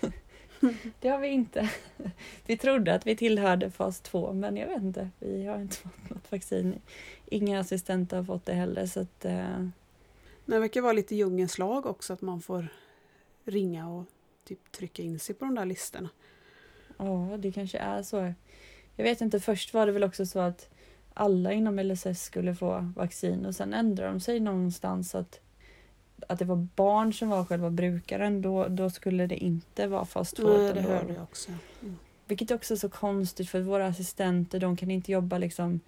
det 1.00 1.08
har 1.08 1.18
vi 1.18 1.28
inte. 1.28 1.70
Vi 2.46 2.56
trodde 2.56 2.94
att 2.94 3.06
vi 3.06 3.16
tillhörde 3.16 3.70
fas 3.70 4.00
2 4.00 4.32
men 4.32 4.56
jag 4.56 4.66
vet 4.66 4.82
inte. 4.82 5.10
Vi 5.18 5.46
har 5.46 5.60
inte 5.60 5.76
fått 5.76 6.10
något 6.10 6.32
vaccin. 6.32 6.80
Inga 7.26 7.60
assistenter 7.60 8.16
har 8.16 8.24
fått 8.24 8.46
det 8.46 8.52
heller 8.52 8.86
så 8.86 9.00
att... 9.00 9.24
Uh... 9.24 9.68
Det 10.44 10.58
verkar 10.58 10.80
vara 10.80 10.92
lite 10.92 11.14
djungelns 11.16 11.58
lag 11.58 11.86
också 11.86 12.12
att 12.12 12.20
man 12.20 12.40
får 12.40 12.68
ringa 13.44 13.88
och 13.88 14.04
typ 14.44 14.72
trycka 14.72 15.02
in 15.02 15.18
sig 15.18 15.34
på 15.34 15.44
de 15.44 15.54
där 15.54 15.66
listorna. 15.66 16.08
Ja, 16.96 17.36
det 17.38 17.52
kanske 17.52 17.78
är 17.78 18.02
så. 18.02 18.34
Jag 18.96 19.04
vet 19.04 19.20
inte, 19.20 19.40
först 19.40 19.74
var 19.74 19.86
det 19.86 19.92
väl 19.92 20.04
också 20.04 20.26
så 20.26 20.38
att 20.38 20.70
alla 21.14 21.52
inom 21.52 21.78
LSS 21.78 22.22
skulle 22.22 22.54
få 22.54 22.92
vaccin 22.96 23.46
och 23.46 23.54
sen 23.54 23.74
ändrade 23.74 24.10
de 24.10 24.20
sig 24.20 24.40
någonstans 24.40 25.14
att 25.14 25.40
att 26.26 26.38
det 26.38 26.44
var 26.44 26.66
barn 26.76 27.12
som 27.12 27.28
var 27.28 27.44
själva 27.44 27.70
brukaren, 27.70 28.42
då, 28.42 28.68
då 28.68 28.90
skulle 28.90 29.26
det 29.26 29.36
inte 29.36 29.86
vara 29.86 30.04
fas 30.04 30.32
2. 30.32 30.48
Nej, 30.48 30.72
det 30.74 30.80
hörde 30.80 31.12
jag 31.12 31.22
också. 31.22 31.50
Mm. 31.82 31.96
Vilket 32.26 32.50
också 32.50 32.74
är 32.74 32.78
så 32.78 32.88
konstigt 32.88 33.48
för 33.48 33.60
våra 33.60 33.86
assistenter, 33.86 34.60
de 34.60 34.76
kan 34.76 34.90
inte 34.90 35.12
jobba 35.12 35.38
liksom 35.38 35.80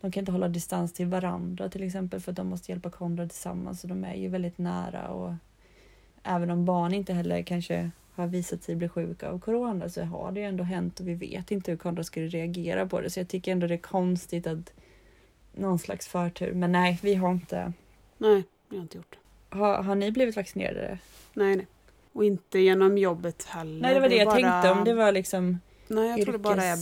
de 0.00 0.12
kan 0.12 0.20
inte 0.20 0.32
hålla 0.32 0.48
distans 0.48 0.92
till 0.92 1.06
varandra 1.06 1.68
till 1.68 1.82
exempel 1.82 2.20
för 2.20 2.32
att 2.32 2.36
de 2.36 2.46
måste 2.46 2.72
hjälpa 2.72 2.90
Konrad 2.90 3.30
tillsammans 3.30 3.82
och 3.82 3.88
de 3.88 4.04
är 4.04 4.14
ju 4.14 4.28
väldigt 4.28 4.58
nära 4.58 5.08
och 5.08 5.34
även 6.22 6.50
om 6.50 6.64
barn 6.64 6.94
inte 6.94 7.12
heller 7.12 7.42
kanske 7.42 7.90
har 8.14 8.26
visat 8.26 8.62
sig 8.62 8.76
bli 8.76 8.88
sjuka 8.88 9.30
av 9.30 9.40
corona 9.40 9.88
så 9.88 10.02
har 10.02 10.32
det 10.32 10.40
ju 10.40 10.46
ändå 10.46 10.64
hänt 10.64 11.00
och 11.00 11.08
vi 11.08 11.14
vet 11.14 11.50
inte 11.50 11.70
hur 11.70 11.78
Konrad 11.78 12.06
skulle 12.06 12.28
reagera 12.28 12.86
på 12.86 13.00
det 13.00 13.10
så 13.10 13.20
jag 13.20 13.28
tycker 13.28 13.52
ändå 13.52 13.66
det 13.66 13.74
är 13.74 13.78
konstigt 13.78 14.46
att 14.46 14.72
någon 15.54 15.78
slags 15.78 16.08
förtur 16.08 16.52
men 16.52 16.72
nej 16.72 16.98
vi 17.02 17.14
har 17.14 17.30
inte. 17.30 17.72
Nej, 18.18 18.44
vi 18.68 18.76
har 18.76 18.82
inte 18.82 18.96
gjort 18.96 19.12
det. 19.12 19.25
Har, 19.48 19.82
har 19.82 19.94
ni 19.94 20.12
blivit 20.12 20.36
vaccinerade? 20.36 20.98
Nej, 21.34 21.56
nej. 21.56 21.66
Och 22.12 22.24
inte 22.24 22.58
genom 22.58 22.98
jobbet 22.98 23.44
heller. 23.44 23.82
Nej, 23.82 23.94
det 23.94 24.00
var 24.00 24.08
det, 24.08 24.14
det 24.14 24.18
jag 24.18 24.26
bara... 24.26 24.62
tänkte 24.62 24.70
om 24.70 24.84
det 24.84 24.94
var 24.94 25.12
liksom 25.12 25.60
Nej, 25.88 26.08
jag 26.08 26.18
yrkes... 26.18 26.24
tror 26.24 26.32
det 26.32 26.38
bara 26.38 26.64
är 26.64 26.78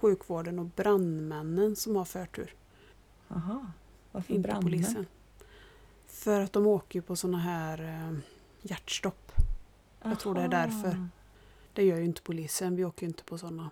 sjukvården 0.00 0.58
och 0.58 0.64
brandmännen 0.64 1.76
som 1.76 1.96
har 1.96 2.04
förtur. 2.04 2.54
Aha. 3.28 3.66
Varför 4.12 4.34
inte 4.34 4.48
brandmän? 4.48 4.72
polisen. 4.72 5.06
För 6.06 6.40
att 6.40 6.52
de 6.52 6.66
åker 6.66 6.98
ju 6.98 7.02
på 7.02 7.16
såna 7.16 7.38
här 7.38 7.82
eh, 7.82 8.18
hjärtstopp. 8.62 9.32
Aha. 10.02 10.10
Jag 10.10 10.20
tror 10.20 10.34
det 10.34 10.40
är 10.40 10.48
därför. 10.48 11.08
Det 11.72 11.84
gör 11.84 11.98
ju 11.98 12.04
inte 12.04 12.22
polisen. 12.22 12.76
Vi 12.76 12.84
åker 12.84 13.02
ju 13.02 13.08
inte 13.08 13.24
på 13.24 13.38
såna 13.38 13.70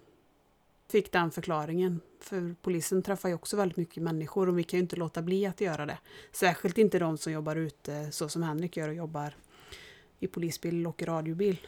fick 0.91 1.13
den 1.13 1.31
förklaringen. 1.31 2.01
För 2.21 2.55
polisen 2.63 3.03
träffar 3.03 3.29
ju 3.29 3.35
också 3.35 3.57
väldigt 3.57 3.77
mycket 3.77 4.03
människor 4.03 4.49
och 4.49 4.59
vi 4.59 4.65
kan 4.65 4.79
ju 4.79 4.83
inte 4.83 4.97
låta 4.97 5.23
bli 5.23 5.47
att 5.47 5.61
göra 5.61 5.87
det. 5.87 5.99
Särskilt 6.33 6.79
inte 6.79 6.99
de 6.99 7.19
som 7.19 7.33
jobbar 7.33 7.57
ute 7.57 8.13
så 8.13 8.29
som 8.29 8.43
Henrik 8.43 8.77
gör 8.77 8.89
och 8.89 8.95
jobbar 8.95 9.35
i 10.19 10.27
polisbil 10.27 10.87
och 10.87 11.03
radiobil. 11.03 11.61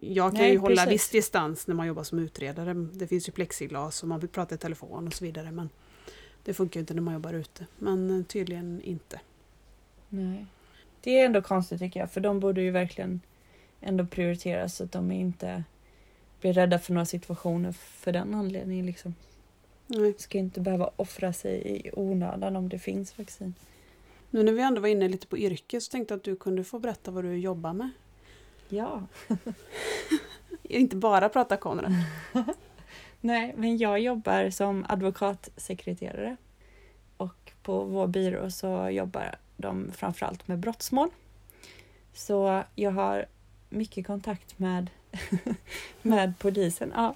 Jag 0.00 0.32
kan 0.32 0.40
Nej, 0.40 0.52
ju 0.52 0.58
hålla 0.58 0.86
viss 0.86 1.10
distans 1.10 1.66
när 1.66 1.74
man 1.74 1.86
jobbar 1.86 2.02
som 2.02 2.18
utredare. 2.18 2.74
Det 2.74 3.06
finns 3.06 3.28
ju 3.28 3.32
plexiglas 3.32 4.02
och 4.02 4.08
man 4.08 4.20
vill 4.20 4.28
prata 4.28 4.54
i 4.54 4.58
telefon 4.58 5.06
och 5.06 5.14
så 5.14 5.24
vidare. 5.24 5.50
Men 5.50 5.68
det 6.42 6.54
funkar 6.54 6.80
ju 6.80 6.80
inte 6.80 6.94
när 6.94 7.02
man 7.02 7.14
jobbar 7.14 7.32
ute. 7.32 7.66
Men 7.78 8.24
tydligen 8.24 8.80
inte. 8.82 9.20
Nej. 10.08 10.46
Det 11.00 11.20
är 11.20 11.26
ändå 11.26 11.42
konstigt 11.42 11.78
tycker 11.78 12.00
jag 12.00 12.10
för 12.10 12.20
de 12.20 12.40
borde 12.40 12.62
ju 12.62 12.70
verkligen 12.70 13.20
ändå 13.80 14.06
prioriteras 14.06 14.76
så 14.76 14.84
att 14.84 14.92
de 14.92 15.12
inte 15.12 15.64
blir 16.40 16.52
rädda 16.52 16.78
för 16.78 16.92
några 16.92 17.06
situationer 17.06 17.72
för 17.72 18.12
den 18.12 18.34
anledningen. 18.34 18.86
Liksom. 18.86 19.14
Nej. 19.86 20.14
Ska 20.18 20.38
inte 20.38 20.60
behöva 20.60 20.90
offra 20.96 21.32
sig 21.32 21.62
i 21.66 21.90
onödan 21.92 22.56
om 22.56 22.68
det 22.68 22.78
finns 22.78 23.18
vaccin. 23.18 23.54
Nu 24.30 24.42
när 24.42 24.52
vi 24.52 24.62
ändå 24.62 24.80
var 24.80 24.88
inne 24.88 25.08
lite 25.08 25.26
på 25.26 25.38
yrke 25.38 25.80
så 25.80 25.90
tänkte 25.90 26.14
jag 26.14 26.18
att 26.18 26.24
du 26.24 26.36
kunde 26.36 26.64
få 26.64 26.78
berätta 26.78 27.10
vad 27.10 27.24
du 27.24 27.36
jobbar 27.36 27.72
med. 27.72 27.90
Ja. 28.68 29.02
inte 30.62 30.96
bara 30.96 31.28
prata 31.28 31.56
Konrad. 31.56 31.92
Nej, 33.20 33.54
men 33.56 33.78
jag 33.78 34.00
jobbar 34.00 34.50
som 34.50 34.86
advokatsekreterare. 34.88 36.36
Och 37.16 37.52
på 37.62 37.84
vår 37.84 38.06
byrå 38.06 38.50
så 38.50 38.88
jobbar 38.90 39.34
de 39.56 39.92
framförallt 39.92 40.48
med 40.48 40.58
brottsmål. 40.58 41.08
Så 42.12 42.62
jag 42.74 42.90
har 42.90 43.26
mycket 43.68 44.06
kontakt 44.06 44.58
med 44.58 44.90
med 46.02 46.38
polisen. 46.38 46.92
Ja. 46.96 47.14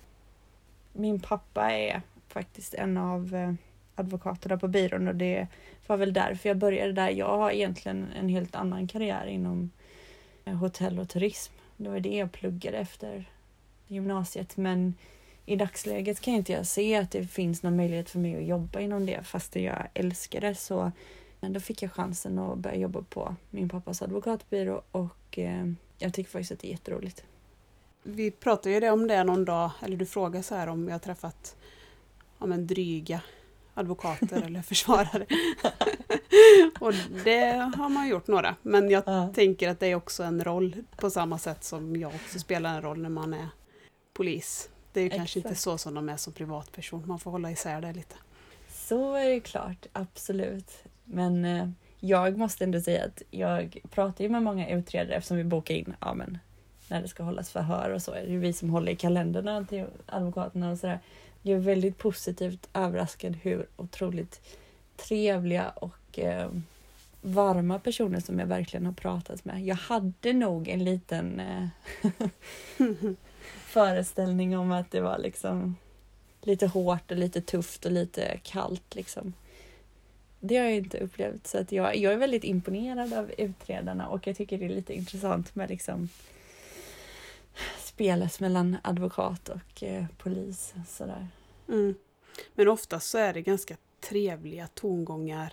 Min 0.92 1.20
pappa 1.20 1.70
är 1.70 2.02
faktiskt 2.28 2.74
en 2.74 2.96
av 2.96 3.34
eh, 3.34 3.52
advokaterna 3.94 4.58
på 4.58 4.68
byrån 4.68 5.08
och 5.08 5.14
det 5.14 5.46
var 5.86 5.96
väl 5.96 6.12
därför 6.12 6.48
jag 6.48 6.56
började 6.56 6.92
där. 6.92 7.10
Jag 7.10 7.38
har 7.38 7.50
egentligen 7.50 8.06
en 8.16 8.28
helt 8.28 8.54
annan 8.54 8.86
karriär 8.86 9.26
inom 9.26 9.70
eh, 10.44 10.54
hotell 10.54 10.98
och 10.98 11.08
turism. 11.08 11.52
Det 11.76 11.88
var 11.88 12.00
det 12.00 12.16
jag 12.16 12.32
pluggade 12.32 12.78
efter 12.78 13.24
gymnasiet 13.86 14.56
men 14.56 14.94
i 15.46 15.56
dagsläget 15.56 16.20
kan 16.20 16.34
inte 16.34 16.52
jag 16.52 16.66
se 16.66 16.96
att 16.96 17.10
det 17.10 17.26
finns 17.26 17.62
någon 17.62 17.76
möjlighet 17.76 18.10
för 18.10 18.18
mig 18.18 18.36
att 18.36 18.44
jobba 18.44 18.80
inom 18.80 19.06
det 19.06 19.22
fast 19.22 19.56
jag 19.56 19.88
älskar 19.94 20.40
det 20.40 20.54
så 20.54 20.92
eh, 21.40 21.50
då 21.50 21.60
fick 21.60 21.82
jag 21.82 21.92
chansen 21.92 22.38
att 22.38 22.58
börja 22.58 22.76
jobba 22.76 23.02
på 23.02 23.36
min 23.50 23.68
pappas 23.68 24.02
advokatbyrå 24.02 24.82
och 24.92 25.38
jag 25.98 26.14
tycker 26.14 26.30
faktiskt 26.30 26.52
att 26.52 26.58
det 26.58 26.68
är 26.68 26.70
jätteroligt. 26.70 27.24
Vi 28.02 28.30
pratade 28.30 28.74
ju 28.74 28.80
det 28.80 28.90
om 28.90 29.06
det 29.08 29.24
någon 29.24 29.44
dag, 29.44 29.70
eller 29.80 29.96
du 29.96 30.06
frågade 30.06 30.42
så 30.42 30.54
här 30.54 30.66
om 30.66 30.88
jag 30.88 31.02
träffat 31.02 31.56
ja, 32.38 32.46
men 32.46 32.66
dryga 32.66 33.20
advokater 33.74 34.42
eller 34.46 34.62
försvarare. 34.62 35.26
och 36.80 36.92
det 37.24 37.70
har 37.76 37.88
man 37.88 38.08
gjort 38.08 38.26
några. 38.26 38.56
Men 38.62 38.90
jag 38.90 39.02
Ja. 39.06 39.32
tänker 39.34 39.68
att 39.68 39.80
det 39.80 39.86
är 39.86 39.94
också 39.94 40.22
en 40.22 40.44
roll 40.44 40.76
på 40.96 41.10
samma 41.10 41.38
sätt 41.38 41.64
som 41.64 41.96
jag 41.96 42.14
också 42.14 42.38
spelar 42.38 42.74
en 42.76 42.82
roll 42.82 43.02
när 43.02 43.08
man 43.08 43.34
är 43.34 43.48
polis. 44.12 44.68
Det 44.92 45.00
är 45.00 45.04
ju 45.04 45.10
kanske 45.10 45.38
inte 45.38 45.54
så 45.54 45.78
som 45.78 45.94
de 45.94 46.08
är 46.08 46.16
som 46.16 46.32
privatperson. 46.32 47.02
Man 47.06 47.18
får 47.18 47.30
hålla 47.30 47.50
isär 47.50 47.80
det 47.80 47.92
lite. 47.92 48.14
Så 48.68 49.14
är 49.14 49.28
det 49.28 49.40
klart, 49.40 49.86
absolut. 49.92 50.70
Men 51.04 51.44
eh, 51.44 51.68
jag 52.00 52.38
måste 52.38 52.64
ändå 52.64 52.80
säga 52.80 53.04
att 53.04 53.22
jag 53.30 53.78
pratar 53.90 54.24
ju 54.24 54.30
med 54.30 54.42
många 54.42 54.68
utredare 54.70 55.14
eftersom 55.16 55.36
vi 55.36 55.44
bokar 55.44 55.74
in 55.74 55.94
ja, 56.00 56.14
men, 56.14 56.38
när 56.92 57.02
det 57.02 57.08
ska 57.08 57.22
hållas 57.22 57.50
förhör 57.50 57.90
och 57.90 58.02
så. 58.02 58.12
är 58.12 58.22
det 58.22 58.32
ju 58.32 58.38
vi 58.38 58.52
som 58.52 58.70
håller 58.70 58.92
i 58.92 58.96
kalendrarna 58.96 59.64
till 59.64 59.84
advokaterna 60.06 60.70
och 60.70 60.78
sådär. 60.78 61.00
Jag 61.42 61.56
är 61.56 61.60
väldigt 61.60 61.98
positivt 61.98 62.68
överraskad 62.74 63.36
hur 63.42 63.66
otroligt 63.76 64.40
trevliga 64.96 65.68
och 65.68 66.18
eh, 66.18 66.50
varma 67.20 67.78
personer 67.78 68.20
som 68.20 68.38
jag 68.38 68.46
verkligen 68.46 68.86
har 68.86 68.92
pratat 68.92 69.44
med. 69.44 69.66
Jag 69.66 69.76
hade 69.76 70.32
nog 70.32 70.68
en 70.68 70.84
liten 70.84 71.40
eh, 71.40 71.68
föreställning 73.64 74.58
om 74.58 74.72
att 74.72 74.90
det 74.90 75.00
var 75.00 75.18
liksom 75.18 75.76
lite 76.42 76.66
hårt 76.66 77.10
och 77.10 77.16
lite 77.16 77.40
tufft 77.40 77.86
och 77.86 77.92
lite 77.92 78.38
kallt 78.42 78.94
liksom. 78.94 79.32
Det 80.40 80.56
har 80.56 80.64
jag 80.64 80.74
inte 80.74 80.98
upplevt 80.98 81.46
så 81.46 81.58
att 81.58 81.72
jag, 81.72 81.96
jag 81.96 82.12
är 82.12 82.16
väldigt 82.16 82.44
imponerad 82.44 83.12
av 83.12 83.30
utredarna 83.38 84.08
och 84.08 84.26
jag 84.26 84.36
tycker 84.36 84.58
det 84.58 84.64
är 84.64 84.68
lite 84.68 84.94
intressant 84.94 85.54
med 85.54 85.70
liksom 85.70 86.08
spelet 88.02 88.40
mellan 88.40 88.76
advokat 88.82 89.48
och 89.48 89.82
eh, 89.82 90.04
polis. 90.18 90.74
Sådär. 90.88 91.28
Mm. 91.68 91.94
Men 92.54 92.68
oftast 92.68 93.10
så 93.10 93.18
är 93.18 93.32
det 93.32 93.42
ganska 93.42 93.76
trevliga 94.00 94.66
tongångar 94.74 95.52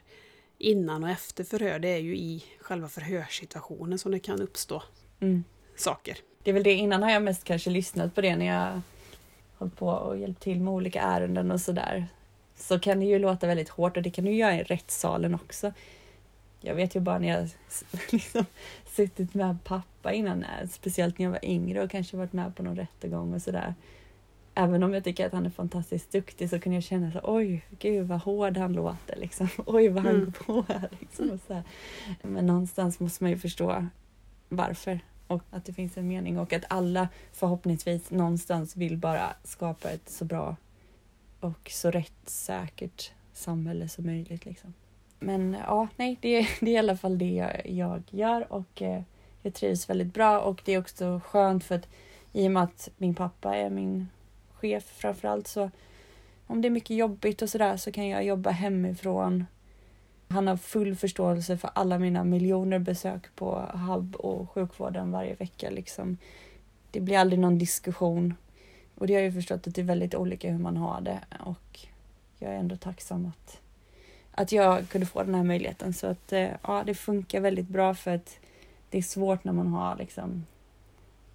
innan 0.57 1.03
och 1.03 1.09
efter 1.09 1.43
förhör. 1.43 1.79
Det 1.79 1.87
är 1.87 1.97
ju 1.97 2.17
i 2.17 2.43
själva 2.61 2.87
förhörssituationen 2.87 3.99
som 3.99 4.11
det 4.11 4.19
kan 4.19 4.41
uppstå 4.41 4.83
Mm. 5.19 5.43
saker. 5.75 6.17
Det 6.43 6.49
är 6.49 6.53
väl 6.53 6.63
det, 6.63 6.73
innan 6.73 7.03
har 7.03 7.11
jag 7.11 7.23
mest 7.23 7.43
kanske 7.43 7.69
lyssnat 7.69 8.15
på 8.15 8.21
det 8.21 8.35
när 8.35 8.45
jag 8.45 8.81
hållit 9.57 9.75
på 9.75 9.87
och 9.87 10.17
hjälpt 10.17 10.41
till 10.41 10.61
med 10.61 10.73
olika 10.73 11.01
ärenden 11.01 11.51
och 11.51 11.61
sådär. 11.61 12.07
Så 12.55 12.79
kan 12.79 12.99
det 12.99 13.05
ju 13.05 13.19
låta 13.19 13.47
väldigt 13.47 13.69
hårt 13.69 13.97
och 13.97 14.03
det 14.03 14.11
kan 14.11 14.25
du 14.25 14.31
göra 14.31 14.55
i 14.55 14.63
rättssalen 14.63 15.35
också. 15.35 15.73
Jag 16.61 16.75
vet 16.75 16.95
ju 16.95 16.99
bara 16.99 17.19
när 17.19 17.27
jag 17.27 17.49
liksom 18.11 18.45
suttit 18.85 19.33
med 19.33 19.57
pappa 19.63 20.13
innan, 20.13 20.43
eh, 20.43 20.67
speciellt 20.69 21.17
när 21.19 21.23
jag 21.25 21.31
var 21.31 21.45
yngre 21.45 21.83
och 21.83 21.91
kanske 21.91 22.17
varit 22.17 22.33
med 22.33 22.55
på 22.55 22.63
någon 22.63 22.75
rättegång 22.75 23.33
och 23.33 23.41
sådär. 23.41 23.73
Även 24.55 24.83
om 24.83 24.93
jag 24.93 25.03
tycker 25.03 25.25
att 25.25 25.33
han 25.33 25.45
är 25.45 25.49
fantastiskt 25.49 26.11
duktig 26.11 26.49
så 26.49 26.59
kan 26.59 26.73
jag 26.73 26.83
känna 26.83 27.11
så 27.11 27.19
oj, 27.23 27.65
gud 27.79 28.07
vad 28.07 28.19
hård 28.19 28.57
han 28.57 28.73
låter 28.73 29.15
liksom. 29.15 29.47
Oj 29.65 29.89
vad 29.89 30.03
han 30.03 30.15
Mm. 30.15 30.25
går 30.25 30.31
på 30.63 30.73
här 30.73 30.89
liksom. 30.99 31.31
Och 31.31 31.39
så 31.47 31.53
här. 31.53 31.63
Men 32.23 32.45
någonstans 32.45 32.99
måste 32.99 33.23
man 33.23 33.31
ju 33.31 33.37
förstå 33.37 33.87
varför 34.49 34.99
och 35.27 35.43
att 35.51 35.65
det 35.65 35.73
finns 35.73 35.97
en 35.97 36.07
mening 36.07 36.39
och 36.39 36.53
att 36.53 36.63
alla 36.67 37.09
förhoppningsvis 37.31 38.11
någonstans 38.11 38.75
vill 38.75 38.97
bara 38.97 39.33
skapa 39.43 39.89
ett 39.91 40.09
så 40.09 40.25
bra 40.25 40.55
och 41.39 41.69
så 41.71 41.91
rättssäkert 41.91 43.11
samhälle 43.33 43.89
som 43.89 44.05
möjligt. 44.05 44.45
Liksom. 44.45 44.73
Men 45.19 45.57
ja, 45.67 45.87
nej, 45.95 46.17
det, 46.21 46.47
det 46.59 46.71
är 46.71 46.75
i 46.75 46.77
alla 46.77 46.97
fall 46.97 47.17
det 47.17 47.31
jag, 47.31 47.61
jag 47.65 48.03
gör 48.09 48.53
och 48.53 48.81
eh, 48.81 49.01
jag 49.41 49.53
trivs 49.53 49.89
väldigt 49.89 50.13
bra 50.13 50.39
och 50.39 50.61
det 50.65 50.73
är 50.73 50.79
också 50.79 51.21
skönt 51.25 51.63
för 51.63 51.75
att 51.75 51.87
i 52.33 52.47
och 52.47 52.51
med 52.51 52.63
att 52.63 52.89
min 52.97 53.15
pappa 53.15 53.55
är 53.55 53.69
min 53.69 54.07
chef 54.53 54.83
framförallt 54.83 55.47
så 55.47 55.69
om 56.47 56.61
det 56.61 56.67
är 56.67 56.69
mycket 56.69 56.97
jobbigt 56.97 57.41
och 57.41 57.49
sådär 57.49 57.77
så 57.77 57.91
kan 57.91 58.07
jag 58.07 58.23
jobba 58.23 58.49
hemifrån. 58.49 59.45
Han 60.27 60.47
har 60.47 60.57
full 60.57 60.95
förståelse 60.95 61.57
för 61.57 61.69
alla 61.75 61.99
mina 61.99 62.23
miljoner 62.23 62.79
besök 62.79 63.35
på 63.35 63.61
HUB 63.73 64.15
och 64.15 64.51
sjukvården 64.51 65.11
varje 65.11 65.35
vecka. 65.35 65.69
Liksom. 65.69 66.17
Det 66.91 66.99
blir 66.99 67.17
aldrig 67.17 67.39
någon 67.39 67.57
diskussion. 67.57 68.33
Och 68.95 69.07
det 69.07 69.13
har 69.13 69.21
jag 69.21 69.27
ju 69.29 69.33
förstått 69.33 69.67
att 69.67 69.75
det 69.75 69.81
är 69.81 69.85
väldigt 69.85 70.15
olika 70.15 70.51
hur 70.51 70.59
man 70.59 70.77
har 70.77 71.01
det. 71.01 71.19
Och 71.39 71.79
jag 72.39 72.53
är 72.53 72.57
ändå 72.57 72.75
tacksam 72.75 73.25
att, 73.25 73.61
att 74.39 74.51
jag 74.51 74.89
kunde 74.89 75.07
få 75.07 75.23
den 75.23 75.35
här 75.35 75.43
möjligheten. 75.43 75.93
Så 75.93 76.07
att 76.07 76.33
eh, 76.33 76.49
ja, 76.63 76.83
det 76.85 76.93
funkar 76.93 77.41
väldigt 77.41 77.67
bra 77.67 77.93
för 77.93 78.15
att 78.15 78.39
det 78.89 78.97
är 78.97 79.01
svårt 79.01 79.43
när 79.43 79.53
man 79.53 79.67
har 79.67 79.95
liksom 79.95 80.45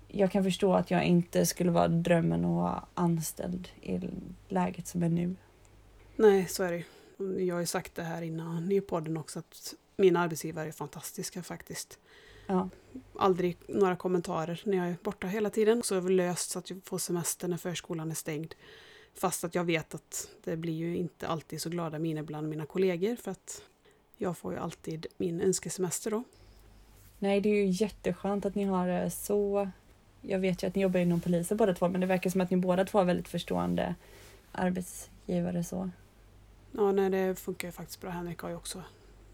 jag 0.08 0.30
kan 0.30 0.44
förstå 0.44 0.74
att 0.74 0.90
jag 0.90 1.04
inte 1.04 1.46
skulle 1.46 1.70
vara 1.70 1.88
drömmen 1.88 2.44
att 2.44 2.50
vara 2.50 2.84
anställd 2.94 3.68
i 3.82 4.00
läget 4.48 4.86
som 4.86 5.02
är 5.02 5.08
nu. 5.08 5.36
Nej, 6.16 6.46
så 6.48 6.62
är 6.62 6.72
det 6.72 6.76
ju. 6.76 7.44
Jag 7.46 7.54
har 7.54 7.60
ju 7.60 7.66
sagt 7.66 7.94
det 7.94 8.02
här 8.02 8.22
innan 8.22 8.72
i 8.72 8.80
podden 8.80 9.16
också 9.16 9.38
att 9.38 9.74
mina 9.96 10.20
arbetsgivare 10.20 10.68
är 10.68 10.72
fantastiska 10.72 11.42
faktiskt. 11.42 11.98
Ja. 12.46 12.68
Aldrig 13.18 13.56
några 13.68 13.96
kommentarer 13.96 14.62
när 14.64 14.76
jag 14.76 14.88
är 14.88 14.96
borta 15.02 15.26
hela 15.26 15.50
tiden. 15.50 15.82
Så 15.82 15.94
det 15.94 16.00
väl 16.00 16.16
löst 16.16 16.50
så 16.50 16.58
att 16.58 16.70
jag 16.70 16.80
får 16.84 16.98
semester 16.98 17.48
när 17.48 17.56
förskolan 17.56 18.10
är 18.10 18.14
stängd. 18.14 18.54
Fast 19.14 19.44
att 19.44 19.54
jag 19.54 19.64
vet 19.64 19.94
att 19.94 20.28
det 20.44 20.56
blir 20.56 20.72
ju 20.72 20.96
inte 20.96 21.28
alltid 21.28 21.62
så 21.62 21.70
glada 21.70 21.98
miner 21.98 22.22
bland 22.22 22.48
mina 22.48 22.66
kollegor 22.66 23.16
för 23.16 23.30
att 23.30 23.62
jag 24.16 24.38
får 24.38 24.52
ju 24.52 24.58
alltid 24.58 25.06
min 25.16 25.40
önskesemester 25.40 26.10
då. 26.10 26.24
Nej, 27.18 27.40
det 27.40 27.48
är 27.48 27.54
ju 27.54 27.70
jätteskönt 27.70 28.46
att 28.46 28.54
ni 28.54 28.64
har 28.64 29.08
så. 29.08 29.70
Jag 30.20 30.38
vet 30.38 30.62
ju 30.62 30.66
att 30.66 30.74
ni 30.74 30.82
jobbar 30.82 31.00
inom 31.00 31.20
polisen 31.20 31.56
båda 31.56 31.74
två, 31.74 31.88
men 31.88 32.00
det 32.00 32.06
verkar 32.06 32.30
som 32.30 32.40
att 32.40 32.50
ni 32.50 32.56
båda 32.56 32.84
två 32.84 32.98
har 32.98 33.04
väldigt 33.04 33.28
förstående 33.28 33.94
arbetsgivare 34.52 35.64
så. 35.64 35.90
Ja, 36.72 36.92
nej, 36.92 37.10
det 37.10 37.34
funkar 37.34 37.68
ju 37.68 37.72
faktiskt 37.72 38.00
bra. 38.00 38.10
Henrik 38.10 38.38
har 38.38 38.48
ju 38.48 38.56
också 38.56 38.82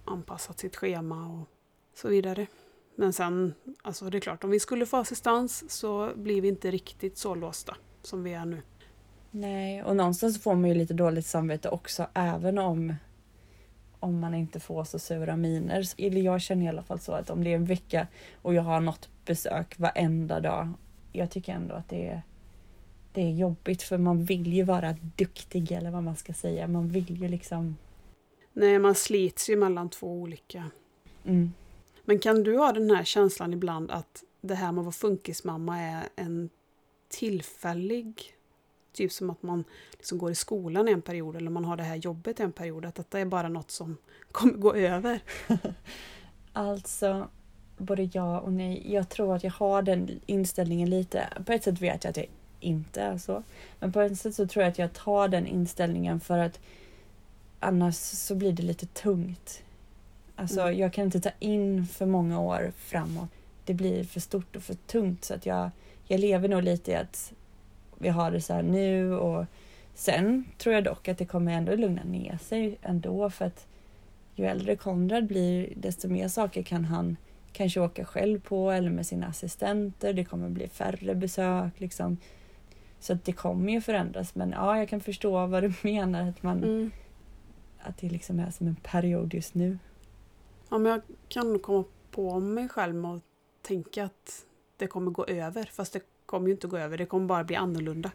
anpassat 0.05 0.59
sitt 0.59 0.77
schema 0.77 1.27
och 1.29 1.49
så 1.95 2.09
vidare. 2.09 2.47
Men 2.95 3.13
sen, 3.13 3.55
alltså 3.83 4.11
det 4.11 4.19
är 4.19 4.21
klart, 4.21 4.45
om 4.45 4.51
vi 4.51 4.61
skulle 4.61 4.87
få 4.87 4.97
assistans 4.97 5.71
så 5.71 6.13
blir 6.15 6.41
vi 6.41 6.49
inte 6.49 6.71
riktigt 6.71 7.19
så 7.19 7.35
låsta 7.35 7.77
som 8.03 8.25
vi 8.25 8.33
är 8.33 8.45
nu. 8.45 8.63
Nej, 9.31 9.83
och 9.83 9.97
någonstans 9.97 10.43
får 10.43 10.55
man 10.55 10.71
ju 10.71 10.75
lite 10.75 10.95
dåligt 10.95 11.27
samvete 11.27 11.69
också, 11.69 12.07
även 12.15 12.59
om 12.59 12.95
om 14.01 14.21
man 14.21 14.35
inte 14.35 14.61
får 14.61 14.85
så 14.85 14.99
sura 14.99 15.37
miner. 15.37 15.85
Eller 15.97 16.21
jag 16.21 16.41
känner 16.41 16.67
i 16.67 16.69
alla 16.69 16.83
fall 16.83 17.01
så 17.01 17.13
att 17.13 17.31
om 17.31 17.45
det 17.45 17.51
är 17.51 17.57
en 17.57 17.65
vecka 17.65 18.07
och 18.43 18.55
jag 18.55 18.63
har 18.63 18.81
något 18.81 19.09
besök 19.25 19.79
varenda 19.79 20.41
dag. 20.41 20.69
Jag 21.13 21.31
tycker 21.31 21.53
ändå 21.53 21.75
att 21.75 21.89
det 21.89 22.09
är, 22.09 22.23
det 23.13 23.23
är 23.23 23.31
jobbigt 23.31 23.83
för 23.83 23.99
man 23.99 24.25
vill 24.25 24.53
ju 24.53 24.63
vara 24.63 24.97
duktig 25.17 25.73
eller 25.73 25.91
vad 25.91 26.03
man 26.03 26.17
ska 26.17 26.33
säga. 26.33 26.69
Man 26.69 26.89
vill 26.89 27.23
ju 27.23 27.29
liksom... 27.29 27.77
Nej, 28.53 28.79
man 28.79 28.95
slits 28.95 29.51
ju 29.51 29.57
mellan 29.57 29.91
två 29.91 30.13
olika. 30.13 30.71
Mm. 31.25 31.53
Men 32.05 32.19
kan 32.19 32.43
du 32.43 32.59
ha 32.59 32.73
den 32.73 32.91
här 32.91 33.05
känslan 33.05 33.53
ibland 33.53 33.91
att 33.91 34.25
det 34.41 34.55
här 34.55 34.73
med 34.73 34.81
att 34.81 34.85
vara 34.85 34.93
funkismamma 34.93 35.79
är 35.79 36.09
en 36.17 36.51
tillfällig 37.09 38.35
Typ 38.93 39.13
som 39.13 39.31
att 39.31 39.43
man 39.43 39.65
liksom 39.93 40.19
går 40.19 40.31
i 40.31 40.35
skolan 40.35 40.89
en 40.89 41.03
period 41.03 41.37
eller 41.37 41.51
man 41.51 41.65
har 41.65 41.77
det 41.77 41.83
här 41.83 41.97
jobbet 41.97 42.41
en 42.41 42.53
period. 42.53 42.85
Att 42.85 42.95
detta 42.95 43.19
är 43.21 43.25
bara 43.25 43.49
något 43.49 43.71
som 43.71 43.97
kommer 44.33 44.55
gå 44.55 44.75
över. 44.75 45.21
Alltså, 46.53 47.29
både 47.77 48.09
ja 48.13 48.41
och 48.41 48.53
nej. 48.53 48.93
Jag 48.93 49.09
tror 49.09 49.37
att 49.37 49.45
jag 49.45 49.51
har 49.53 49.83
den 49.83 50.21
inställningen 50.27 50.91
lite. 50.91 51.29
På 51.47 51.53
ett 51.53 51.65
sätt 51.65 51.81
vet 51.81 52.05
jag 52.05 52.11
att 52.11 52.17
jag 52.17 52.27
inte 52.61 53.01
är 53.03 53.19
så. 53.19 53.43
Men 53.79 53.93
på 53.93 54.01
ett 54.01 54.19
sätt 54.19 54.35
så 54.35 54.47
tror 54.47 54.63
jag 54.63 54.71
att 54.71 54.79
jag 54.79 54.93
tar 54.93 55.29
den 55.29 55.47
inställningen 55.47 56.21
för 56.21 56.39
att 56.39 56.61
annars 57.61 57.95
så 57.97 58.35
blir 58.35 58.53
det 58.53 58.63
lite 58.63 58.87
tungt. 58.87 59.63
Alltså, 60.37 60.61
Mm. 60.61 60.79
jag 60.79 60.93
kan 60.93 61.05
inte 61.05 61.21
ta 61.21 61.31
in 61.39 61.87
för 61.87 62.07
många 62.07 62.41
år 62.41 62.73
framåt. 62.77 63.29
Det 63.65 63.75
blir 63.75 64.05
för 64.05 64.21
stort 64.21 64.57
och 64.57 64.63
för 64.63 64.75
tungt 64.75 65.25
så 65.25 65.35
att 65.35 65.47
jag, 65.47 65.71
jag 66.07 66.21
lever 66.21 66.49
nog 66.49 66.63
lite 66.63 66.91
i 66.91 66.95
att 66.95 67.33
vi 68.01 68.09
har 68.09 68.31
det 68.31 68.41
så 68.41 68.53
här 68.53 68.63
nu 68.63 69.15
och 69.15 69.45
sen 69.95 70.45
tror 70.59 70.75
jag 70.75 70.85
dock 70.85 71.09
att 71.09 71.19
det 71.19 71.27
kommer 71.27 71.53
ändå 71.53 71.75
lugna 71.75 72.05
ner 72.05 72.39
sig 72.39 72.79
ändå 72.83 73.31
för 73.31 73.45
att 73.45 73.67
ju 74.35 74.47
äldre 74.47 74.77
Konrad 74.77 75.27
blir 75.27 75.73
desto 75.77 76.09
mer 76.09 76.29
saker 76.29 76.63
kan 76.63 76.85
han 76.85 77.17
kanske 77.53 77.81
åka 77.81 78.05
själv 78.05 78.41
på 78.41 78.71
eller 78.71 78.91
med 78.91 79.07
sina 79.07 79.27
assistenter. 79.27 80.13
Det 80.13 80.25
kommer 80.25 80.49
bli 80.49 80.69
färre 80.69 81.15
besök 81.15 81.81
liksom. 81.81 82.17
Så 83.01 83.13
att 83.13 83.25
det 83.25 83.33
kommer 83.33 83.73
ju 83.73 83.81
förändras 83.81 84.35
men 84.35 84.51
ja, 84.51 84.79
jag 84.79 84.89
kan 84.89 85.01
förstå 85.01 85.47
vad 85.47 85.63
du 85.63 85.73
menar 85.83 86.29
att 86.29 86.43
man 86.43 86.65
Mm. 86.65 86.91
att 87.81 87.99
det 87.99 88.09
liksom 88.09 88.41
är 88.41 88.51
som 88.51 88.67
en 88.67 88.77
period 88.77 89.35
just 89.35 89.55
nu. 89.55 89.79
Ja, 90.69 90.79
men 90.79 90.93
jag 90.93 91.01
kan 91.29 91.59
komma 91.59 91.85
på 92.11 92.41
mig 92.41 92.69
själv 92.69 93.07
att 93.07 93.23
tänka 93.63 94.05
att 94.05 94.45
det 94.77 94.87
kommer 94.87 95.11
gå 95.11 95.25
över. 95.27 95.65
Fast 95.73 95.93
det 95.93 96.01
kommer 96.31 96.47
ju 96.47 96.53
inte 96.53 96.67
gå 96.67 96.77
över, 96.77 96.99
det 96.99 97.07
kommer 97.07 97.27
bara 97.27 97.45
bli 97.45 97.57
annorlunda. 97.57 98.11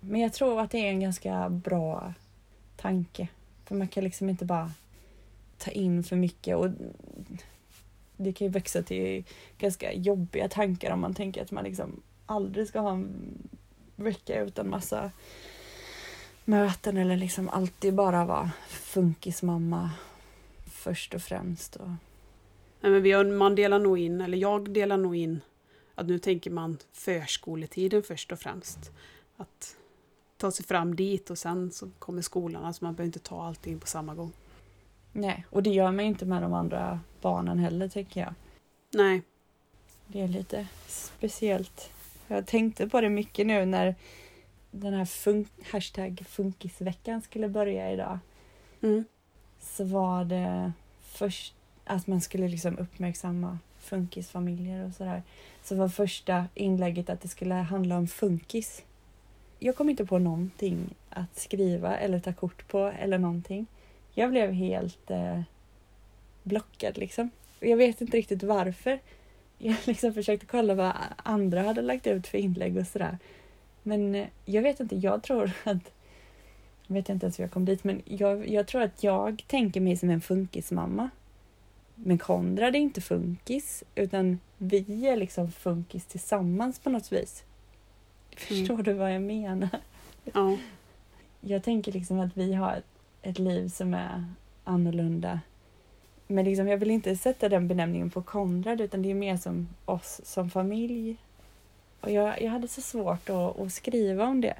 Men 0.00 0.20
jag 0.20 0.32
tror 0.32 0.60
att 0.60 0.70
det 0.70 0.78
är 0.78 0.88
en 0.88 1.00
ganska 1.00 1.48
bra 1.50 2.14
tanke. 2.76 3.28
För 3.64 3.74
man 3.74 3.88
kan 3.88 4.04
liksom 4.04 4.28
inte 4.28 4.44
bara 4.44 4.70
ta 5.58 5.70
in 5.70 6.04
för 6.04 6.16
mycket 6.16 6.56
och 6.56 6.68
det 8.16 8.32
kan 8.32 8.46
ju 8.46 8.50
växa 8.50 8.82
till 8.82 9.24
ganska 9.58 9.92
jobbiga 9.92 10.48
tankar 10.48 10.90
om 10.90 11.00
man 11.00 11.14
tänker 11.14 11.42
att 11.42 11.50
man 11.50 11.64
liksom 11.64 12.02
aldrig 12.26 12.68
ska 12.68 12.80
ha 12.80 12.92
en 12.92 13.08
vecka 13.96 14.40
utan 14.40 14.70
massa 14.70 15.10
möten 16.44 16.96
eller 16.96 17.16
liksom 17.16 17.48
alltid 17.48 17.94
bara 17.94 18.24
vara 18.24 18.50
funkismamma 18.68 19.90
först 20.66 21.14
och 21.14 21.22
främst. 21.22 21.76
Och... 21.76 21.88
Nej, 22.80 22.92
men 22.92 23.02
vi 23.02 23.24
man 23.24 23.54
delar 23.54 23.78
nog 23.78 23.98
in, 23.98 24.20
eller 24.20 24.38
jag 24.38 24.70
delar 24.70 24.96
nog 24.96 25.16
in, 25.16 25.40
att 25.94 26.06
nu 26.06 26.18
tänker 26.18 26.50
man 26.50 26.78
förskoletiden 26.92 28.02
först 28.02 28.32
och 28.32 28.38
främst. 28.38 28.90
Att 29.36 29.76
ta 30.36 30.50
sig 30.50 30.66
fram 30.66 30.96
dit 30.96 31.30
och 31.30 31.38
sen 31.38 31.70
så 31.70 31.90
kommer 31.98 32.22
skolan, 32.22 32.64
alltså 32.64 32.84
man 32.84 32.94
behöver 32.94 33.08
inte 33.08 33.18
ta 33.18 33.44
allting 33.44 33.78
på 33.78 33.86
samma 33.86 34.14
gång. 34.14 34.32
Nej, 35.12 35.46
och 35.50 35.62
det 35.62 35.70
gör 35.70 35.92
man 35.92 36.00
inte 36.00 36.24
med 36.26 36.42
de 36.42 36.52
andra 36.54 37.00
barnen 37.20 37.58
heller 37.58 37.88
tänker 37.88 38.20
jag. 38.20 38.34
Nej. 38.90 39.22
Det 40.06 40.20
är 40.20 40.28
lite 40.28 40.66
speciellt. 40.86 41.90
Jag 42.28 42.46
tänkte 42.46 42.88
på 42.88 43.00
det 43.00 43.08
mycket 43.08 43.46
nu 43.46 43.64
när 43.64 43.94
den 44.70 44.94
här 44.94 45.04
fun 45.04 45.48
hashtag 45.72 46.24
funkisveckan 46.28 47.22
skulle 47.22 47.48
börja 47.48 47.92
idag. 47.92 48.18
Mm. 48.80 49.04
Så 49.60 49.84
var 49.84 50.24
det 50.24 50.72
först 51.02 51.54
att 51.84 52.06
man 52.06 52.20
skulle 52.20 52.48
liksom 52.48 52.78
uppmärksamma 52.78 53.58
funkisfamiljer 53.84 54.86
och 54.86 54.92
sådär. 54.92 55.22
Så 55.62 55.74
var 55.74 55.88
första 55.88 56.46
inlägget 56.54 57.10
att 57.10 57.20
det 57.20 57.28
skulle 57.28 57.54
handla 57.54 57.96
om 57.96 58.06
funkis. 58.08 58.82
Jag 59.58 59.76
kom 59.76 59.90
inte 59.90 60.06
på 60.06 60.18
någonting 60.18 60.94
att 61.10 61.38
skriva 61.38 61.96
eller 61.96 62.20
ta 62.20 62.32
kort 62.32 62.68
på 62.68 62.78
eller 62.78 63.18
någonting. 63.18 63.66
Jag 64.14 64.30
blev 64.30 64.52
helt 64.52 65.10
eh, 65.10 65.40
blockad 66.42 66.98
liksom. 66.98 67.30
Jag 67.60 67.76
vet 67.76 68.00
inte 68.00 68.16
riktigt 68.16 68.42
varför. 68.42 68.98
Jag 69.58 69.76
liksom 69.84 70.14
försökte 70.14 70.46
kolla 70.46 70.74
vad 70.74 70.92
andra 71.16 71.62
hade 71.62 71.82
lagt 71.82 72.06
ut 72.06 72.26
för 72.26 72.38
inlägg 72.38 72.76
och 72.76 72.86
sådär. 72.86 73.18
Men 73.82 74.14
eh, 74.14 74.26
jag 74.44 74.62
vet 74.62 74.80
inte, 74.80 74.96
jag 74.96 75.22
tror 75.22 75.52
att... 75.64 75.92
Jag 76.86 76.94
vet 76.94 77.08
inte 77.08 77.26
ens 77.26 77.38
hur 77.38 77.44
jag 77.44 77.50
kom 77.50 77.64
dit, 77.64 77.84
men 77.84 78.02
jag, 78.04 78.48
jag 78.48 78.66
tror 78.66 78.82
att 78.82 79.04
jag 79.04 79.44
tänker 79.46 79.80
mig 79.80 79.96
som 79.96 80.10
en 80.10 80.20
funkismamma. 80.20 81.10
Men 81.94 82.18
Konrad 82.18 82.76
är 82.76 82.80
inte 82.80 83.00
funkis, 83.00 83.84
utan 83.94 84.40
vi 84.58 85.06
är 85.06 85.16
liksom 85.16 85.52
funkis 85.52 86.04
tillsammans 86.04 86.78
på 86.78 86.90
något 86.90 87.12
vis. 87.12 87.44
Förstår 88.36 88.74
mm. 88.74 88.84
du 88.84 88.92
vad 88.92 89.14
jag 89.14 89.22
menar? 89.22 89.80
Ja. 90.34 90.56
Jag 91.40 91.62
tänker 91.62 91.92
liksom 91.92 92.20
att 92.20 92.36
vi 92.36 92.52
har 92.52 92.82
ett, 93.22 93.38
liv 93.38 93.68
som 93.68 93.94
är 93.94 94.24
annorlunda. 94.64 95.40
Men 96.26 96.44
liksom, 96.44 96.68
jag 96.68 96.78
vill 96.78 96.90
inte 96.90 97.16
sätta 97.16 97.48
den 97.48 97.68
benämningen 97.68 98.10
på 98.10 98.22
Konrad, 98.22 98.80
utan 98.80 99.02
det 99.02 99.10
är 99.10 99.14
mer 99.14 99.36
som 99.36 99.68
oss 99.84 100.20
som 100.24 100.50
familj. 100.50 101.16
Och 102.00 102.10
jag, 102.10 102.42
jag 102.42 102.50
hade 102.50 102.68
så 102.68 102.80
svårt 102.80 103.30
att, 103.30 103.60
att 103.60 103.72
skriva 103.72 104.26
om 104.26 104.40
det. 104.40 104.56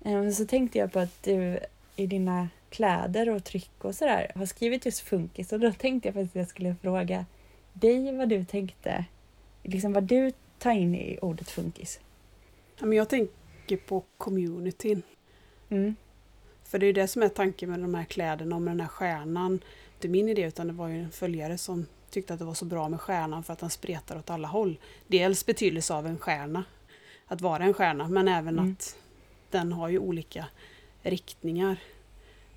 Um, 0.00 0.32
så 0.32 0.46
tänkte 0.46 0.78
jag 0.78 0.92
på 0.92 0.98
att 0.98 1.22
du 1.22 1.58
i 1.96 2.06
dina 2.06 2.48
kläder 2.74 3.28
och 3.30 3.44
tryck 3.44 3.84
och 3.84 3.94
sådär 3.94 4.32
har 4.34 4.46
skrivit 4.46 4.86
just 4.86 5.00
funkis 5.00 5.52
och 5.52 5.60
då 5.60 5.72
tänkte 5.72 6.08
jag 6.08 6.14
faktiskt 6.14 6.36
att 6.36 6.40
jag 6.40 6.48
skulle 6.48 6.76
fråga 6.82 7.26
dig 7.72 8.16
vad 8.16 8.28
du 8.28 8.44
tänkte, 8.44 9.04
liksom 9.62 9.92
vad 9.92 10.04
du 10.04 10.32
tar 10.58 10.72
in 10.72 10.94
i 10.94 11.18
ordet 11.22 11.50
funkis. 11.50 12.00
Ja, 12.78 12.86
men 12.86 12.98
jag 12.98 13.08
tänker 13.08 13.76
på 13.76 14.04
communityn. 14.18 15.02
Mm. 15.68 15.94
För 16.64 16.78
det 16.78 16.86
är 16.86 16.92
det 16.92 17.08
som 17.08 17.22
är 17.22 17.28
tanken 17.28 17.70
med 17.70 17.80
de 17.80 17.94
här 17.94 18.04
kläderna 18.04 18.56
och 18.56 18.62
med 18.62 18.72
den 18.72 18.80
här 18.80 18.88
stjärnan. 18.88 19.60
Det 19.98 20.08
är 20.08 20.12
min 20.12 20.28
idé 20.28 20.42
utan 20.42 20.66
det 20.66 20.72
var 20.72 20.88
ju 20.88 21.02
en 21.02 21.10
följare 21.10 21.58
som 21.58 21.86
tyckte 22.10 22.32
att 22.32 22.38
det 22.38 22.44
var 22.44 22.54
så 22.54 22.64
bra 22.64 22.88
med 22.88 23.00
stjärnan 23.00 23.42
för 23.42 23.52
att 23.52 23.58
den 23.58 23.70
spretar 23.70 24.18
åt 24.18 24.30
alla 24.30 24.48
håll. 24.48 24.78
Dels 25.06 25.46
betydelse 25.46 25.94
av 25.94 26.06
en 26.06 26.18
stjärna, 26.18 26.64
att 27.26 27.40
vara 27.40 27.64
en 27.64 27.74
stjärna, 27.74 28.08
men 28.08 28.28
även 28.28 28.58
mm. 28.58 28.72
att 28.72 28.96
den 29.50 29.72
har 29.72 29.88
ju 29.88 29.98
olika 29.98 30.46
riktningar. 31.02 31.76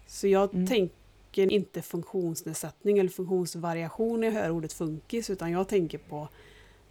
Så 0.07 0.27
jag 0.27 0.53
mm. 0.53 0.67
tänker 0.67 1.51
inte 1.51 1.81
funktionsnedsättning 1.81 2.97
eller 2.97 3.09
funktionsvariation 3.09 4.21
när 4.21 4.27
jag 4.27 4.33
hör 4.33 4.49
ordet 4.49 4.73
funkis, 4.73 5.29
utan 5.29 5.51
jag 5.51 5.67
tänker 5.67 5.97
på 5.97 6.29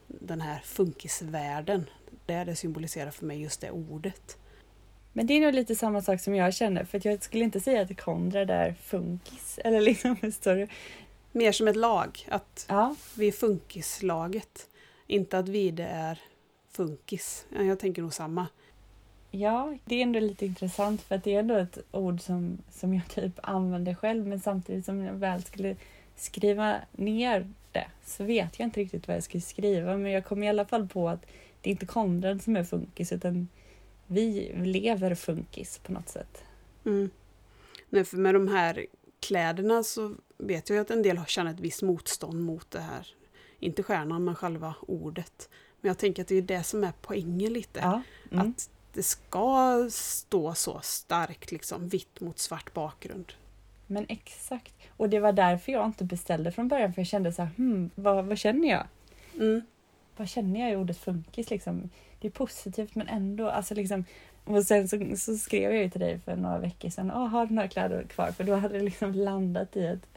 den 0.07 0.41
här 0.41 0.61
funkisvärlden. 0.65 1.85
Det 2.27 2.33
är 2.33 2.45
det 2.45 2.57
symboliserar 2.57 3.11
för 3.11 3.27
mig 3.27 3.43
just 3.43 3.61
det 3.61 3.71
ordet. 3.71 4.39
Men 5.13 5.27
det 5.27 5.35
är 5.35 5.41
nog 5.41 5.55
lite 5.55 5.77
samma 5.77 6.03
sak 6.03 6.21
som 6.21 6.35
jag 6.35 6.55
känner, 6.55 6.85
för 6.85 7.07
jag 7.07 7.23
skulle 7.23 7.45
inte 7.45 7.61
säga 7.61 7.83
att 7.83 8.01
Konrad 8.01 8.51
är 8.51 8.75
funkis. 8.83 9.59
Eller 9.65 9.81
liksom, 9.81 10.17
förstår 10.17 10.69
Mer 11.33 11.53
som 11.53 11.69
ett 11.69 11.77
lag, 11.77 12.27
att 12.29 12.67
ja. 12.69 12.95
vi 13.15 13.29
är 13.29 13.33
funkislaget. 13.33 14.69
Inte 15.07 15.39
att 15.39 15.49
vi 15.49 15.71
det 15.71 15.85
är 15.85 16.21
funkis. 16.71 17.47
Jag 17.51 17.79
tänker 17.79 18.03
nog 18.03 18.15
samma. 18.15 18.47
Ja, 19.41 19.77
det 19.85 19.95
är 19.95 20.03
ändå 20.03 20.21
lite 20.21 20.47
intressant 20.47 21.03
för 21.03 21.15
att 21.15 21.25
det 21.25 21.35
är 21.35 21.39
ändå 21.39 21.55
ett 21.55 21.79
ord 21.91 22.21
som, 22.21 22.59
som 22.71 22.95
jag 22.95 23.09
typ 23.09 23.33
använder 23.43 23.95
själv 23.95 24.27
men 24.27 24.41
samtidigt 24.41 24.85
som 24.85 25.05
jag 25.05 25.15
väl 25.15 25.43
skulle 25.43 25.77
skriva 26.17 26.77
ner 26.93 27.49
det 27.73 27.87
så 28.05 28.25
vet 28.25 28.59
jag 28.59 28.67
inte 28.67 28.81
riktigt 28.81 29.09
vad 29.09 29.17
jag 29.17 29.25
ska 29.25 29.41
skriva 29.41 29.97
men 29.97 30.13
jag 30.13 30.25
kom 30.25 30.43
i 30.43 30.49
alla 30.49 30.65
fall 30.65 30.89
på 30.89 31.09
att 31.09 31.27
det 31.61 31.71
är 31.71 31.73
inte 31.73 31.87
Konrad 31.87 32.43
som 32.43 32.57
är 32.57 32.65
funkis 32.65 33.13
utan 33.13 33.49
vi 34.07 34.53
lever 34.57 35.15
funkis 35.15 35.79
på 35.79 35.93
något 35.93 36.09
sätt. 36.09 36.45
Mm. 36.85 37.11
Nej, 37.89 38.05
för 38.05 38.17
med 38.17 38.35
de 38.35 38.49
här 38.49 38.87
kläderna 39.21 39.83
så 39.83 40.15
vet 40.39 40.71
jag 40.71 40.79
att 40.79 40.91
en 40.91 41.03
del 41.03 41.19
har 41.19 41.27
känt 41.27 41.51
ett 41.51 41.61
visst 41.65 41.83
motstånd 41.83 42.43
mot 42.43 42.71
det 42.71 42.81
här. 42.81 43.07
Inte 43.59 43.83
stjärnan 43.83 44.25
men 44.25 44.35
själva 44.35 44.75
ordet. 44.81 45.49
Men 45.81 45.89
jag 45.89 45.99
tänker 45.99 46.23
att 46.23 46.29
det 46.29 46.37
är 46.37 46.43
det 46.43 46.63
som 46.63 46.85
är 46.85 46.93
poängen 47.03 47.53
lite. 47.53 47.81
Ja. 47.83 48.03
Mm. 48.33 48.51
Att 48.51 48.71
det 48.97 49.03
ska 49.03 49.89
stå 49.91 50.55
så 50.55 50.81
starkt, 50.83 51.53
liksom 51.53 51.89
vitt 51.89 52.21
mot 52.21 52.39
svart 52.39 52.75
bakgrund. 52.75 53.33
Men 53.87 54.07
exakt. 54.09 54.75
Och 54.97 55.09
det 55.09 55.21
var 55.21 55.33
därför 55.33 55.73
jag 55.73 55.87
inte 55.87 56.05
beställde 56.05 56.53
från 56.53 56.69
början 56.69 56.93
för 56.93 57.01
jag 57.01 57.07
kände 57.07 57.33
så 57.33 57.43
här, 57.43 57.51
hmm, 57.57 57.91
vad, 57.95 58.25
vad 58.25 58.39
känner 58.39 58.69
jag? 58.69 58.87
Mm. 59.35 59.63
Vad 60.17 60.29
känner 60.29 60.61
jag 60.61 60.73
i 60.73 60.77
ordet 60.77 60.99
funkis 60.99 61.51
liksom? 61.51 61.91
Det 62.21 62.29
är 62.29 62.33
positivt 62.33 62.95
men 62.95 63.09
ändå, 63.09 63.51
alltså 63.51 63.75
liksom 63.75 64.05
och 64.45 64.63
sen 64.63 64.89
så, 64.89 65.17
så 65.17 65.37
skrev 65.37 65.73
jag 65.73 65.83
ju 65.83 65.91
till 65.91 66.01
dig 66.01 66.19
för 66.19 66.37
några 66.37 66.59
veckor 66.59 66.89
sedan, 66.89 67.11
oh, 67.11 67.27
har 67.27 67.47
du 67.47 67.55
några 67.55 67.69
kläder 67.69 68.03
kvar? 68.03 68.33
För 68.33 68.45
då 68.45 68.55
hade 68.55 68.79
det 68.79 68.85
liksom 68.85 69.13
landat 69.13 69.77
i 69.77 69.87
att 69.87 70.09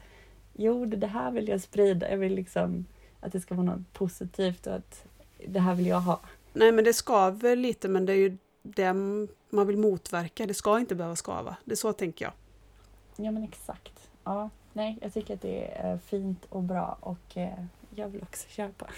jo, 0.54 0.86
det 0.86 1.08
här 1.08 1.32
vill 1.32 1.48
jag 1.48 1.62
sprida. 1.62 2.12
Jag 2.12 2.18
vill 2.18 2.36
liksom 2.36 2.86
att 3.20 3.32
det 3.32 3.40
ska 3.40 3.56
vara 3.56 3.66
något 3.66 3.94
positivt 3.94 4.68
och 4.68 4.76
att 4.76 5.06
det 5.48 5.60
här 5.60 5.76
vill 5.76 5.88
jag 5.88 6.02
ha. 6.02 6.20
Nej, 6.54 6.72
men 6.72 6.84
det 6.84 6.94
skaver 6.94 7.56
lite, 7.56 7.88
men 7.88 8.06
det 8.06 8.14
är 8.14 8.18
ju 8.18 8.38
det 8.76 8.94
man 9.50 9.68
vill 9.68 9.78
motverka. 9.78 10.46
Det 10.46 10.54
ska 10.54 10.80
inte 10.80 10.96
behöva 10.96 11.16
skava. 11.16 11.58
Det 11.66 11.72
är 11.72 11.76
så 11.76 11.94
tänker 11.94 12.26
jag. 12.26 12.34
Ja, 13.26 13.32
men 13.32 13.44
exakt. 13.44 14.10
Ja, 14.24 14.50
nej, 14.74 14.98
jag 15.02 15.14
tycker 15.14 15.34
att 15.34 15.42
det 15.42 15.66
är 15.66 15.98
fint 15.98 16.46
och 16.50 16.64
bra 16.64 16.98
och 17.00 17.38
eh, 17.38 17.66
jag 17.96 18.08
vill 18.08 18.24
också 18.24 18.50
köpa. 18.50 18.90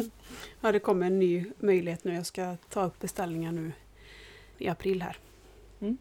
ja, 0.60 0.72
det 0.72 0.78
kommer 0.78 1.06
en 1.06 1.18
ny 1.18 1.44
möjlighet 1.58 2.04
nu. 2.04 2.14
Jag 2.14 2.26
ska 2.26 2.56
ta 2.68 2.84
upp 2.84 3.00
beställningar 3.00 3.52
nu 3.52 3.72
i 4.58 4.68
april 4.68 5.02
här. 5.02 5.16
Mm. 5.80 5.98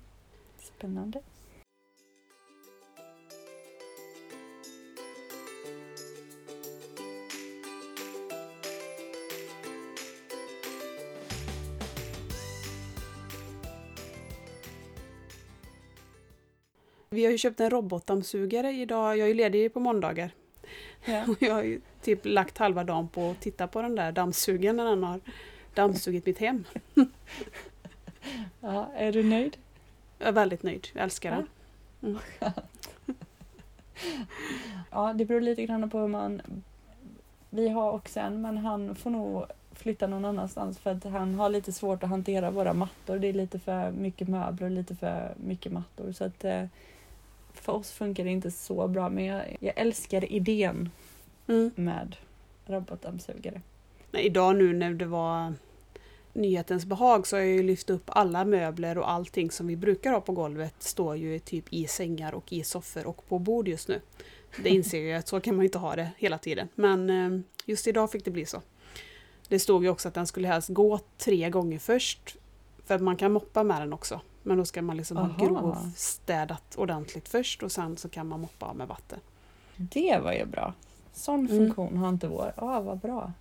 Spännande. 0.59 1.21
Vi 17.17 17.25
har 17.25 17.31
ju 17.31 17.37
köpt 17.37 17.59
en 17.59 17.69
robotdammsugare 17.69 18.71
idag. 18.71 19.17
Jag 19.17 19.29
är 19.29 19.33
ledig 19.33 19.73
på 19.73 19.79
måndagar. 19.79 20.31
Ja. 21.05 21.25
Jag 21.39 21.53
har 21.53 21.63
ju 21.63 21.81
typ 22.01 22.19
lagt 22.23 22.57
halva 22.57 22.83
dagen 22.83 23.07
på 23.07 23.29
att 23.29 23.41
titta 23.41 23.67
på 23.67 23.81
den 23.81 23.95
där 23.95 24.11
dammsugaren 24.11 24.75
när 24.75 24.85
den 24.85 25.03
har 25.03 25.19
dammsugit 25.73 26.25
mitt 26.25 26.37
hem. 26.37 26.63
Ja, 28.59 28.91
är 28.95 29.11
du 29.11 29.23
nöjd? 29.23 29.57
Jag 30.19 30.27
är 30.27 30.31
väldigt 30.31 30.63
nöjd. 30.63 30.87
Jag 30.93 31.03
älskar 31.03 31.31
den. 31.31 31.47
Mm. 32.01 32.19
ja, 34.91 35.13
det 35.13 35.25
beror 35.25 35.41
lite 35.41 35.65
grann 35.65 35.89
på 35.89 35.99
hur 35.99 36.07
man... 36.07 36.41
Vi 37.49 37.69
har 37.69 37.91
också 37.91 38.19
en, 38.19 38.41
men 38.41 38.57
han 38.57 38.95
får 38.95 39.09
nog 39.09 39.45
flytta 39.71 40.07
någon 40.07 40.25
annanstans 40.25 40.79
för 40.79 40.91
att 40.91 41.03
han 41.03 41.35
har 41.35 41.49
lite 41.49 41.71
svårt 41.71 42.03
att 42.03 42.09
hantera 42.09 42.51
våra 42.51 42.73
mattor. 42.73 43.19
Det 43.19 43.27
är 43.27 43.33
lite 43.33 43.59
för 43.59 43.91
mycket 43.91 44.27
möbler 44.27 44.65
och 44.65 44.71
lite 44.71 44.95
för 44.95 45.33
mycket 45.37 45.71
mattor. 45.71 46.11
Så 46.11 46.23
att 46.23 46.45
eh, 46.45 46.65
för 47.59 47.73
oss 47.73 47.91
funkar 47.91 48.23
det 48.23 48.29
inte 48.29 48.51
så 48.51 48.87
bra, 48.87 49.09
men 49.09 49.25
jag, 49.25 49.57
jag 49.59 49.73
älskar 49.77 50.31
idén 50.31 50.89
mm. 51.47 51.71
med 51.75 52.15
robotdammsugare. 52.65 53.61
Idag 54.11 54.55
nu 54.55 54.73
när 54.73 54.93
det 54.93 55.05
var 55.05 55.53
nyhetens 56.33 56.85
behag 56.85 57.27
så 57.27 57.35
har 57.35 57.41
jag 57.41 57.51
ju 57.51 57.63
lyft 57.63 57.89
upp 57.89 58.03
alla 58.05 58.45
möbler 58.45 58.97
och 58.97 59.11
allting 59.11 59.51
som 59.51 59.67
vi 59.67 59.75
brukar 59.75 60.11
ha 60.11 60.21
på 60.21 60.31
golvet 60.31 60.75
står 60.79 61.15
ju 61.15 61.39
typ 61.39 61.65
i 61.69 61.87
sängar 61.87 62.33
och 62.33 62.53
i 62.53 62.63
soffor 62.63 63.07
och 63.07 63.27
på 63.27 63.39
bord 63.39 63.67
just 63.67 63.87
nu. 63.87 64.01
Det 64.63 64.69
inser 64.75 65.03
jag 65.03 65.19
att 65.19 65.27
så 65.27 65.39
kan 65.39 65.55
man 65.55 65.65
inte 65.65 65.77
ha 65.77 65.95
det 65.95 66.09
hela 66.17 66.37
tiden. 66.37 66.67
Men 66.75 67.09
eh, 67.09 67.41
just 67.65 67.87
idag 67.87 68.11
fick 68.11 68.25
det 68.25 68.31
bli 68.31 68.45
så. 68.45 68.61
Det 69.47 69.59
stod 69.59 69.83
ju 69.83 69.89
också 69.89 70.07
att 70.07 70.13
den 70.13 70.27
skulle 70.27 70.47
helst 70.47 70.69
gå 70.69 70.99
tre 71.17 71.49
gånger 71.49 71.79
först. 71.79 72.37
För 72.85 72.95
att 72.95 73.01
man 73.01 73.17
kan 73.17 73.31
moppa 73.31 73.63
med 73.63 73.81
den 73.81 73.93
också. 73.93 74.21
Men 74.47 74.57
då 74.57 74.65
ska 74.65 74.81
man 74.81 74.97
liksom 74.97 75.17
Aha. 75.17 75.27
ha 75.27 75.45
grovstädat 75.47 76.75
ordentligt 76.75 77.29
först 77.29 77.63
och 77.63 77.71
sen 77.71 77.97
så 77.97 78.09
kan 78.09 78.27
man 78.27 78.39
moppa 78.41 78.65
av 78.65 78.75
med 78.75 78.87
vatten. 78.87 79.19
Det 79.75 80.19
var 80.23 80.33
ju 80.33 80.45
bra. 80.45 80.73
Sån 81.13 81.39
Mm. 81.39 81.57
funktion 81.57 81.97
har 81.97 82.09
inte 82.09 82.27
vår. 82.27 82.53
Ja, 82.57 82.81
vad 82.81 82.99
bra. 82.99 83.31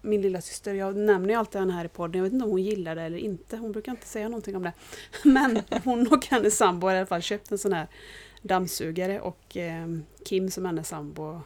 Min 0.00 0.22
lilla 0.22 0.40
syster, 0.40 0.74
jag 0.74 0.96
nämner 0.96 1.28
ju 1.28 1.34
alltid 1.34 1.60
henne 1.60 1.72
här 1.72 1.84
i 1.84 1.88
podden, 1.88 2.18
jag 2.18 2.22
vet 2.24 2.32
inte 2.32 2.44
om 2.44 2.50
hon 2.50 2.62
gillar 2.62 2.94
det 2.94 3.02
eller 3.02 3.18
inte. 3.18 3.56
Hon 3.56 3.72
brukar 3.72 3.92
inte 3.92 4.06
säga 4.06 4.28
någonting 4.28 4.56
om 4.56 4.62
det. 4.62 4.72
Men 5.24 5.62
hon 5.84 6.06
och 6.12 6.26
hennes 6.26 6.56
sambo 6.56 6.86
har 6.86 6.94
i 6.94 6.98
alla 6.98 7.06
fall 7.06 7.22
köpt 7.22 7.52
en 7.52 7.58
sån 7.58 7.72
här 7.72 7.86
dammsugare 8.42 9.20
och 9.20 9.56
eh, 9.56 9.86
Kim 10.24 10.50
som 10.50 10.64
hennes 10.64 10.88
sambo 10.88 11.40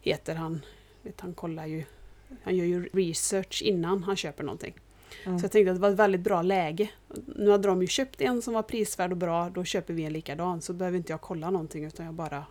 heter, 0.00 0.34
han, 0.34 0.60
vet, 1.02 1.20
han 1.20 1.34
kollar 1.34 1.66
ju, 1.66 1.84
han 2.42 2.56
gör 2.56 2.64
ju 2.64 2.84
research 2.92 3.62
innan 3.64 4.02
han 4.04 4.16
köper 4.16 4.44
någonting. 4.44 4.74
Ja. 5.24 5.38
Så 5.38 5.44
jag 5.44 5.52
tänkte 5.52 5.70
att 5.70 5.76
det 5.76 5.80
var 5.80 5.90
ett 5.90 5.96
väldigt 5.96 6.20
bra 6.20 6.42
läge. 6.42 6.88
Nu 7.36 7.50
hade 7.50 7.68
de 7.68 7.80
ju 7.82 7.86
köpt 7.88 8.20
en 8.20 8.42
som 8.42 8.54
var 8.54 8.62
prisvärd 8.62 9.10
och 9.10 9.16
bra, 9.16 9.50
då 9.50 9.64
köper 9.64 9.94
vi 9.94 10.04
en 10.04 10.12
likadan. 10.12 10.60
Så 10.62 10.72
behöver 10.72 10.98
inte 10.98 11.12
jag 11.12 11.20
kolla 11.20 11.50
någonting 11.50 11.84
utan 11.84 12.06
jag 12.06 12.14
bara 12.14 12.44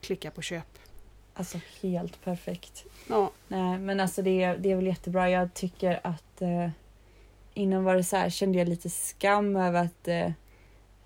klickar 0.00 0.30
på 0.30 0.42
köp. 0.42 0.78
Alltså 1.34 1.58
helt 1.82 2.24
perfekt. 2.24 2.84
Ja, 3.08 3.30
Nej, 3.48 3.78
men 3.78 4.00
alltså 4.00 4.22
det, 4.22 4.42
är- 4.42 4.58
det 4.58 4.70
är 4.72 4.76
väl 4.76 4.86
jättebra. 4.86 5.30
Jag 5.30 5.54
tycker 5.54 6.00
att 6.04 6.42
eh, 6.42 6.68
innan 7.54 7.84
var 7.84 7.94
det 7.94 8.04
så 8.04 8.16
här, 8.16 8.30
kände 8.30 8.58
jag 8.58 8.68
lite 8.68 8.90
skam 8.90 9.56
över 9.56 9.84
att 9.84 10.08
eh, 10.08 10.30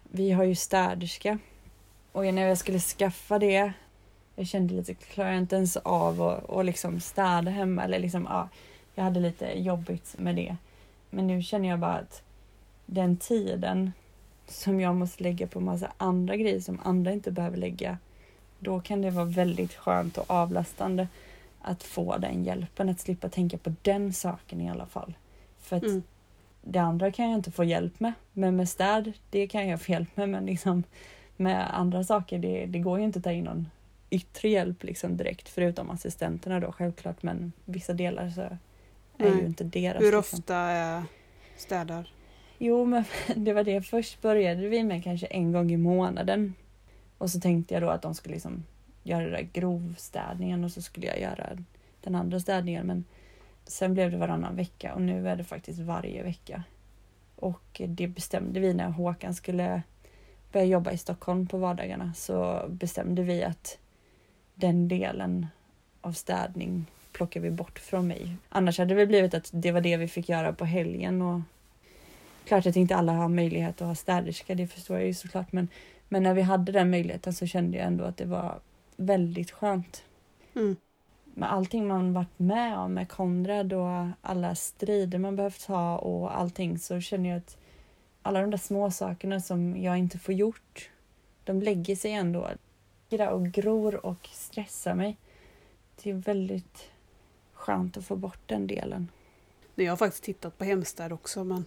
vi 0.03 0.31
har 0.33 0.45
ju 0.45 0.55
städerska. 0.55 1.39
Och 2.13 2.35
när 2.35 2.43
jag 2.49 2.59
skulle 2.59 2.79
skaffa 2.81 3.39
det, 3.39 3.73
jag 4.37 4.47
kände 4.47 4.75
lite, 4.75 4.95
klarar 4.95 5.29
jag 5.31 5.39
inte 5.39 5.57
ens 5.57 5.77
av 5.77 6.23
att 6.23 6.45
och 6.45 6.65
liksom 6.65 7.01
städa 7.01 7.51
hemma 7.51 7.85
eller 7.85 7.99
liksom, 7.99 8.27
ja, 8.31 8.49
jag 8.95 9.05
hade 9.05 9.21
lite 9.21 9.59
jobbigt 9.61 10.15
med 10.19 10.37
det. 10.37 10.57
Men 11.11 11.27
nu 11.27 11.43
känner 11.43 11.69
jag 11.69 11.79
bara 11.79 11.99
att 11.99 12.23
den 12.87 13.17
tiden 13.17 13.93
som 14.47 14.81
jag 14.81 14.95
måste 14.95 15.23
lägga 15.23 15.47
på 15.47 15.61
massa 15.61 15.93
andra 15.97 16.37
grejer 16.37 16.61
som 16.61 16.81
andra 16.85 17.13
inte 17.13 17.31
behöver 17.31 17.57
lägga, 17.57 17.99
då 18.59 18.81
kan 18.81 19.03
det 19.03 19.11
vara 19.11 19.25
väldigt 19.25 19.75
skönt 19.75 20.19
och 20.19 20.31
avlastande 20.31 21.09
att 21.61 21.83
få 21.83 22.17
den 22.17 22.45
hjälpen, 22.45 22.89
att 22.89 23.01
slippa 23.01 23.29
tänka 23.29 23.59
på 23.59 23.75
den 23.83 24.13
saken 24.13 24.61
i 24.61 24.71
alla 24.71 24.87
fall. 24.87 25.15
För 25.59 25.77
att 25.77 25.83
mm. 25.83 26.03
det 26.63 26.79
andra 26.79 27.13
kan 27.13 27.29
jag 27.31 27.39
inte 27.39 27.51
få 27.51 27.65
hjälp 27.65 28.01
med, 28.01 28.13
men 28.33 28.57
med 28.57 28.69
städ, 28.69 29.13
det 29.31 29.47
kan 29.47 29.69
jag 29.69 29.83
få 29.83 29.93
hjälp 29.93 30.17
med, 30.17 30.29
men 30.29 30.47
liksom 30.47 30.83
med 31.37 31.79
andra 31.79 32.05
saker, 32.05 32.39
det, 32.39 32.67
det 32.67 32.79
går 32.79 32.99
ju 32.99 33.05
inte 33.05 33.19
att 33.19 33.25
ta 33.25 33.33
in 33.33 33.45
någon 33.45 33.69
yttre 34.11 34.49
hjälp 34.49 34.85
liksom 34.85 35.17
direkt, 35.17 35.49
förutom 35.49 35.91
assistenterna 35.91 36.61
då 36.61 36.73
självklart, 36.73 37.23
men 37.23 37.53
vissa 37.65 37.93
delar 37.93 38.31
så 38.31 38.57
är 39.19 39.31
Nej. 39.31 39.41
ju 39.41 39.47
inte 39.47 39.65
deras. 39.65 40.03
Hur 40.03 40.13
liksom. 40.13 40.39
ofta 40.39 40.57
är 40.57 41.03
städar? 41.57 42.13
Jo, 42.59 42.85
men 42.85 43.05
det 43.37 43.53
var 43.53 43.65
det. 43.65 43.83
Först 43.83 44.23
började 44.23 44.69
vi 44.69 44.85
med 44.85 45.05
kanske 45.05 45.27
en 45.27 45.53
gång 45.53 45.71
i 45.71 45.77
månaden. 45.77 46.55
Och 47.19 47.31
så 47.31 47.41
tänkte 47.41 47.75
jag 47.75 47.83
då 47.83 47.91
att 47.91 48.03
de 48.03 48.15
skulle 48.15 48.35
liksom 48.35 48.65
göra 49.03 49.23
den 49.23 49.33
där 49.33 49.49
grovstädningen 49.53 50.65
och 50.65 50.71
så 50.71 50.83
skulle 50.83 51.07
jag 51.07 51.21
göra 51.21 51.59
den 52.01 52.15
andra 52.15 52.41
städningen. 52.41 52.87
Men 52.87 53.05
sen 53.65 53.95
blev 53.95 54.11
det 54.11 54.17
varannan 54.17 54.57
vecka 54.57 54.95
och 54.95 55.03
nu 55.03 55.29
är 55.29 55.37
det 55.37 55.45
faktiskt 55.45 55.81
varje 55.81 56.23
vecka. 56.23 56.63
Och 57.37 57.83
det 57.87 58.09
bestämde 58.09 58.61
vi 58.61 58.75
när 58.75 58.91
Håkan 58.91 59.35
skulle 59.35 59.83
börja 60.53 60.67
jobba 60.67 60.93
i 60.93 60.99
Stockholm 60.99 61.47
på 61.47 61.59
vardagarna 61.59 62.15
så 62.15 62.67
bestämde 62.69 63.23
vi 63.23 63.45
att 63.45 63.79
den 64.55 64.89
delen 64.89 65.47
av 66.01 66.13
städning 66.13 66.87
plockar 67.13 67.41
vi 67.41 67.51
bort 67.51 67.79
från 67.79 68.07
mig. 68.07 68.37
Annars 68.49 68.79
hade 68.79 68.89
det 68.89 68.95
väl 68.95 69.07
blivit 69.07 69.35
att 69.35 69.51
det 69.53 69.73
var 69.73 69.81
det 69.81 69.97
vi 69.97 70.09
fick 70.09 70.29
göra 70.29 70.53
på 70.53 70.65
helgen 70.65 71.23
och 71.23 71.41
klart 72.45 72.67
att 72.67 72.77
inte 72.77 72.97
alla 72.97 73.13
har 73.13 73.29
möjlighet 73.29 73.83
att 73.83 73.89
ha 73.89 73.95
städerska, 73.95 74.55
det 74.55 74.67
förstår 74.67 74.97
jag 74.97 75.07
ju 75.07 75.15
såklart. 75.15 75.53
Men, 75.53 75.69
men 76.09 76.23
när 76.23 76.35
vi 76.35 76.43
hade 76.43 76.73
den 76.73 76.91
möjligheten 76.91 77.33
så 77.33 77.47
kände 77.47 77.79
jag 77.79 77.87
ändå 77.87 78.05
att 78.05 78.17
det 78.17 78.25
var 78.25 78.61
väldigt 78.97 79.51
skönt. 79.51 80.05
Mm. 80.55 80.77
Med 81.25 81.53
allting 81.53 81.89
man 81.89 82.13
varit 82.13 82.39
med 82.39 82.79
om 82.79 82.95
med 82.95 83.09
Konrad 83.09 83.73
och 83.73 84.07
alla 84.21 84.55
strider 84.55 85.19
man 85.19 85.37
behövt 85.37 85.65
ha 85.65 85.99
och 85.99 86.39
allting 86.39 86.79
så 86.79 87.01
känner 87.01 87.31
jag 87.31 87.39
att 87.39 87.57
alla 88.23 88.41
de 88.41 88.51
där 88.51 88.59
små 88.59 88.91
sakerna 88.91 89.41
som 89.41 89.83
jag 89.83 89.99
inte 89.99 90.19
får 90.19 90.35
gjort, 90.35 90.91
de 91.45 91.63
lägger 91.63 91.97
sig 91.97 92.13
ändå. 92.13 92.49
Och 93.31 93.47
gror 93.47 94.07
och 94.07 94.29
stressar 94.33 94.95
mig. 94.95 95.17
Det 96.03 96.11
är 96.11 96.15
väldigt 96.15 96.91
skönt 97.59 97.97
att 97.97 98.05
få 98.05 98.17
bort 98.17 98.39
den 98.47 98.67
delen. 98.67 99.09
Nej, 99.75 99.85
Jag 99.85 99.93
har 99.93 99.97
faktiskt 99.97 100.25
tittat 100.25 100.59
på 100.59 100.65
hemstäd 100.65 101.13
också 101.13 101.45
men 101.45 101.65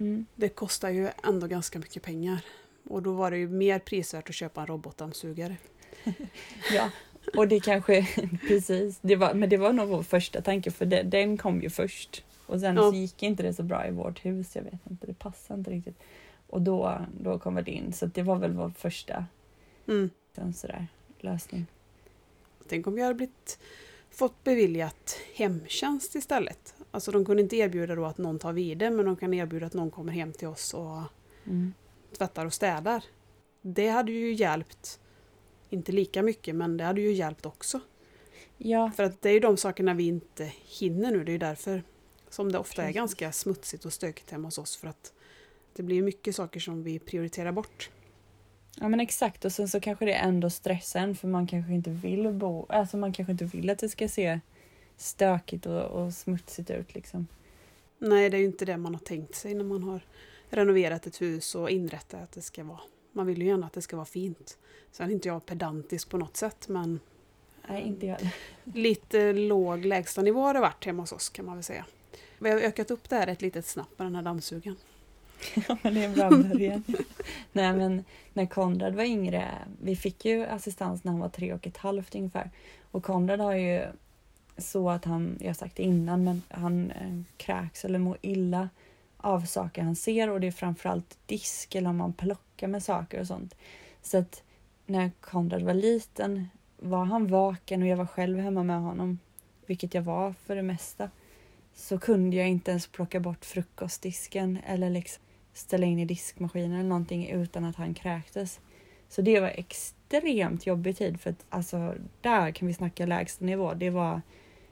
Mm. 0.00 0.26
det 0.34 0.48
kostar 0.48 0.90
ju 0.90 1.08
ändå 1.24 1.46
ganska 1.46 1.78
mycket 1.78 2.02
pengar. 2.02 2.40
Och 2.88 3.02
då 3.02 3.12
var 3.12 3.30
det 3.30 3.38
ju 3.38 3.48
mer 3.48 3.78
prisvärt 3.78 4.28
att 4.28 4.34
köpa 4.34 4.60
en 4.60 4.66
robotdammsugare. 4.66 5.56
Ja, 6.72 6.90
och 7.36 7.48
det 7.48 7.60
kanske, 7.60 8.06
precis, 8.48 8.98
det 9.02 9.16
var, 9.16 9.34
men 9.34 9.48
det 9.48 9.56
var 9.56 9.72
nog 9.72 9.88
vår 9.88 10.02
första 10.02 10.42
tanke 10.42 10.70
för 10.70 10.86
det, 10.86 11.02
den 11.02 11.36
kom 11.36 11.62
ju 11.62 11.70
först. 11.70 12.24
Och 12.46 12.60
sen 12.60 12.76
Ja. 12.76 12.90
så 12.90 12.96
gick 12.96 13.22
inte 13.22 13.42
det 13.42 13.54
så 13.54 13.62
bra 13.62 13.86
i 13.86 13.90
vårt 13.90 14.24
hus, 14.24 14.56
jag 14.56 14.62
vet 14.62 14.86
inte, 14.90 15.06
det 15.06 15.14
passade 15.18 15.58
inte 15.60 15.70
riktigt. 15.70 15.98
Och 16.46 16.62
då, 16.62 17.00
då 17.20 17.38
kom 17.38 17.54
det 17.54 17.70
in, 17.70 17.92
så 17.92 18.06
det 18.06 18.22
var 18.22 18.36
väl 18.36 18.52
vår 18.52 18.70
första 18.78 19.26
Mm. 19.88 20.10
sådär, 20.54 20.86
lösning. 21.20 21.66
Tänk 22.68 22.86
om 22.86 22.94
vi 22.94 23.02
hade 23.02 23.14
blivit, 23.14 23.58
fått 24.10 24.44
beviljat 24.44 25.18
hemtjänst 25.34 26.14
istället. 26.14 26.74
Alltså 26.90 27.10
de 27.10 27.24
kunde 27.24 27.42
inte 27.42 27.56
erbjuda 27.56 27.94
då 27.94 28.04
att 28.04 28.18
någon 28.18 28.38
tar 28.38 28.52
vid 28.52 28.78
det 28.78 28.90
men 28.90 29.04
de 29.06 29.16
kan 29.16 29.34
erbjuda 29.34 29.66
att 29.66 29.74
någon 29.74 29.90
kommer 29.90 30.12
hem 30.12 30.32
till 30.32 30.48
oss 30.48 30.74
och 30.74 31.00
Mm. 31.44 31.74
tvättar 32.18 32.46
och 32.46 32.54
städar. 32.54 33.04
Det 33.62 33.88
hade 33.88 34.12
ju 34.12 34.32
hjälpt, 34.34 35.00
inte 35.70 35.92
lika 35.92 36.22
mycket 36.22 36.54
men 36.54 36.76
det 36.76 36.84
hade 36.84 37.00
ju 37.00 37.12
hjälpt 37.12 37.46
också. 37.46 37.80
Ja, 38.56 38.90
För 38.96 39.02
att 39.02 39.22
det 39.22 39.28
är 39.28 39.32
ju 39.32 39.40
de 39.40 39.56
sakerna 39.56 39.94
vi 39.94 40.06
inte 40.06 40.52
hinner 40.64 41.10
nu, 41.10 41.24
det 41.24 41.30
är 41.30 41.32
ju 41.32 41.38
därför 41.38 41.82
som 42.28 42.52
det 42.52 42.58
ofta 42.58 42.82
är 42.82 42.92
ganska 42.92 43.32
smutsigt 43.32 43.84
och 43.84 43.92
stökigt 43.92 44.30
hemma 44.30 44.48
hos 44.48 44.58
oss 44.58 44.76
för 44.76 44.88
att 44.88 45.12
det 45.74 45.82
blir 45.82 46.02
mycket 46.02 46.36
saker 46.36 46.60
som 46.60 46.82
vi 46.82 46.98
prioriterar 46.98 47.52
bort. 47.52 47.90
Ja 48.80 48.88
men 48.88 49.00
exakt 49.00 49.44
och 49.44 49.52
sen 49.52 49.68
så 49.68 49.80
kanske 49.80 50.04
det 50.04 50.12
ändå 50.12 50.50
stressar 50.50 51.00
en 51.00 51.14
för 51.14 51.28
man 51.28 51.46
kanske 51.46 51.72
inte 51.72 51.90
vill 51.90 52.32
bo, 52.32 52.66
alltså 52.68 52.96
man 52.96 53.12
kanske 53.12 53.32
inte 53.32 53.44
vill 53.44 53.70
att 53.70 53.78
det 53.78 53.88
ska 53.88 54.08
se 54.08 54.40
stökigt 54.96 55.66
och, 55.66 55.82
och 55.82 56.12
smutsigt 56.12 56.70
ut 56.70 56.94
liksom. 56.94 57.26
Nej, 57.98 58.30
det 58.30 58.36
är 58.36 58.38
ju 58.38 58.46
inte 58.46 58.64
det 58.64 58.76
man 58.76 58.94
har 58.94 59.00
tänkt 59.00 59.34
sig 59.34 59.54
när 59.54 59.64
man 59.64 59.82
har 59.82 60.00
renoverat 60.50 61.06
ett 61.06 61.20
hus 61.20 61.54
och 61.54 61.70
inrättat 61.70 62.22
att 62.22 62.32
det 62.32 62.42
ska 62.42 62.64
vara. 62.64 62.80
Man 63.12 63.26
vill 63.26 63.42
ju 63.42 63.48
gärna 63.48 63.66
att 63.66 63.72
det 63.72 63.82
ska 63.82 63.96
vara 63.96 64.06
fint. 64.06 64.58
Sen 64.92 65.08
är 65.08 65.14
inte 65.14 65.28
jag 65.28 65.46
pedantisk 65.46 66.10
på 66.10 66.18
något 66.18 66.36
sätt 66.36 66.68
men 66.68 67.00
Nej, 67.68 67.82
inte 67.82 68.06
jag 68.06 68.18
lite 68.64 69.32
låg 69.32 69.84
lägstanivå 69.84 70.40
har 70.40 70.54
det 70.54 70.60
varit 70.60 70.84
hemma 70.84 71.02
hos 71.02 71.12
oss 71.12 71.28
kan 71.28 71.44
man 71.44 71.54
väl 71.54 71.64
säga. 71.64 71.84
Vi 72.38 72.50
har 72.50 72.58
ökat 72.58 72.90
upp 72.90 73.08
det 73.08 73.16
här 73.16 73.26
ett 73.26 73.42
litet 73.42 73.66
snabbt 73.66 73.98
med 73.98 74.06
den 74.06 74.14
här 74.14 74.22
dammsugaren. 74.22 74.76
Ja, 75.68 75.76
men 75.82 75.94
det 75.94 76.04
är 76.04 76.08
en 76.08 76.14
bra 76.14 76.30
början. 76.30 76.84
Nej, 77.52 77.72
men 77.72 78.04
när 78.32 78.46
Konrad 78.46 78.94
var 78.94 79.04
yngre, 79.04 79.54
vi 79.82 79.96
fick 79.96 80.24
ju 80.24 80.46
assistans 80.46 81.04
när 81.04 81.12
han 81.12 81.20
var 81.20 81.28
tre 81.28 81.52
och 81.52 81.66
ett 81.66 81.76
halvt 81.76 82.14
ungefär. 82.14 82.50
Och 82.90 83.04
Konrad 83.04 83.40
har 83.40 83.54
ju 83.54 83.82
så 84.58 84.90
att 84.90 85.04
han, 85.04 85.36
jag 85.40 85.48
har 85.48 85.54
sagt 85.54 85.76
det 85.76 85.82
innan, 85.82 86.24
men 86.24 86.42
han 86.48 86.90
eh, 86.90 87.20
kräks 87.36 87.84
eller 87.84 87.98
mår 87.98 88.18
illa 88.20 88.68
av 89.16 89.40
saker 89.40 89.82
han 89.82 89.96
ser 89.96 90.30
och 90.30 90.40
det 90.40 90.46
är 90.46 90.52
framförallt 90.52 91.18
disk 91.26 91.74
eller 91.74 91.90
om 91.90 91.96
man 91.96 92.12
plockar 92.12 92.68
med 92.68 92.82
saker 92.82 93.20
och 93.20 93.26
sånt. 93.26 93.54
Så 94.02 94.18
att 94.18 94.42
när 94.86 95.10
Konrad 95.20 95.62
var 95.62 95.74
liten 95.74 96.48
var 96.76 97.04
han 97.04 97.26
vaken 97.26 97.82
och 97.82 97.88
jag 97.88 97.96
var 97.96 98.06
själv 98.06 98.38
hemma 98.38 98.62
med 98.62 98.80
honom, 98.80 99.18
vilket 99.66 99.94
jag 99.94 100.02
var 100.02 100.32
för 100.32 100.56
det 100.56 100.62
mesta, 100.62 101.10
så 101.74 101.98
kunde 101.98 102.36
jag 102.36 102.48
inte 102.48 102.70
ens 102.70 102.86
plocka 102.86 103.20
bort 103.20 103.44
frukostdisken 103.44 104.58
eller 104.66 104.90
liksom 104.90 105.22
ställa 105.58 105.86
in 105.86 105.98
i 105.98 106.04
diskmaskinen 106.04 106.72
eller 106.72 106.88
någonting 106.88 107.28
utan 107.30 107.64
att 107.64 107.76
han 107.76 107.94
kräktes. 107.94 108.60
Så 109.08 109.22
det 109.22 109.40
var 109.40 109.48
extremt 109.48 110.66
jobbig 110.66 110.96
tid 110.96 111.20
för 111.20 111.30
att 111.30 111.46
alltså 111.48 111.94
där 112.20 112.50
kan 112.50 112.68
vi 112.68 112.74
snacka 112.74 113.06
lägsta 113.06 113.44
nivå. 113.44 113.74
Det 113.74 113.90
var, 113.90 114.22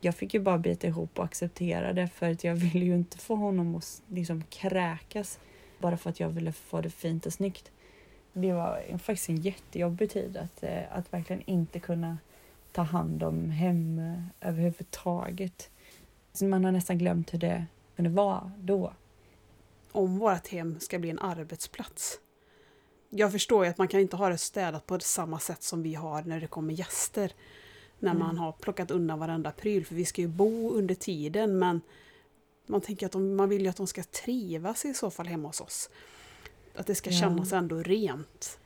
jag 0.01 0.15
fick 0.15 0.35
ju 0.35 0.41
bara 0.41 0.59
bita 0.59 0.87
ihop 0.87 1.19
och 1.19 1.25
acceptera 1.25 1.93
det 1.93 2.09
för 2.09 2.31
att 2.31 2.45
jag 2.45 2.55
ville 2.57 2.85
ju 2.85 2.95
inte 2.95 3.19
få 3.19 3.35
honom 3.35 3.75
att 3.75 4.03
liksom 4.09 4.43
kräkas 4.43 5.39
bara 5.79 5.97
för 5.97 6.11
att 6.11 6.21
jag 6.21 6.29
ville 6.29 6.53
få 6.53 6.81
det 6.81 6.91
fint 6.91 7.27
och 7.27 7.33
snyggt. 7.33 7.71
Det 8.33 8.53
var 8.53 8.99
faktiskt 8.99 9.29
en 9.29 9.37
jättejobbig 9.37 10.11
tid 10.11 10.37
att, 10.37 10.63
eh, 10.63 10.83
att 10.91 11.13
verkligen 11.13 11.43
inte 11.47 11.81
kunna 11.81 12.19
ta 12.73 12.83
hand 12.83 13.23
om 13.23 13.51
hem 13.51 13.99
eh, 13.99 14.49
överhuvudtaget. 14.49 15.71
Så 16.33 16.45
man 16.45 16.65
har 16.65 16.73
nästan 16.73 16.99
glömt 16.99 17.35
hur 17.35 17.39
det 17.39 17.67
kunde 17.97 18.11
vara 18.11 18.53
då. 18.59 18.93
Om 19.97 20.19
vårt 20.19 20.49
hem 20.49 20.81
ska 20.81 20.99
bli 20.99 21.11
en 21.11 21.19
arbetsplats. 21.19 22.21
Jag 23.11 23.33
förstår 23.33 23.65
ju 23.65 23.71
att 23.71 23.79
man 23.79 23.89
kan 23.89 24.01
inte 24.01 24.17
ha 24.17 24.29
det 24.29 24.39
städat 24.39 24.87
på 24.87 24.99
samma 25.01 25.39
sätt 25.39 25.63
som 25.63 25.83
vi 25.83 25.95
har 25.95 26.23
när 26.23 26.41
det 26.41 26.47
kommer 26.47 26.75
gäster. 26.75 27.33
När 27.99 28.11
Mm. 28.11 28.27
man 28.27 28.39
har 28.39 28.53
plockat 28.53 28.91
undan 28.91 29.19
varenda 29.19 29.51
pryl, 29.53 29.87
för 29.87 29.95
vi 29.95 30.05
ska 30.05 30.21
ju 30.23 30.29
bo 30.29 30.71
under 30.71 30.95
tiden 30.95 31.59
men 31.59 31.81
man 32.67 32.81
tänker 32.81 33.07
att 33.07 33.13
de, 33.13 33.37
man 33.37 33.49
vill 33.49 33.63
ju 33.63 33.69
att 33.69 33.77
de 33.77 33.87
ska 33.87 34.03
trivas 34.03 34.85
i 34.85 34.95
så 34.95 35.11
fall 35.11 35.27
hemma 35.27 35.49
hos 35.49 35.61
oss. 35.61 35.91
Att 36.75 36.87
det 36.87 36.95
ska 36.95 37.11
Ja. 37.11 37.21
kännas 37.21 37.53
ändå 37.53 37.77
rent. 37.83 38.59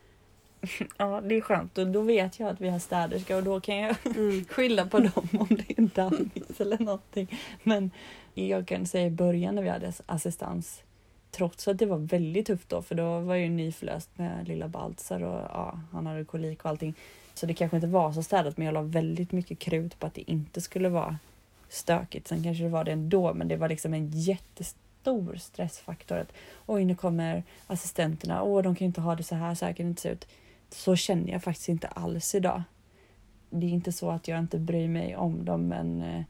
Ja, 0.96 1.20
det 1.20 1.34
är 1.36 1.40
skönt 1.40 1.78
och 1.78 1.86
då 1.86 2.00
vet 2.02 2.38
jag 2.40 2.48
att 2.48 2.60
vi 2.60 2.68
har 2.68 2.78
städerska 2.78 3.36
och 3.36 3.42
då 3.42 3.60
kan 3.60 3.76
jag 3.76 3.96
Mm. 4.16 4.44
skylla 4.44 4.86
på 4.86 4.98
dem 4.98 5.28
om 5.40 5.46
det 5.50 5.78
är 5.78 5.82
dammigt 5.94 6.60
eller 6.60 6.78
någonting. 6.78 7.40
Men 7.62 7.90
jag 8.34 8.66
kan 8.68 8.86
säga 8.86 9.06
i 9.06 9.10
början 9.10 9.54
när 9.54 9.62
vi 9.62 9.68
hade 9.68 9.92
assistans, 10.06 10.82
trots 11.30 11.68
att 11.68 11.78
det 11.78 11.86
var 11.86 11.98
väldigt 11.98 12.46
tufft 12.46 12.68
då, 12.68 12.82
för 12.82 12.94
då 12.94 13.20
var 13.20 13.34
jag 13.34 13.44
ju 13.44 13.50
nyförlöst 13.50 14.10
med 14.14 14.48
lilla 14.48 14.68
Baltzar 14.68 15.22
och 15.22 15.40
ja, 15.40 15.80
han 15.92 16.06
hade 16.06 16.24
kolik 16.24 16.64
och 16.64 16.70
allting. 16.70 16.94
Så 17.34 17.46
det 17.46 17.54
kanske 17.54 17.76
inte 17.76 17.86
var 17.86 18.12
så 18.12 18.22
städat, 18.22 18.56
men 18.56 18.66
jag 18.66 18.74
la 18.74 18.82
väldigt 18.82 19.32
mycket 19.32 19.58
krut 19.58 19.98
på 19.98 20.06
att 20.06 20.14
det 20.14 20.30
inte 20.30 20.60
skulle 20.60 20.88
vara 20.88 21.18
stökigt. 21.68 22.28
Sen 22.28 22.42
kanske 22.42 22.64
det 22.64 22.70
var 22.70 22.84
det 22.84 22.92
ändå, 22.92 23.34
men 23.34 23.48
det 23.48 23.56
var 23.56 23.68
liksom 23.68 23.94
en 23.94 24.10
jättestor 24.10 25.36
stressfaktor. 25.36 26.18
Att, 26.18 26.32
Oj, 26.66 26.84
nu 26.84 26.94
kommer 26.94 27.42
assistenterna. 27.66 28.42
Åh, 28.42 28.62
de 28.62 28.74
kan 28.74 28.84
ju 28.84 28.86
inte 28.86 29.00
ha 29.00 29.16
det 29.16 29.22
så 29.22 29.34
här, 29.34 29.54
så 29.54 29.64
här 29.66 29.72
kan 29.72 29.86
det 29.86 29.90
inte 29.90 30.02
se 30.02 30.08
ut. 30.08 30.26
Så 30.70 30.96
känner 30.96 31.32
jag 31.32 31.42
faktiskt 31.42 31.68
inte 31.68 31.88
alls 31.88 32.34
idag 32.34 32.62
det 33.50 33.66
är 33.66 33.70
inte 33.70 33.92
så 33.92 34.10
att 34.10 34.28
jag 34.28 34.38
inte 34.38 34.58
bryr 34.58 34.88
mig 34.88 35.16
om 35.16 35.44
dem 35.44 35.68
men 35.68 36.02
eh, 36.02 36.22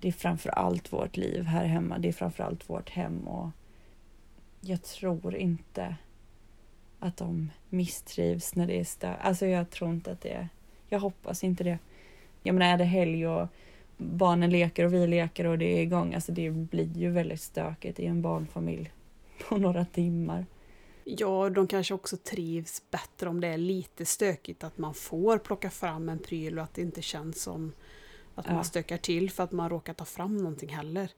det 0.00 0.08
är 0.08 0.12
framför 0.12 0.50
allt 0.50 0.92
vårt 0.92 1.16
liv 1.16 1.44
här 1.44 1.64
hemma. 1.64 1.98
Det 1.98 2.08
är 2.08 2.12
framför 2.12 2.44
allt 2.44 2.70
vårt 2.70 2.90
hem 2.90 3.28
och 3.28 3.50
jag 4.64 4.82
tror 4.82 5.34
inte 5.34 5.96
att 6.98 7.16
de 7.16 7.50
misstrivs 7.68 8.54
när 8.54 8.66
det 8.66 8.80
är 8.80 8.84
stö. 8.84 9.14
Alltså 9.20 9.46
jag 9.46 9.70
tror 9.70 9.90
inte 9.90 10.12
att 10.12 10.20
det 10.20 10.30
är... 10.30 10.48
Jag 10.88 11.00
hoppas 11.00 11.44
inte 11.44 11.64
det. 11.64 11.78
Jag 12.42 12.54
menar 12.54 12.72
är 12.72 12.78
det 12.78 12.84
helg 12.84 13.26
och 13.26 13.48
barnen 13.96 14.50
leker 14.50 14.84
och 14.84 14.94
vi 14.94 15.06
leker 15.06 15.44
och 15.44 15.58
det 15.58 15.78
är 15.78 15.82
igång. 15.82 16.14
Alltså 16.14 16.32
det 16.32 16.50
blir 16.50 16.96
ju 16.96 17.10
väldigt 17.10 17.40
stökigt 17.40 18.00
i 18.00 18.06
en 18.06 18.22
barnfamilj 18.22 18.92
på 19.48 19.56
några 19.56 19.84
timmar. 19.84 20.46
Ja, 21.04 21.50
de 21.50 21.66
kanske 21.66 21.94
också 21.94 22.16
trivs 22.16 22.82
bättre 22.90 23.28
om 23.28 23.40
det 23.40 23.48
är 23.48 23.58
lite 23.58 24.06
stökigt, 24.06 24.64
att 24.64 24.78
man 24.78 24.94
får 24.94 25.38
plocka 25.38 25.70
fram 25.70 26.08
en 26.08 26.18
pryl 26.18 26.58
och 26.58 26.64
att 26.64 26.74
det 26.74 26.82
inte 26.82 27.02
känns 27.02 27.42
som 27.42 27.72
att 28.34 28.46
Ja. 28.46 28.54
man 28.54 28.64
stökar 28.64 28.96
till 28.96 29.30
för 29.30 29.42
att 29.44 29.52
man 29.52 29.70
råkar 29.70 29.94
ta 29.94 30.04
fram 30.04 30.36
någonting 30.36 30.68
heller. 30.68 31.10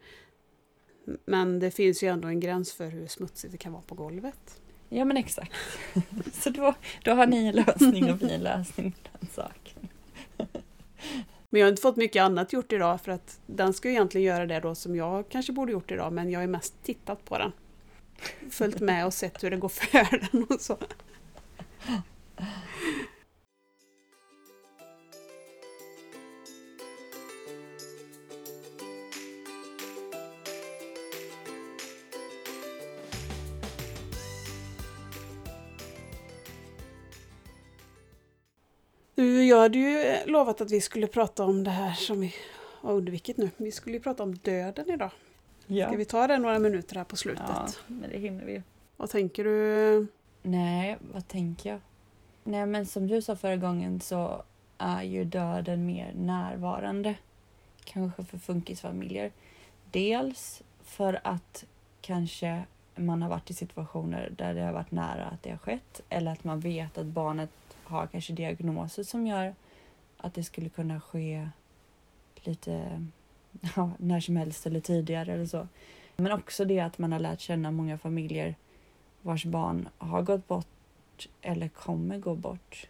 Men 1.25 1.59
det 1.59 1.71
finns 1.71 2.03
ju 2.03 2.09
ändå 2.09 2.29
en 2.29 2.41
gräns 2.41 2.73
för 2.73 2.89
hur 2.89 3.07
smutsigt 3.07 3.53
det 3.53 3.59
kan 3.59 3.73
vara 3.73 3.83
på 3.83 3.95
golvet. 3.95 4.61
Ja 4.89 5.05
men 5.05 5.17
exakt. 5.17 5.53
Så 6.33 6.51
då, 6.51 6.75
då 7.05 7.13
har 7.13 7.27
ni 7.27 7.47
en 7.47 7.55
lösning 7.55 8.13
och 8.13 8.23
vi 8.23 8.33
en 8.35 8.43
lösning 8.43 8.93
på 8.93 9.19
den 9.19 9.29
saken. 9.33 9.89
Men 11.51 11.61
jag 11.61 11.67
har 11.67 11.71
inte 11.71 11.83
fått 11.83 11.97
mycket 11.97 12.23
annat 12.23 12.53
gjort 12.53 12.73
idag 12.73 13.01
för 13.01 13.13
att 13.13 13.41
den 13.47 13.75
ska 13.75 13.89
ju 13.89 13.95
egentligen 13.95 14.27
göra 14.27 14.47
det 14.47 14.61
då 14.61 14.75
som 14.75 14.97
jag 14.97 15.29
kanske 15.29 15.53
borde 15.53 15.73
gjort 15.73 15.91
idag 15.91 16.13
men 16.13 16.31
jag 16.31 16.41
har 16.41 16.47
mest 16.47 16.75
tittat 16.83 17.25
på 17.25 17.39
den. 17.39 17.53
Följt 18.51 18.81
med 18.81 19.07
och 19.07 19.15
sett 19.15 19.45
hur 19.45 19.51
det 19.51 19.57
går 19.57 19.69
för 19.69 20.29
den 20.33 20.47
och 20.49 20.61
så. 20.61 20.79
Du, 39.15 39.45
jag 39.45 39.61
hade 39.61 39.79
ju 39.79 40.17
lovat 40.27 40.61
att 40.61 40.71
vi 40.71 40.81
skulle 40.81 41.07
prata 41.07 41.45
om 41.45 41.65
det 41.65 41.71
här 41.71 41.93
som 41.93 42.21
vi 42.21 42.35
har 42.81 42.93
undvikit 42.93 43.37
nu. 43.37 43.51
Vi 43.57 43.73
skulle 43.73 43.97
ju 43.97 44.03
prata 44.03 44.23
om 44.23 44.35
döden 44.35 44.91
idag. 44.91 45.11
Ja. 45.67 45.87
Ska 45.87 45.97
vi 45.97 46.05
ta 46.05 46.27
det 46.27 46.39
några 46.39 46.59
minuter 46.59 46.97
här 46.97 47.05
på 47.05 47.17
slutet? 47.17 47.45
ja, 47.49 47.69
men 47.87 48.11
det 48.11 48.19
hinner 48.19 48.45
vi 48.45 48.53
ju. 48.53 48.63
Vad 48.97 49.11
tänker 49.11 49.45
du? 49.45 50.07
Nej, 50.43 50.97
vad 51.13 51.29
tänker 51.29 51.71
jag? 51.71 51.81
Nej, 52.45 52.67
men 52.67 52.87
som 52.87 53.07
du 53.07 53.23
sa 53.23 53.37
förra 53.37 53.57
gången 53.57 54.01
så 54.01 54.43
är 54.79 55.03
ju 55.03 55.25
döden 55.25 55.87
mer 55.87 56.13
närvarande. 56.15 57.15
Kanske 57.85 58.25
för 58.25 58.39
funkisfamiljer. 58.39 59.33
Dels 59.91 60.63
för 60.85 61.21
att 61.25 61.65
kanske 62.01 62.63
man 62.95 63.23
har 63.23 63.29
varit 63.29 63.51
i 63.51 63.55
situationer 63.55 64.33
där 64.37 64.55
det 64.55 64.63
har 64.63 64.73
varit 64.73 64.91
nära 64.91 65.25
att 65.25 65.43
det 65.43 65.51
har 65.51 65.59
skett 65.59 66.01
eller 66.09 66.33
att 66.33 66.45
man 66.45 66.61
vet 66.61 66.99
att 66.99 67.07
barnet 67.07 67.51
har 67.87 68.07
kanske 68.07 68.33
diagnoser 68.33 69.03
som 69.03 69.27
gör 69.27 69.55
att 70.17 70.35
det 70.35 70.45
skulle 70.45 70.69
kunna 70.69 71.01
ske 71.01 71.49
lite 72.35 73.07
ja, 73.77 73.91
när 73.99 74.21
som 74.21 74.37
helst 74.37 74.67
eller 74.67 74.81
tidigare 74.81 75.33
eller 75.33 75.47
så. 75.47 75.69
Men 76.17 76.33
också 76.33 76.65
det 76.65 76.81
att 76.81 76.99
man 76.99 77.13
har 77.13 77.19
lärt 77.19 77.41
känna 77.41 77.71
många 77.71 77.99
familjer 77.99 78.55
vars 79.23 79.45
barn 79.45 79.89
har 79.99 80.23
gått 80.23 80.49
bort 80.49 81.29
eller 81.43 81.69
kommer 81.69 82.19
gå 82.19 82.35
bort. 82.35 82.89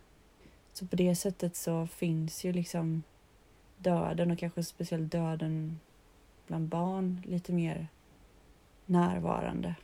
Så 0.73 0.87
på 0.87 0.97
det 0.97 1.15
sättet 1.15 1.57
så 1.57 1.87
finns 1.87 2.45
ju 2.45 2.53
liksom 2.53 3.03
döden 3.79 4.31
och 4.31 4.39
kanske 4.39 4.65
speciellt 4.65 5.13
döden 5.13 5.81
bland 6.47 6.69
barn 6.69 7.23
lite 7.27 7.53
mer 7.53 7.89
närvarande. 8.87 9.75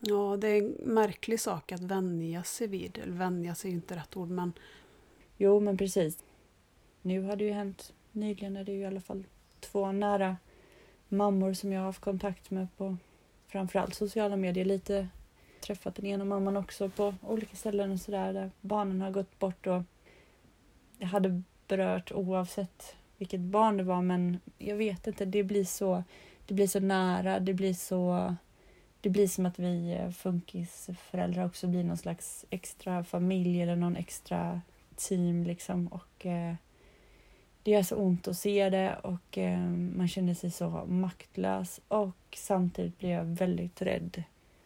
Ja, 0.00 0.36
det 0.36 0.48
är 0.48 0.62
en 0.62 0.76
märklig 0.94 1.40
sak 1.40 1.72
att 1.72 1.80
vänja 1.80 2.44
sig 2.44 2.66
vid. 2.66 2.98
Eller 2.98 3.12
vänja 3.12 3.54
sig 3.54 3.70
är 3.70 3.74
inte 3.74 3.96
rätt 3.96 4.16
ord, 4.16 4.28
men 4.28 4.52
Jo, 5.42 5.60
men 5.60 5.76
precis. 5.76 6.24
Nu 7.02 7.22
har 7.22 7.36
det 7.36 7.44
ju 7.44 7.52
hänt 7.52 7.92
nyligen 8.12 8.56
är 8.56 8.64
det 8.64 8.72
ju 8.72 8.78
i 8.78 8.84
alla 8.84 9.00
fall 9.00 9.24
två 9.60 9.92
nära 9.92 10.36
mammor 11.08 11.52
som 11.52 11.72
jag 11.72 11.80
har 11.80 11.86
haft 11.86 12.00
kontakt 12.00 12.50
med 12.50 12.68
på 12.76 12.96
framförallt 13.46 13.94
sociala 13.94 14.36
medier. 14.36 14.64
Lite 14.64 15.08
träffat 15.60 15.94
den 15.94 16.06
ena 16.06 16.24
mamman 16.24 16.56
också 16.56 16.88
på 16.88 17.14
olika 17.22 17.56
ställen 17.56 17.90
och 17.92 18.00
sådär 18.00 18.32
där 18.32 18.50
barnen 18.60 19.00
har 19.00 19.10
gått 19.10 19.38
bort 19.38 19.66
och 19.66 19.82
det 20.98 21.06
hade 21.06 21.42
berört 21.68 22.12
oavsett 22.12 22.96
vilket 23.16 23.40
barn 23.40 23.76
det 23.76 23.84
var 23.84 24.02
men 24.02 24.40
jag 24.58 24.76
vet 24.76 25.06
inte, 25.06 25.24
det 25.24 25.42
blir 25.42 25.64
så, 25.64 26.04
det 26.46 26.54
blir 26.54 26.66
så 26.66 26.80
nära, 26.80 27.40
det 27.40 27.54
blir 27.54 27.74
så 27.74 28.34
det 29.00 29.10
blir 29.10 29.28
som 29.28 29.46
att 29.46 29.58
vi 29.58 29.92
eh, 29.92 30.10
funkisföräldrar 30.10 31.46
också 31.46 31.66
blir 31.66 31.84
någon 31.84 31.96
slags 31.96 32.44
extra 32.50 33.04
familj 33.04 33.62
eller 33.62 33.76
någon 33.76 33.96
extra 33.96 34.60
team 34.96 35.44
liksom 35.44 35.86
och 35.86 36.26
eh, 36.26 36.54
det 37.62 37.70
gör 37.70 37.82
så 37.82 37.96
ont 37.96 38.28
att 38.28 38.36
se 38.36 38.70
det 38.70 38.96
och 39.02 39.38
eh, 39.38 39.60
man 39.96 40.08
känner 40.08 40.34
sig 40.34 40.50
så 40.50 40.68
maktlös 40.88 41.80
och 41.88 42.36
samtidigt 42.36 42.98
blir 42.98 43.10
jag 43.10 43.24
väldigt 43.24 43.82
rädd 43.82 44.22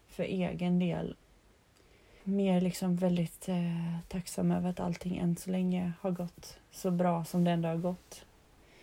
för 0.08 0.22
egen 0.22 0.78
del. 0.78 1.16
Mer 2.24 2.60
liksom 2.60 2.96
väldigt 2.96 3.48
eh, 3.48 3.98
tacksam 4.08 4.50
över 4.50 4.70
att 4.70 4.80
allting 4.80 5.16
än 5.16 5.36
så 5.36 5.50
länge 5.50 5.92
har 6.00 6.10
gått 6.10 6.58
så 6.70 6.90
bra 6.90 7.24
som 7.24 7.44
det 7.44 7.50
ändå 7.50 7.68
har 7.68 7.76
gått. 7.76 8.24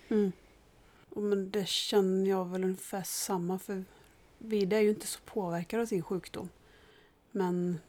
Mm. 0.10 0.32
Och 1.10 1.22
Men 1.22 1.52
det 1.52 1.68
känner 1.68 2.30
jag 2.30 2.46
väl 2.46 2.64
ungefär 2.64 3.04
samma 3.04 3.60
för 3.60 3.84
Vida 4.44 4.78
är 4.78 4.82
ju 4.82 4.90
inte 4.90 5.08
så 5.08 5.20
påverkad 5.26 5.80
av 5.80 5.86
sin 5.86 6.04
sjukdom. 6.04 6.50
Men 7.32 7.80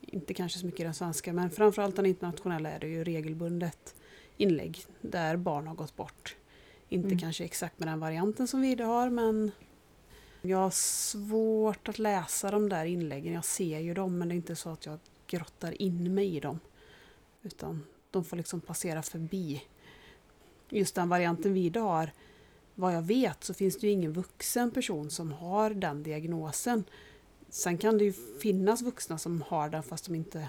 inte 0.00 0.34
kanske 0.34 0.58
så 0.58 0.66
mycket 0.66 0.86
den 0.86 0.94
svenska, 0.94 1.32
men 1.32 1.50
framförallt 1.50 1.96
den 1.96 2.06
internationella 2.06 2.70
är 2.70 2.78
det 2.78 2.88
ju 2.88 3.04
regelbundet 3.04 3.94
inlägg 4.36 4.84
där 5.00 5.36
barn 5.36 5.66
har 5.66 5.74
gått 5.74 5.96
bort. 5.96 6.36
Inte 6.88 7.06
Mm. 7.06 7.18
kanske 7.18 7.44
exakt 7.44 7.78
med 7.78 7.88
den 7.88 8.00
varianten 8.00 8.48
som 8.48 8.60
Vida 8.60 8.84
har, 8.84 9.10
men 9.10 9.50
jag 10.42 10.58
har 10.58 10.70
svårt 10.70 11.88
att 11.88 11.98
läsa 11.98 12.50
de 12.50 12.68
där 12.68 12.84
inläggen. 12.84 13.32
Jag 13.32 13.44
ser 13.44 13.78
ju 13.78 13.94
dem, 13.94 14.18
men 14.18 14.28
det 14.28 14.34
är 14.34 14.36
inte 14.36 14.56
så 14.56 14.70
att 14.70 14.86
jag 14.86 14.98
grottar 15.26 15.82
in 15.82 16.14
mig 16.14 16.36
i 16.36 16.40
dem. 16.40 16.60
Utan 17.42 17.84
de 18.10 18.24
får 18.24 18.36
liksom 18.36 18.60
passera 18.60 19.02
förbi. 19.02 19.62
Just 20.68 20.94
den 20.94 21.08
varianten 21.08 21.54
Vida 21.54 21.80
har, 21.80 22.10
vad 22.82 22.94
jag 22.94 23.02
vet 23.02 23.44
så 23.44 23.54
finns 23.54 23.78
det 23.78 23.86
ju 23.86 23.92
ingen 23.92 24.12
vuxen 24.12 24.70
person 24.70 25.10
som 25.10 25.32
har 25.32 25.70
den 25.70 26.02
diagnosen. 26.02 26.84
Sen 27.48 27.78
kan 27.78 27.98
det 27.98 28.04
ju 28.04 28.12
finnas 28.40 28.82
vuxna 28.82 29.18
som 29.18 29.42
har 29.42 29.68
den 29.68 29.82
fast 29.82 30.04
de 30.06 30.14
inte, 30.14 30.48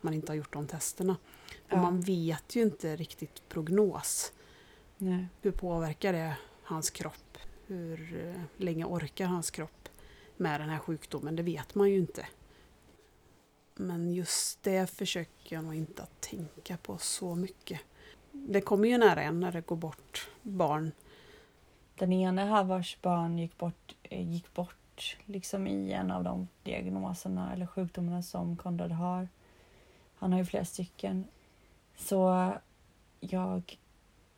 man 0.00 0.14
inte 0.14 0.32
har 0.32 0.36
gjort 0.36 0.52
de 0.52 0.66
testerna. 0.66 1.16
Och 1.56 1.72
Ja. 1.72 1.82
man 1.82 2.00
vet 2.00 2.56
ju 2.56 2.62
inte 2.62 2.96
riktigt 2.96 3.48
prognos. 3.48 4.32
Nej. 4.98 5.26
Hur 5.42 5.50
påverkar 5.50 6.12
det 6.12 6.36
hans 6.62 6.90
kropp? 6.90 7.38
Hur 7.66 8.26
eh, 8.26 8.42
länge 8.56 8.84
orkar 8.84 9.26
hans 9.26 9.50
kropp 9.50 9.88
med 10.36 10.60
den 10.60 10.68
här 10.68 10.78
sjukdomen? 10.78 11.36
Det 11.36 11.42
vet 11.42 11.74
man 11.74 11.90
ju 11.90 11.96
inte. 11.96 12.26
Men 13.74 14.14
just 14.14 14.62
det 14.62 14.90
försöker 14.90 15.56
jag 15.56 15.64
nog 15.64 15.74
inte 15.74 16.02
att 16.02 16.20
tänka 16.20 16.76
på 16.76 16.98
så 16.98 17.34
mycket. 17.34 17.80
Det 18.32 18.60
kommer 18.60 18.88
ju 18.88 18.98
nära 18.98 19.22
en 19.22 19.40
när 19.40 19.52
det 19.52 19.66
går 19.66 19.76
bort 19.76 20.28
barn. 20.42 20.92
Den 22.00 22.12
ena 22.12 22.44
här 22.44 22.64
vars 22.64 22.98
barn 23.02 23.38
gick 23.38 23.58
bort, 23.58 23.94
eh, 24.02 24.30
gick 24.30 24.54
bort 24.54 25.16
liksom 25.24 25.66
i 25.66 25.92
en 25.92 26.10
av 26.10 26.24
de 26.24 26.48
diagnoserna 26.62 27.52
eller 27.52 27.66
sjukdomarna 27.66 28.22
som 28.22 28.56
Konrad 28.56 28.92
har. 28.92 29.28
Han 30.14 30.32
har 30.32 30.38
ju 30.38 30.44
flera 30.44 30.64
stycken. 30.64 31.24
Så 31.96 32.52
jag 33.20 33.78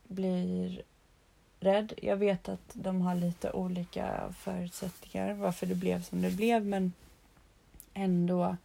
blir 0.03 0.83
rädd. 1.61 1.93
Jag 2.03 2.17
vet 2.17 2.49
att 2.49 2.71
de 2.73 3.01
har 3.01 3.15
lite 3.15 3.53
olika 3.53 4.33
förutsättningar 4.39 5.35
varför 5.35 5.67
det 5.67 5.75
blev 5.75 6.03
som 6.03 6.23
det 6.23 6.31
blev 6.31 6.67
men 6.67 6.93
ändå 7.95 8.57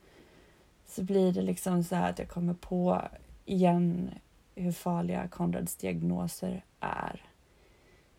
så 0.88 1.04
blir 1.04 1.34
det 1.34 1.42
liksom 1.42 1.84
så 1.84 1.96
här 1.96 2.10
att 2.10 2.20
jag 2.20 2.30
kommer 2.30 2.54
på 2.54 3.02
igen 3.46 4.10
hur 4.56 4.72
farliga 4.72 5.28
Konrads 5.28 5.76
diagnoser 5.76 6.64
är. 6.80 7.22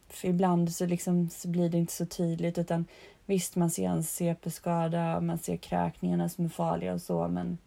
För 0.08 0.28
ibland 0.28 0.74
så, 0.74 0.86
liksom, 0.86 1.30
så 1.30 1.48
blir 1.48 1.68
det 1.68 1.78
inte 1.78 1.92
så 1.92 2.06
tydligt 2.06 2.58
utan 2.58 2.84
visst 3.26 3.56
man 3.56 3.70
ser 3.70 3.88
hans 3.88 4.10
CP-skada, 4.10 5.20
man 5.20 5.38
ser 5.38 5.56
kräkningarna 5.56 6.28
som 6.28 6.44
är 6.44 6.48
farliga 6.48 6.94
och 6.94 7.02
så 7.02 7.28
men 7.28 7.58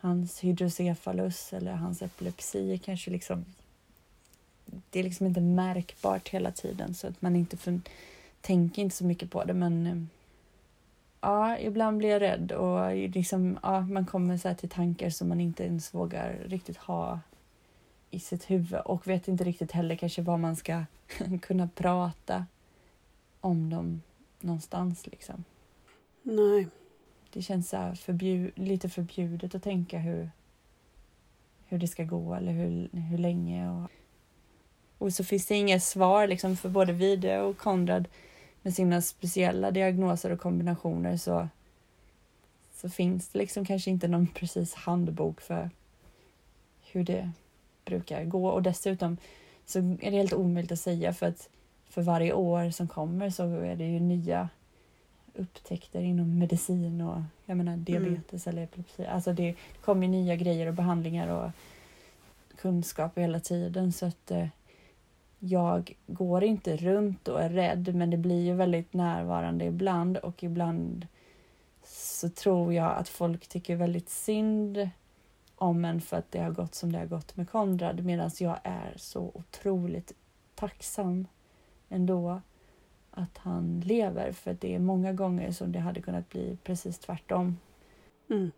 hans 0.00 0.40
hydrocefalus 0.40 1.52
eller 1.52 1.72
hans 1.72 2.02
epilepsi 2.02 2.80
kanske 2.84 3.10
liksom 3.10 3.44
det 4.90 4.98
är 4.98 5.04
liksom 5.04 5.26
inte 5.26 5.40
märkbart 5.40 6.28
hela 6.28 6.52
tiden 6.52 6.94
så 6.94 7.06
att 7.06 7.22
man 7.22 7.36
inte 7.36 7.56
för, 7.56 7.80
tänker 8.40 8.82
inte 8.82 8.96
så 8.96 9.04
mycket 9.04 9.30
på 9.30 9.44
det 9.44 9.54
men 9.54 10.08
ja, 11.20 11.58
ibland 11.58 11.98
blir 11.98 12.08
jag 12.08 12.22
rädd 12.22 12.52
och 12.52 12.96
liksom, 12.96 13.58
ja, 13.62 13.80
man 13.80 14.06
kommer 14.06 14.36
så 14.36 14.54
till 14.54 14.68
tankar 14.68 15.10
som 15.10 15.28
man 15.28 15.40
inte 15.40 15.64
ens 15.64 15.94
vågar 15.94 16.38
riktigt 16.46 16.76
ha 16.76 17.20
i 18.16 18.18
sitt 18.18 18.50
huvud 18.50 18.80
och 18.80 19.06
vet 19.06 19.28
inte 19.28 19.44
riktigt 19.44 19.72
heller 19.72 19.96
kanske 19.96 20.22
vad 20.22 20.40
man 20.40 20.56
ska 20.56 20.84
kunna 21.42 21.68
prata 21.74 22.46
om 23.40 23.70
dem 23.70 24.02
någonstans 24.40 25.06
liksom. 25.06 25.44
Nej. 26.22 26.68
Det 27.32 27.42
känns 27.42 27.68
så 27.68 27.94
förbjud, 27.94 28.52
lite 28.54 28.88
förbjudet 28.88 29.54
att 29.54 29.62
tänka 29.62 29.98
hur, 29.98 30.30
hur 31.66 31.78
det 31.78 31.88
ska 31.88 32.04
gå 32.04 32.34
eller 32.34 32.52
hur, 32.52 32.88
hur 32.92 33.18
länge. 33.18 33.70
Och, 33.70 33.90
och 34.98 35.12
så 35.12 35.24
finns 35.24 35.46
det 35.46 35.54
inga 35.54 35.80
svar 35.80 36.26
liksom 36.26 36.56
för 36.56 36.68
både 36.68 36.92
Vide 36.92 37.40
och 37.40 37.56
Konrad 37.56 38.08
med 38.62 38.74
sina 38.74 39.02
speciella 39.02 39.70
diagnoser 39.70 40.30
och 40.30 40.40
kombinationer 40.40 41.16
så, 41.16 41.48
så 42.74 42.90
finns 42.90 43.28
det 43.28 43.38
liksom 43.38 43.64
kanske 43.64 43.90
inte 43.90 44.08
någon 44.08 44.26
precis 44.26 44.74
handbok 44.74 45.40
för 45.40 45.70
hur 46.82 47.04
det 47.04 47.32
brukar 47.86 48.24
gå 48.24 48.48
och 48.48 48.62
dessutom 48.62 49.16
så 49.66 49.78
är 49.78 50.10
det 50.10 50.16
helt 50.16 50.32
omöjligt 50.32 50.72
att 50.72 50.80
säga 50.80 51.12
för 51.12 51.26
att 51.26 51.48
för 51.88 52.02
varje 52.02 52.32
år 52.32 52.70
som 52.70 52.88
kommer 52.88 53.30
så 53.30 53.42
är 53.42 53.76
det 53.76 53.84
ju 53.84 54.00
nya 54.00 54.48
upptäckter 55.34 56.00
inom 56.00 56.38
medicin 56.38 57.00
och 57.00 57.20
jag 57.44 57.56
menar 57.56 57.76
diabetes 57.76 58.46
mm. 58.46 58.54
eller 58.54 58.64
epilepsi. 58.64 59.06
Alltså 59.06 59.32
det 59.32 59.54
kommer 59.80 60.08
nya 60.08 60.36
grejer 60.36 60.66
och 60.66 60.74
behandlingar 60.74 61.28
och 61.28 61.50
kunskap 62.56 63.18
hela 63.18 63.40
tiden 63.40 63.92
så 63.92 64.06
att 64.06 64.30
eh, 64.30 64.46
jag 65.38 65.96
går 66.06 66.44
inte 66.44 66.76
runt 66.76 67.28
och 67.28 67.42
är 67.42 67.50
rädd 67.50 67.94
men 67.94 68.10
det 68.10 68.16
blir 68.16 68.44
ju 68.44 68.54
väldigt 68.54 68.92
närvarande 68.92 69.64
ibland 69.64 70.16
och 70.16 70.42
ibland 70.42 71.06
så 71.84 72.28
tror 72.28 72.74
jag 72.74 72.96
att 72.96 73.08
folk 73.08 73.48
tycker 73.48 73.76
väldigt 73.76 74.08
synd 74.08 74.88
om 75.56 75.84
en 75.84 76.00
för 76.00 76.16
att 76.16 76.30
det 76.30 76.38
har 76.38 76.50
gått 76.50 76.74
som 76.74 76.92
det 76.92 76.98
har 76.98 77.06
gått 77.06 77.36
med 77.36 77.50
Konrad 77.50 78.04
medan 78.04 78.30
jag 78.38 78.58
är 78.62 78.94
så 78.96 79.30
otroligt 79.34 80.12
tacksam 80.54 81.26
ändå 81.88 82.40
att 83.10 83.38
han 83.38 83.80
lever 83.80 84.32
för 84.32 84.56
det 84.60 84.74
är 84.74 84.78
många 84.78 85.12
gånger 85.12 85.52
som 85.52 85.72
det 85.72 85.78
hade 85.78 86.02
kunnat 86.02 86.28
bli 86.28 86.58
precis 86.64 86.98
tvärtom. 86.98 87.56
Mm. 88.30 88.50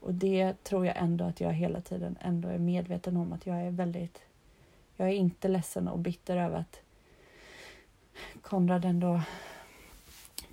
Och 0.00 0.14
det 0.14 0.64
tror 0.64 0.86
jag 0.86 0.96
ändå 0.96 1.24
att 1.24 1.40
jag 1.40 1.52
hela 1.52 1.80
tiden 1.80 2.18
ändå 2.20 2.48
är 2.48 2.58
medveten 2.58 3.16
om 3.16 3.32
att 3.32 3.46
jag 3.46 3.60
är 3.60 3.70
väldigt 3.70 4.22
jag 4.96 5.08
är 5.08 5.12
inte 5.12 5.48
ledsen 5.48 5.88
och 5.88 5.98
bitter 5.98 6.36
över 6.36 6.58
att 6.58 6.80
Konrad 8.42 8.84
ändå 8.84 9.22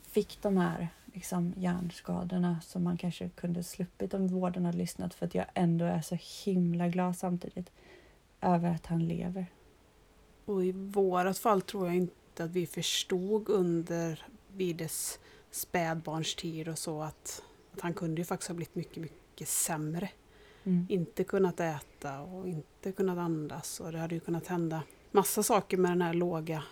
fick 0.04 0.42
de 0.42 0.58
här 0.58 0.88
liksom, 1.14 1.54
hjärnskadorna 1.58 2.62
som 2.62 2.84
man 2.84 2.98
kanske 2.98 3.30
kunde 3.30 3.64
sluppit 3.64 4.14
om 4.14 4.28
vården 4.28 4.66
hade 4.66 4.78
lyssnat 4.78 5.14
för 5.14 5.26
att 5.26 5.36
jag 5.36 5.46
ändå 5.54 5.86
är 5.86 6.02
så 6.02 6.18
himla 6.46 6.88
glad 6.88 7.18
samtidigt 7.18 7.72
över 8.42 8.72
att 8.72 8.86
han 8.86 9.08
lever. 9.08 9.46
Och 10.46 10.66
i 10.66 10.72
vårat 10.72 11.38
fall 11.38 11.62
tror 11.62 11.88
jag 11.88 11.96
inte 11.96 12.44
att 12.44 12.52
vi 12.52 12.68
förstod 12.68 13.50
under 13.50 14.26
Vides 14.48 15.20
spädbarnstid 15.52 16.68
och 16.68 16.78
så 16.78 17.02
att, 17.02 17.44
att 17.74 17.82
han 17.82 17.94
kunde 17.94 18.22
ju 18.22 18.26
faktiskt 18.26 18.48
ha 18.48 18.56
blivit 18.56 18.76
mycket, 18.76 18.98
mycket 19.04 19.48
sämre. 19.48 20.10
Mm. 20.64 20.86
Inte 20.90 21.24
kunnat 21.24 21.60
äta 21.60 22.22
och 22.22 22.48
inte 22.48 22.92
kunnat 22.92 23.18
andas 23.18 23.80
och 23.80 23.92
det 23.92 23.98
hade 23.98 24.16
ju 24.16 24.20
kunnat 24.22 24.48
hända 24.48 24.84
massa 25.12 25.44
saker 25.44 25.78
med 25.78 25.92
den 25.92 26.02
här 26.02 26.14
låga 26.14 26.64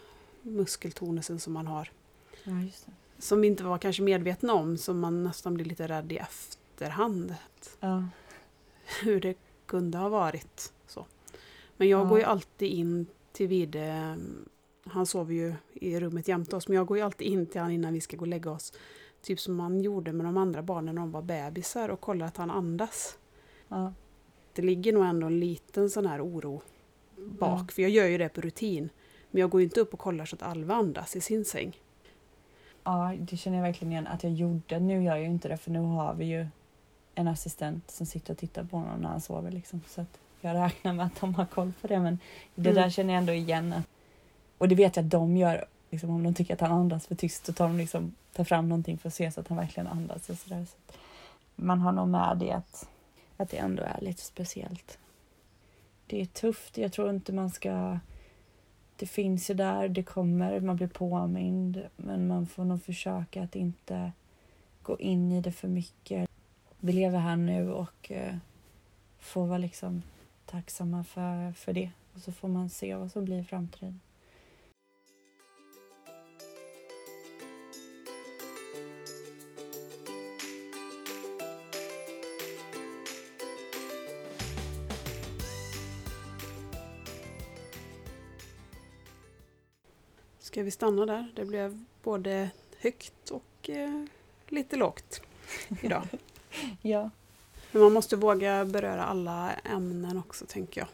muskeltonusen 0.42 1.40
som 1.40 1.54
man 1.54 1.68
har. 1.68 1.92
Ja, 2.44 2.54
som 3.22 3.42
vi 3.42 3.48
inte 3.48 3.64
var 3.64 3.78
kanske 3.78 4.04
medvetna 4.04 4.54
om, 4.54 4.78
som 4.78 5.00
man 5.00 5.24
nästan 5.24 5.54
blir 5.54 5.66
lite 5.66 5.88
rädd 5.88 6.12
i 6.12 6.18
efterhand. 6.18 7.36
Ja. 7.80 8.04
Hur 9.04 9.20
det 9.22 9.38
kunde 9.66 9.98
ha 9.98 10.10
varit. 10.10 10.74
Så. 10.88 11.06
Men 11.78 11.90
jag 11.90 12.02
ja. 12.02 12.10
går 12.10 12.20
ju 12.20 12.24
alltid 12.24 12.72
in 12.72 13.08
till 13.32 13.48
Vide, 13.48 14.18
han 14.84 15.06
sover 15.06 15.34
ju 15.34 15.54
i 15.74 16.00
rummet 16.00 16.28
jämte 16.28 16.56
oss, 16.56 16.68
men 16.68 16.78
jag 16.78 16.88
går 16.88 16.98
ju 16.98 17.04
alltid 17.04 17.28
in 17.28 17.46
till 17.46 17.62
honom 17.62 17.74
innan 17.74 17.94
vi 17.94 18.02
ska 18.02 18.18
gå 18.18 18.22
och 18.22 18.28
lägga 18.28 18.52
oss. 18.52 18.74
Typ 19.22 19.40
som 19.40 19.56
man 19.56 19.82
gjorde 19.82 20.14
med 20.14 20.26
de 20.26 20.38
andra 20.38 20.62
barnen 20.62 20.96
när 20.96 21.02
de 21.02 21.12
var 21.12 21.22
bebisar 21.22 21.90
och 21.90 22.02
kollar 22.02 22.26
att 22.26 22.38
han 22.38 22.52
andas. 22.52 23.18
Ja. 23.68 23.94
Det 24.54 24.62
ligger 24.62 24.94
nog 24.94 25.06
ändå 25.06 25.28
en 25.28 25.40
liten 25.40 25.90
sån 25.90 26.06
här 26.06 26.26
oro 26.26 26.62
bak, 27.16 27.72
för 27.72 27.82
jag 27.82 27.92
gör 27.92 28.08
ju 28.08 28.18
det 28.18 28.30
på 28.30 28.42
rutin. 28.42 28.90
Men 29.32 29.42
jag 29.42 29.50
går 29.50 29.62
ju 29.62 29.66
inte 29.66 29.80
upp 29.80 29.94
och 29.94 30.00
kollar 30.00 30.26
så 30.26 30.36
att 30.36 30.44
Alva 30.44 30.76
andas 30.76 31.16
i 31.16 31.22
sin 31.22 31.46
säng. 31.46 31.81
Ja, 32.84 33.14
det 33.20 33.38
känner 33.38 33.58
jag 33.58 33.64
verkligen 33.64 33.92
igen 33.92 34.08
att 34.08 34.24
jag 34.24 34.34
gjorde. 34.34 34.80
Nu 34.80 35.04
gör 35.04 35.16
jag 35.16 35.20
ju 35.20 35.26
inte 35.26 35.48
det 35.48 35.58
för 35.58 35.72
nu 35.72 35.80
har 35.80 36.14
vi 36.14 36.26
ju 36.26 36.48
en 37.16 37.28
assistent 37.28 37.92
som 37.92 38.06
sitter 38.06 38.34
och 38.34 38.38
tittar 38.38 38.64
på 38.64 38.78
honom 38.78 39.02
när 39.02 39.10
han 39.10 39.22
sover. 39.22 39.52
Liksom. 39.52 39.82
Så 39.88 40.02
att 40.02 40.20
jag 40.42 40.56
räknar 40.56 40.94
med 40.94 41.06
att 41.06 41.22
de 41.22 41.36
har 41.36 41.46
koll 41.46 41.74
på 41.82 41.88
det. 41.88 42.00
Men 42.00 42.20
det 42.56 42.70
mm. 42.70 42.84
där 42.84 42.90
känner 42.90 43.14
jag 43.14 43.20
ändå 43.20 43.34
igen. 43.34 43.84
Och 44.58 44.68
det 44.68 44.76
vet 44.76 44.96
jag 44.96 45.06
att 45.06 45.12
de 45.12 45.38
gör. 45.38 45.66
Liksom, 45.90 46.10
om 46.10 46.24
de 46.24 46.34
tycker 46.34 46.54
att 46.54 46.62
han 46.62 46.72
andas 46.72 47.08
för 47.08 47.16
tyst 47.16 47.46
så 47.46 47.54
tar 47.54 47.68
de 47.68 47.78
liksom, 47.78 48.16
tar 48.34 48.44
fram 48.44 48.70
någonting 48.70 48.98
för 48.98 49.08
att 49.08 49.14
se 49.14 49.32
så 49.32 49.40
att 49.40 49.48
han 49.48 49.58
verkligen 49.58 49.88
andas. 49.88 50.30
Och 50.30 50.38
så 50.38 50.50
där. 50.50 50.66
Så 50.66 50.94
man 51.56 51.82
har 51.82 51.92
nog 51.92 52.08
med 52.08 52.38
det 52.40 52.52
att 52.52 52.88
att 53.42 53.50
det 53.50 53.58
ändå 53.58 53.84
är 53.84 54.02
lite 54.02 54.22
speciellt. 54.22 54.98
Det 56.08 56.22
är 56.22 56.26
tufft. 56.26 56.78
Jag 56.78 56.92
tror 56.92 57.10
inte 57.10 57.34
man 57.34 57.50
ska... 57.50 58.00
Det 59.02 59.08
finns 59.08 59.50
ju 59.50 59.54
där, 59.54 59.90
det 59.90 60.04
kommer, 60.04 60.60
man 60.60 60.76
blir 60.76 60.88
påmind 60.88 61.82
men 61.96 62.28
man 62.28 62.48
får 62.48 62.66
nog 62.66 62.84
försöka 62.84 63.44
att 63.44 63.56
inte 63.56 64.12
gå 64.82 65.00
in 65.00 65.32
i 65.32 65.42
det 65.42 65.52
för 65.52 65.68
mycket. 65.68 66.30
Vi 66.80 66.94
lever 66.94 67.20
här 67.20 67.36
nu 67.36 67.72
och 67.72 68.12
eh, 68.12 68.36
får 69.20 69.48
vara 69.48 69.58
liksom 69.58 70.02
tacksamma 70.46 71.04
för, 71.04 71.52
för 71.52 71.74
det. 71.74 71.92
Och 72.14 72.22
så 72.22 72.32
får 72.32 72.48
man 72.48 72.70
se 72.70 72.96
vad 72.96 73.12
som 73.12 73.26
blir 73.26 73.40
i 73.40 73.44
framtiden. 73.44 74.00
Ska 90.52 90.64
vi 90.64 90.72
stanna 90.72 91.06
där? 91.06 91.32
Det 91.36 91.46
blev 91.46 91.84
både 92.04 92.50
högt 92.80 93.30
och 93.30 93.70
eh, 93.70 94.04
lite 94.48 94.76
lågt 94.76 95.22
idag. 95.82 96.08
ja. 96.82 97.10
Men 97.72 97.82
man 97.82 97.94
måste 97.94 98.16
våga 98.16 98.66
beröra 98.66 99.04
alla 99.04 99.52
ämnen 99.54 100.18
också, 100.18 100.46
tänker 100.46 100.82
jag. 100.82 100.88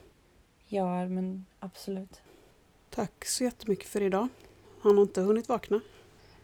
Ja, 0.68 1.08
men 1.08 1.46
absolut. 1.60 2.22
Tack 2.90 3.26
så 3.26 3.44
jättemycket 3.44 3.88
för 3.88 4.02
idag. 4.02 4.28
Han 4.82 4.96
har 4.96 5.02
inte 5.02 5.22
hunnit 5.22 5.50
vakna. 5.50 5.82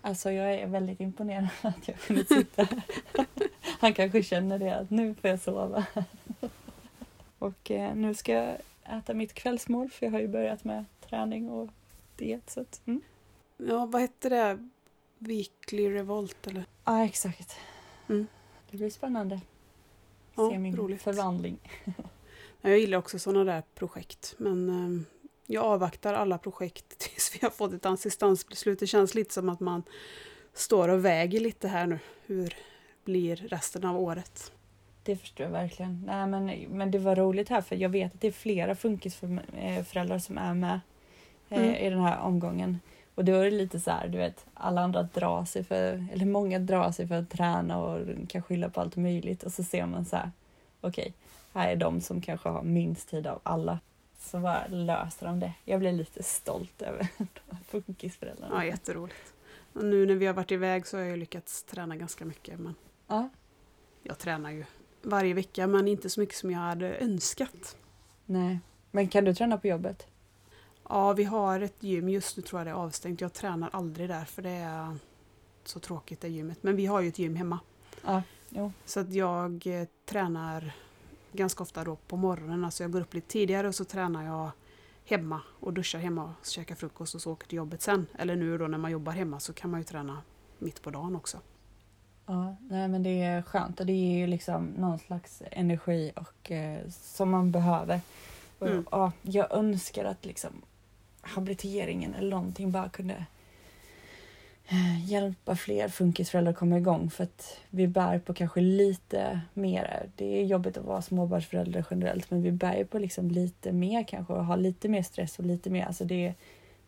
Alltså 0.01 0.32
jag 0.32 0.53
är 0.53 0.68
väldigt 0.68 0.99
imponerad 0.99 1.47
att 1.61 1.88
jag 1.88 1.99
kunde 1.99 2.26
sitta 2.26 2.64
här. 2.64 2.82
Han 3.80 3.93
kanske 3.93 4.24
känner 4.24 4.59
det, 4.59 4.76
att 4.76 4.89
nu 4.89 5.16
får 5.16 5.30
jag 5.30 5.39
sova. 5.39 5.86
Och 7.39 7.72
eh, 7.72 7.95
nu 7.95 8.14
ska 8.14 8.34
jag 8.34 8.57
äta 8.84 9.14
mitt 9.14 9.34
kvällsmål 9.34 9.89
för 9.89 10.05
jag 10.05 10.11
har 10.11 10.20
ju 10.20 10.28
börjat 10.28 10.64
med 10.64 10.86
träning 11.09 11.49
och 11.49 11.70
diet. 12.18 12.49
Så 12.49 12.61
att, 12.61 12.82
mm. 12.86 13.01
Ja, 13.57 13.86
vad 13.86 14.01
hette 14.01 14.30
det? 14.30 14.70
Weekly 15.18 15.89
Revolt 15.89 16.47
eller? 16.47 16.66
Ja, 16.86 17.05
exakt. 17.05 17.55
Mm. 18.09 18.28
Det 18.72 18.78
blir 18.78 18.89
spännande. 18.89 19.41
Ja, 20.36 20.49
Se 20.49 20.59
min 20.59 20.76
roligt. 20.76 21.01
förvandling. 21.01 21.59
jag 22.61 22.80
gillar 22.80 22.97
också 22.97 23.20
sådana 23.20 23.43
där 23.43 23.64
projekt, 23.76 24.36
men 24.38 24.70
eh, 24.70 25.01
jag 25.45 25.64
avvaktar 25.64 26.14
alla 26.14 26.38
projekt 26.38 26.89
tills 26.97 27.36
vi 27.36 27.39
har 27.41 27.49
fått 27.49 27.74
ett 27.74 27.86
assistansbeslut. 27.86 28.80
Det 28.80 28.88
känns 28.88 29.16
lite 29.16 29.34
som 29.34 29.49
att 29.49 29.59
man 29.59 29.84
står 30.53 30.89
och 30.89 31.05
väger 31.05 31.39
lite 31.39 31.68
här 31.68 31.88
nu. 31.88 31.99
Hur 32.26 32.55
blir 33.03 33.36
resten 33.36 33.86
av 33.86 33.99
året? 33.99 34.51
det 35.03 35.16
förstår 35.16 35.45
jag 35.45 35.51
verkligen. 35.51 36.03
Nej, 36.05 36.28
men, 36.28 36.45
men 36.70 36.91
det 36.91 36.99
var 36.99 37.16
roligt 37.16 37.49
här 37.49 37.61
för 37.61 37.76
jag 37.76 37.89
vet 37.89 38.14
att 38.14 38.22
det 38.22 38.28
är 38.28 38.32
flera 38.32 38.76
funkisföräldrar 38.76 40.20
som 40.20 40.38
är 40.38 40.53
med 40.53 40.80
Mm. 41.50 41.76
i 41.76 41.89
den 41.89 42.00
här 42.02 42.20
omgången. 42.20 42.80
Och 43.16 43.26
då 43.26 43.32
är 43.34 43.44
det 43.44 43.52
lite 43.52 43.80
så 43.80 43.91
här, 43.91 44.08
du 44.08 44.18
vet, 44.18 44.46
alla 44.54 44.82
andra 44.82 45.04
drar 45.04 45.46
sig 45.46 45.64
för, 45.64 46.06
eller 46.14 46.26
många 46.26 46.60
drar 46.60 46.91
sig 46.91 47.08
för 47.08 47.16
att 47.16 47.30
träna 47.30 47.78
och 47.78 48.00
kan 48.30 48.41
skylla 48.44 48.70
på 48.70 48.82
allt 48.82 48.96
möjligt 48.96 49.44
och 49.44 49.52
så 49.52 49.64
ser 49.64 49.86
man 49.86 50.06
så 50.06 50.16
här, 50.16 50.32
okej, 50.82 51.14
här 51.54 51.72
är 51.72 51.76
de 51.76 52.02
som 52.02 52.22
kanske 52.22 52.50
har 52.50 52.64
minst 52.64 53.10
tid 53.10 53.28
av 53.28 53.39
alla. 53.44 53.80
Så 54.20 54.39
bara 54.39 54.68
löser 54.68 55.26
de 55.26 55.39
det. 55.39 55.54
Jag 55.66 55.80
blir 55.80 55.91
lite 55.91 56.24
stolt 56.24 56.82
över 56.82 57.08
funkisföräldrarna. 57.68 58.56
Ja, 58.56 58.66
jätteroligt. 58.66 59.34
Och 59.74 59.86
nu 59.86 60.06
när 60.06 60.16
vi 60.16 60.26
har 60.26 60.34
varit 60.34 60.52
iväg 60.52 60.88
så 60.88 60.98
har 60.98 61.04
jag 61.04 61.20
lyckats 61.20 61.64
träna 61.64 61.96
ganska 61.96 62.26
mycket. 62.26 62.60
Men 62.60 62.76
Ja. 63.08 63.30
jag 64.04 64.20
tränar 64.20 64.52
ju 64.52 64.66
varje 65.02 65.34
vecka 65.34 65.68
men 65.68 65.88
inte 65.88 66.10
så 66.10 66.20
mycket 66.20 66.36
som 66.36 66.52
jag 66.52 66.60
hade 66.60 66.96
önskat. 66.96 67.78
Nej. 68.26 68.60
Men 68.91 69.08
kan 69.08 69.26
du 69.26 69.34
träna 69.34 69.58
på 69.58 69.68
jobbet? 69.68 70.08
Ja, 70.94 71.14
vi 71.14 71.24
har 71.24 71.60
ett 71.62 71.84
gym. 71.84 72.10
Just 72.10 72.38
nu 72.38 72.44
tror 72.44 72.60
jag 72.60 72.68
det 72.68 72.72
är 72.72 72.76
avstängt. 72.76 73.22
Jag 73.22 73.34
tränar 73.34 73.70
aldrig 73.74 74.10
där 74.10 74.26
för 74.26 74.41
det 74.41 74.50
är 74.50 74.98
så 75.64 75.80
tråkigt 75.80 76.22
det 76.22 76.28
gymmet. 76.28 76.58
Men 76.64 76.76
vi 76.76 76.86
har 76.86 77.02
ju 77.02 77.08
ett 77.08 77.20
gym 77.20 77.36
hemma. 77.36 77.60
Ja, 78.06 78.22
jo. 78.50 78.72
Så 78.86 79.00
att 79.00 79.14
jag 79.14 79.68
eh, 79.68 79.88
tränar 80.06 80.72
ganska 81.32 81.64
ofta 81.64 81.84
då 81.84 81.96
på 81.96 82.18
morgonen. 82.18 82.66
Alltså 82.66 82.84
jag 82.84 82.91
går 82.91 83.02
upp 83.02 83.14
lite 83.14 83.28
tidigare 83.28 83.68
och 83.68 83.76
så 83.76 83.86
tränar 83.86 84.24
jag 84.26 84.50
hemma 85.06 85.41
och 85.60 85.74
duschar 85.74 86.00
hemma 86.00 86.24
och 86.24 86.46
käkar 86.46 86.76
frukost 86.76 87.16
och 87.16 87.22
så 87.22 87.32
åker 87.32 87.48
till 87.48 87.58
jobbet 87.58 87.82
sen. 87.82 88.06
Eller 88.18 88.36
nu 88.36 88.58
då 88.58 88.68
när 88.68 88.78
man 88.78 88.91
jobbar 88.91 89.12
hemma 89.14 89.39
så 89.39 89.54
kan 89.54 89.72
man 89.72 89.80
ju 89.80 89.84
träna 89.84 90.22
mitt 90.60 90.82
på 90.82 90.89
dagen 90.89 91.16
också. 91.16 91.38
Ja, 92.26 92.56
nej 92.62 92.88
men 92.88 93.04
det 93.04 93.22
är 93.24 93.41
skönt 93.41 93.80
och 93.80 93.86
det 93.86 93.94
ger 93.94 94.18
ju 94.18 94.28
liksom 94.28 94.66
någon 94.66 95.00
slags 95.00 95.41
energi 95.52 96.12
och 96.16 96.52
eh, 96.52 96.89
som 96.89 97.30
man 97.30 97.52
behöver. 97.52 98.02
Och, 98.60 98.68
Mm. 98.68 98.86
ja, 98.91 99.12
jag 99.22 99.52
önskar 99.52 100.06
att 100.06 100.26
liksom 100.26 100.52
habiliteringen 101.24 102.13
eller 102.13 102.30
någonting 102.30 102.71
bara 102.71 102.89
kunde 102.89 103.26
eh, 104.67 105.11
hjälpa 105.11 105.55
fler 105.55 105.88
funkisföräldrar 105.88 106.51
att 106.51 106.59
komma 106.59 106.78
igång 106.78 107.09
för 107.09 107.24
att 107.24 107.59
vi 107.69 107.88
bär 107.88 108.19
på 108.19 108.34
kanske 108.34 108.61
lite 108.61 109.41
mer. 109.53 110.09
Det 110.15 110.41
är 110.41 110.45
jobbigt 110.45 110.78
att 110.78 110.86
vara 110.86 111.01
småbarnsförälder 111.01 111.86
generellt 111.89 112.32
men 112.32 112.41
vi 112.41 112.51
bär 112.51 112.78
ju 112.78 112.86
på 112.86 112.99
liksom 112.99 113.32
lite 113.32 113.71
mer 113.71 114.03
kanske 114.03 114.34
och 114.34 114.45
har 114.45 114.57
lite 114.57 114.89
mer 114.89 115.03
stress 115.03 115.39
och 115.39 115.45
lite 115.45 115.69
mer. 115.69 115.86
Alltså 115.86 116.05
det, 116.05 116.34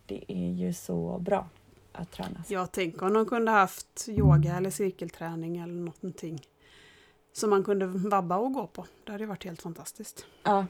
det 0.05 0.31
är 0.31 0.51
ju 0.51 0.73
så 0.73 1.17
bra 1.19 1.49
att 1.91 2.11
träna. 2.11 2.43
Jag 2.47 2.71
tänker 2.71 3.05
om 3.05 3.13
de 3.13 3.25
kunde 3.25 3.51
haft 3.51 4.05
yoga 4.09 4.57
eller 4.57 4.69
cirkelträning 4.69 5.57
eller 5.57 5.73
någonting 5.73 6.41
som 7.33 7.49
man 7.49 7.63
kunde 7.63 7.85
vabba 7.85 8.37
och 8.37 8.53
gå 8.53 8.67
på. 8.67 8.85
Det 9.03 9.11
hade 9.11 9.25
varit 9.25 9.43
helt 9.43 9.61
fantastiskt. 9.61 10.25
Ja, 10.43 10.65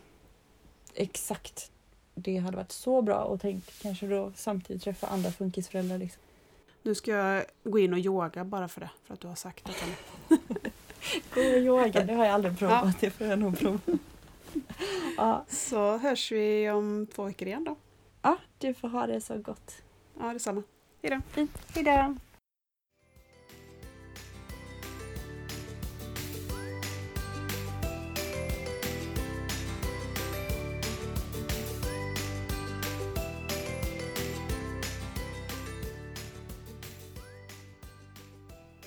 exakt. 0.94 1.72
Det 2.16 2.38
hade 2.38 2.58
varit 2.58 2.72
så 2.72 3.02
bra 3.02 3.24
och 3.24 3.42
tänk 3.42 3.64
kanske 3.82 4.08
då 4.08 4.32
samtidigt 4.36 4.84
träffa 4.84 5.08
andra 5.08 5.32
funkisföräldrar. 5.32 5.98
Liksom. 5.98 6.22
Nu 6.84 6.96
ska 6.96 7.12
jag 7.12 7.46
gå 7.64 7.80
in 7.80 7.94
och 7.94 8.00
yoga 8.00 8.44
bara 8.46 8.68
för 8.68 8.82
det, 8.82 8.90
för 9.04 9.14
att 9.14 9.20
du 9.20 9.28
har 9.28 9.36
sagt 9.36 9.70
att 9.70 9.76
jag... 9.82 10.38
Gå 11.34 11.42
och 11.42 11.58
yoga, 11.58 12.04
det 12.04 12.14
har 12.14 12.26
jag 12.26 12.34
aldrig 12.34 12.60
provat. 12.60 13.00
Det 13.00 13.10
får 13.10 13.28
jag 13.28 13.40
nog 13.40 13.60
prova. 13.60 13.80
Ja, 15.18 15.46
Så 15.48 15.98
hörs 15.98 16.32
vi 16.32 16.70
om 16.70 17.08
två 17.16 17.24
veckor 17.24 17.48
igen 17.48 17.64
då. 17.64 17.76
ja, 18.22 18.38
du 18.58 18.74
får 18.74 18.88
ha 18.88 19.08
det 19.08 19.22
så 19.22 19.38
gott. 19.38 19.76
Ja, 20.20 20.34
detsamma. 20.34 20.64
Hejdå. 21.02 21.22
Fint. 21.32 21.52
Hejdå! 21.76 22.16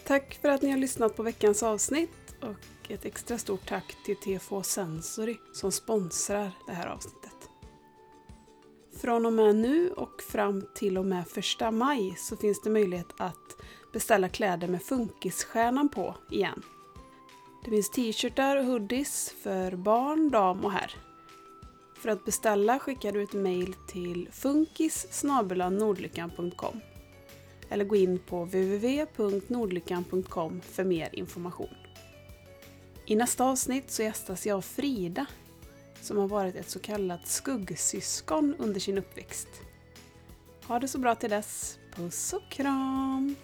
Tack 0.09 0.38
för 0.42 0.48
att 0.48 0.62
ni 0.62 0.70
har 0.70 0.78
lyssnat 0.78 1.16
på 1.16 1.22
veckans 1.22 1.62
avsnitt 1.62 2.34
och 2.40 2.90
ett 2.90 3.04
extra 3.04 3.38
stort 3.38 3.68
tack 3.68 3.96
till 4.04 4.16
TFH 4.16 4.62
Sensory 4.62 5.36
som 5.52 5.72
sponsrar 5.72 6.50
det 6.66 6.72
här 6.72 6.86
avsnittet. 6.86 7.50
Från 9.00 9.26
och 9.26 9.32
med 9.32 9.56
nu 9.56 9.90
och 9.90 10.22
fram 10.22 10.68
till 10.74 10.98
och 10.98 11.04
med 11.04 11.28
första 11.28 11.70
maj 11.70 12.14
så 12.18 12.36
finns 12.36 12.62
det 12.62 12.70
möjlighet 12.70 13.14
att 13.18 13.56
beställa 13.92 14.28
kläder 14.28 14.68
med 14.68 14.82
funkisstjärnan 14.82 15.88
på 15.88 16.14
igen. 16.30 16.62
Det 17.64 17.70
finns 17.70 17.90
t-shirtar 17.90 18.56
och 18.56 18.64
hoodies 18.64 19.34
för 19.42 19.76
barn, 19.76 20.30
dam 20.30 20.64
och 20.64 20.72
herr. 20.72 20.94
För 21.94 22.09
att 22.09 22.24
beställa 22.24 22.78
skickar 22.78 23.12
du 23.12 23.22
ett 23.22 23.32
mejl 23.32 23.74
till 23.88 24.28
funkis 24.32 25.24
nordlyckan.com 25.24 26.80
eller 27.68 27.84
gå 27.84 27.96
in 27.96 28.18
på 28.18 28.44
www.nordlyckan.com 28.44 30.60
för 30.60 30.84
mer 30.84 31.08
information. 31.12 31.74
I 33.06 33.16
nästa 33.16 33.44
avsnitt 33.44 33.90
så 33.90 34.02
gästas 34.02 34.46
jag 34.46 34.56
av 34.56 34.62
Frida 34.62 35.26
som 36.00 36.16
har 36.16 36.28
varit 36.28 36.56
ett 36.56 36.70
så 36.70 36.78
kallat 36.78 37.28
skuggsyskon 37.28 38.54
under 38.58 38.80
sin 38.80 38.98
uppväxt. 38.98 39.48
Ha 40.66 40.78
det 40.78 40.88
så 40.88 40.98
bra 40.98 41.14
till 41.14 41.30
dess. 41.30 41.78
Puss 41.94 42.32
och 42.32 42.50
kram! 42.50 43.34